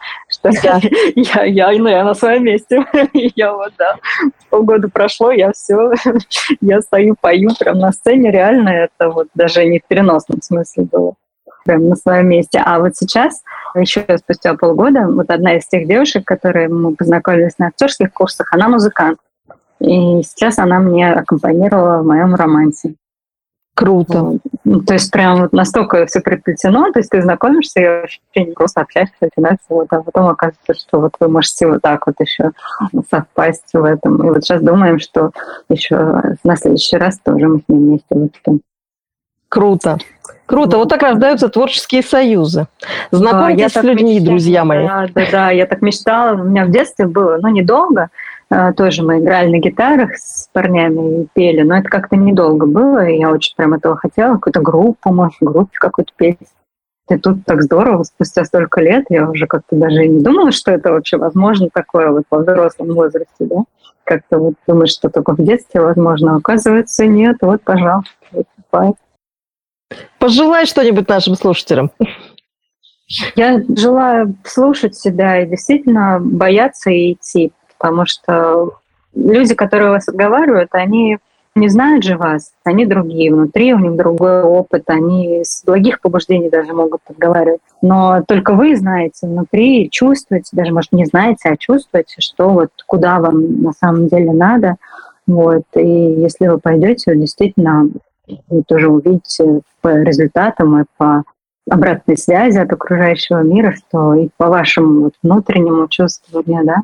что 0.52 0.80
я, 1.16 1.44
я, 1.44 1.72
я, 1.72 1.80
ну, 1.80 1.88
я 1.88 2.04
на 2.04 2.14
своем 2.14 2.44
месте. 2.44 2.86
Я 3.36 3.54
вот, 3.54 3.74
да, 3.78 3.96
полгода 4.50 4.90
прошло, 4.90 5.32
я 5.32 5.52
все, 5.54 5.92
я 6.62 6.82
стою, 6.82 7.16
пою 7.20 7.50
прям 7.58 7.80
на 7.80 7.92
сцене, 7.92 8.32
реально 8.32 8.70
это 8.70 9.10
вот 9.10 9.28
даже 9.34 9.66
не 9.66 9.80
в 9.80 9.88
переносном 9.88 10.42
смысле 10.42 10.84
было 10.84 11.14
прям 11.66 11.90
на 11.90 11.96
своем 11.96 12.28
месте. 12.28 12.62
А 12.64 12.80
вот 12.80 12.96
сейчас, 12.96 13.42
еще 13.76 14.06
спустя 14.18 14.56
полгода, 14.56 15.08
вот 15.08 15.30
одна 15.30 15.56
из 15.58 15.66
тех 15.68 15.88
девушек, 15.88 16.26
которые 16.26 16.68
мы 16.68 16.96
познакомились 16.96 17.58
на 17.58 17.68
актерских 17.68 18.12
курсах, 18.14 18.52
она 18.52 18.68
музыкант. 18.68 19.20
И 19.80 20.22
сейчас 20.24 20.60
она 20.60 20.80
мне 20.80 21.12
аккомпанировала 21.12 22.02
в 22.02 22.06
моем 22.06 22.36
романсе. 22.36 22.96
Круто. 23.76 24.22
Вот. 24.22 24.42
Ну, 24.66 24.82
то 24.82 24.94
есть 24.94 25.12
прям 25.12 25.42
вот 25.42 25.52
настолько 25.52 26.06
все 26.06 26.20
приплетено, 26.22 26.92
то 26.92 27.00
есть 27.00 27.10
ты 27.10 27.22
знакомишься 27.22 27.80
и 27.80 27.88
вообще 27.88 28.20
не 28.36 28.52
просто 28.52 28.82
общаешься, 28.82 29.30
вот, 29.70 29.88
а 29.90 30.02
потом 30.02 30.28
оказывается, 30.28 30.74
что 30.76 31.00
вот 31.00 31.16
вы 31.20 31.28
можете 31.28 31.68
вот 31.68 31.82
так 31.82 32.06
вот 32.06 32.16
еще 32.20 32.52
совпасть 33.10 33.74
в 33.74 33.84
этом. 33.84 34.24
И 34.26 34.30
вот 34.30 34.44
сейчас 34.44 34.62
думаем, 34.62 35.00
что 35.00 35.32
еще 35.70 36.36
на 36.44 36.56
следующий 36.56 36.98
раз 36.98 37.20
тоже 37.20 37.48
мы 37.48 37.60
с 37.60 37.64
ним 37.68 37.80
вместе 37.80 38.06
выступим. 38.12 38.62
Круто. 39.50 39.98
Круто. 40.46 40.78
Вот 40.78 40.90
так 40.90 41.02
рождаются 41.02 41.48
творческие 41.48 42.02
союзы. 42.02 42.68
Знакомьтесь 43.12 43.74
да, 43.74 43.82
с 43.82 43.84
людьми, 43.84 44.16
мечтала, 44.16 44.30
друзья 44.30 44.66
мои. 44.66 44.88
Да, 44.88 45.08
да, 45.14 45.26
да, 45.32 45.52
я 45.52 45.66
так 45.68 45.82
мечтала. 45.82 46.42
У 46.42 46.44
меня 46.44 46.66
в 46.66 46.72
детстве 46.72 47.06
было, 47.06 47.38
ну, 47.42 47.50
недолго, 47.50 48.10
тоже 48.76 49.04
мы 49.04 49.20
играли 49.20 49.50
на 49.50 49.60
гитарах 49.60 50.16
с 50.16 50.50
парнями 50.52 51.24
и 51.24 51.28
пели, 51.34 51.62
но 51.62 51.78
это 51.78 51.90
как-то 51.90 52.16
недолго 52.16 52.66
было, 52.66 53.08
и 53.08 53.20
я 53.20 53.32
очень 53.32 53.56
прям 53.56 53.74
этого 53.74 53.96
хотела, 53.98 54.36
какую-то 54.36 54.62
группу, 54.62 55.14
может, 55.14 55.38
группе 55.42 55.78
какую-то 55.78 56.12
петь. 56.16 56.38
И 57.10 57.18
тут 57.18 57.46
так 57.46 57.62
здорово, 57.62 58.04
спустя 58.04 58.46
столько 58.46 58.82
лет, 58.82 59.06
я 59.10 59.30
уже 59.30 59.46
как-то 59.46 59.76
даже 59.76 60.06
и 60.06 60.10
не 60.10 60.24
думала, 60.24 60.52
что 60.52 60.72
это 60.72 60.92
вообще 60.92 61.18
возможно 61.18 61.68
такое 61.74 62.10
вот 62.12 62.24
во 62.30 62.40
взрослом 62.40 62.94
возрасте, 62.94 63.28
да? 63.40 63.64
Как-то 64.06 64.40
вот 64.40 64.54
думаешь, 64.68 64.92
что 64.92 65.10
только 65.10 65.34
в 65.34 65.44
детстве 65.44 65.82
возможно, 65.82 66.34
а 66.34 66.38
оказывается, 66.38 67.06
нет, 67.06 67.38
вот, 67.42 67.62
пожалуйста, 67.64 68.12
выступай. 68.32 68.94
Пожелай 70.18 70.66
что-нибудь 70.66 71.08
нашим 71.10 71.36
слушателям. 71.36 71.92
Я 73.36 73.62
желаю 73.76 74.36
слушать 74.44 74.96
себя 74.96 75.42
и 75.42 75.48
действительно 75.48 76.20
бояться 76.22 76.90
и 76.90 77.14
идти, 77.14 77.52
потому 77.84 78.06
что 78.06 78.78
люди, 79.14 79.54
которые 79.56 79.92
вас 79.92 80.08
отговаривают, 80.08 80.70
они 80.72 81.18
не 81.54 81.68
знают 81.68 82.06
же 82.06 82.16
вас, 82.16 82.54
они 82.64 82.86
другие, 82.86 83.32
внутри 83.32 83.74
у 83.74 83.78
них 83.78 83.98
другой 83.98 84.42
опыт, 84.42 84.84
они 84.88 85.42
с 85.44 85.66
благих 85.66 86.00
побуждений 86.00 86.50
даже 86.50 86.72
могут 86.72 87.02
отговаривать. 87.10 87.60
Но 87.82 88.24
только 88.26 88.54
вы 88.54 88.78
знаете 88.78 89.28
внутри, 89.28 89.90
чувствуете, 89.92 90.50
даже, 90.54 90.72
может, 90.74 90.94
не 90.94 91.06
знаете, 91.06 91.50
а 91.50 91.58
чувствуете, 91.58 92.16
что 92.20 92.50
вот 92.52 92.70
куда 92.88 93.20
вам 93.20 93.62
на 93.62 93.74
самом 93.74 94.08
деле 94.08 94.32
надо. 94.32 94.78
Вот. 95.28 95.64
И 95.76 95.86
если 95.86 96.48
вы 96.48 96.58
пойдете, 96.58 97.18
действительно, 97.18 97.90
вы 98.48 98.64
тоже 98.66 98.88
увидите 98.88 99.60
по 99.82 99.90
результатам 99.90 100.80
и 100.80 100.86
по 100.96 101.24
обратной 101.70 102.16
связи 102.16 102.60
от 102.60 102.72
окружающего 102.72 103.42
мира, 103.42 103.74
что 103.74 104.14
и 104.14 104.30
по 104.38 104.48
вашему 104.48 105.02
вот 105.02 105.14
внутреннему 105.22 105.90
чувствованию, 105.90 106.66
да, 106.66 106.78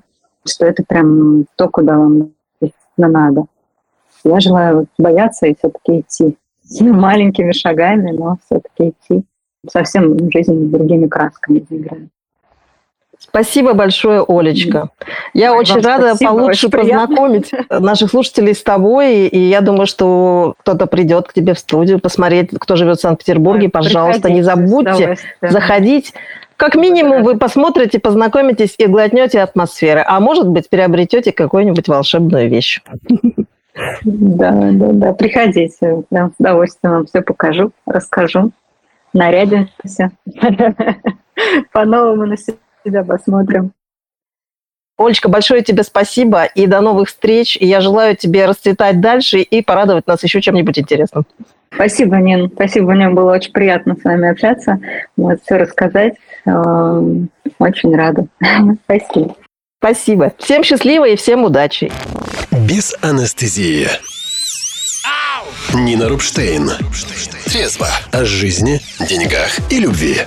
что 0.47 0.65
это 0.65 0.83
прям 0.87 1.45
то, 1.55 1.67
куда 1.69 1.97
вам 1.97 2.31
надо. 2.97 3.45
Я 4.23 4.39
желаю 4.39 4.87
бояться 4.97 5.47
и 5.47 5.55
все-таки 5.55 6.01
идти. 6.01 6.37
Маленькими 6.81 7.51
шагами, 7.51 8.11
но 8.11 8.37
все-таки 8.45 8.89
идти. 8.89 9.23
Совсем 9.69 10.31
жизнь 10.31 10.71
другими 10.71 11.07
красками 11.07 11.65
заиграет. 11.69 12.09
Спасибо 13.21 13.73
большое, 13.73 14.23
Олечка. 14.25 14.89
Я 15.33 15.51
Ой, 15.51 15.59
очень 15.59 15.81
рада 15.81 16.09
спасибо, 16.15 16.31
получше 16.31 16.67
очень 16.67 16.79
познакомить 16.79 17.51
наших 17.69 18.11
слушателей 18.11 18.55
с 18.55 18.63
тобой. 18.63 19.27
И 19.27 19.37
я 19.37 19.59
думаю, 19.59 19.87
что 19.87 20.55
кто-то 20.59 20.87
придет 20.87 21.27
к 21.27 21.33
тебе 21.33 21.53
в 21.53 21.59
студию 21.59 21.99
посмотреть, 21.99 22.51
кто 22.57 22.77
живет 22.77 22.97
в 22.97 23.01
Санкт-Петербурге. 23.01 23.65
Ой, 23.65 23.71
Пожалуйста, 23.71 24.31
не 24.31 24.41
забудьте 24.41 25.17
заходить. 25.41 26.13
Как 26.59 26.75
минимум 26.75 27.23
вы 27.23 27.37
посмотрите, 27.37 27.99
познакомитесь 27.99 28.75
и 28.77 28.85
глотнете 28.85 29.39
атмосферы, 29.39 30.03
а 30.05 30.19
может 30.19 30.45
быть 30.45 30.69
приобретете 30.69 31.31
какую-нибудь 31.31 31.87
волшебную 31.87 32.49
вещь. 32.49 32.81
Да, 34.03 34.51
да, 34.51 34.91
да. 34.91 35.13
Приходите, 35.13 36.03
да, 36.11 36.27
с 36.27 36.33
удовольствием 36.37 36.95
вам 36.95 37.05
все 37.05 37.21
покажу, 37.21 37.71
расскажу, 37.85 38.51
нарядимся, 39.13 40.11
по-новому 41.71 42.25
на 42.25 42.35
себя 42.35 43.05
посмотрим. 43.05 43.71
Олечка, 44.99 45.29
большое 45.29 45.63
тебе 45.63 45.83
спасибо 45.83 46.43
и 46.43 46.67
до 46.67 46.81
новых 46.81 47.07
встреч. 47.07 47.57
И 47.57 47.65
я 47.65 47.79
желаю 47.79 48.17
тебе 48.17 48.45
расцветать 48.45 48.99
дальше 48.99 49.39
и 49.39 49.63
порадовать 49.63 50.05
нас 50.07 50.21
еще 50.23 50.41
чем-нибудь 50.41 50.77
интересным. 50.77 51.25
Спасибо, 51.73 52.17
Нин. 52.17 52.51
Спасибо, 52.53 52.91
мне 52.91 53.09
было 53.09 53.31
очень 53.31 53.53
приятно 53.53 53.95
с 53.95 54.03
вами 54.03 54.29
общаться, 54.29 54.79
вот, 55.15 55.39
все 55.45 55.55
рассказать. 55.55 56.15
Эм, 56.45 57.29
очень 57.59 57.95
рада. 57.95 58.25
Спасибо. 58.85 59.35
Спасибо. 59.79 60.33
Всем 60.37 60.63
счастливо 60.63 61.07
и 61.07 61.15
всем 61.15 61.45
удачи. 61.45 61.89
Без 62.51 62.93
анестезии. 63.01 63.87
Нина 65.73 66.09
Рубштейн. 66.09 66.71
Трезво 67.45 67.87
о 68.11 68.25
жизни, 68.25 68.81
деньгах 68.99 69.71
и 69.71 69.79
любви. 69.79 70.17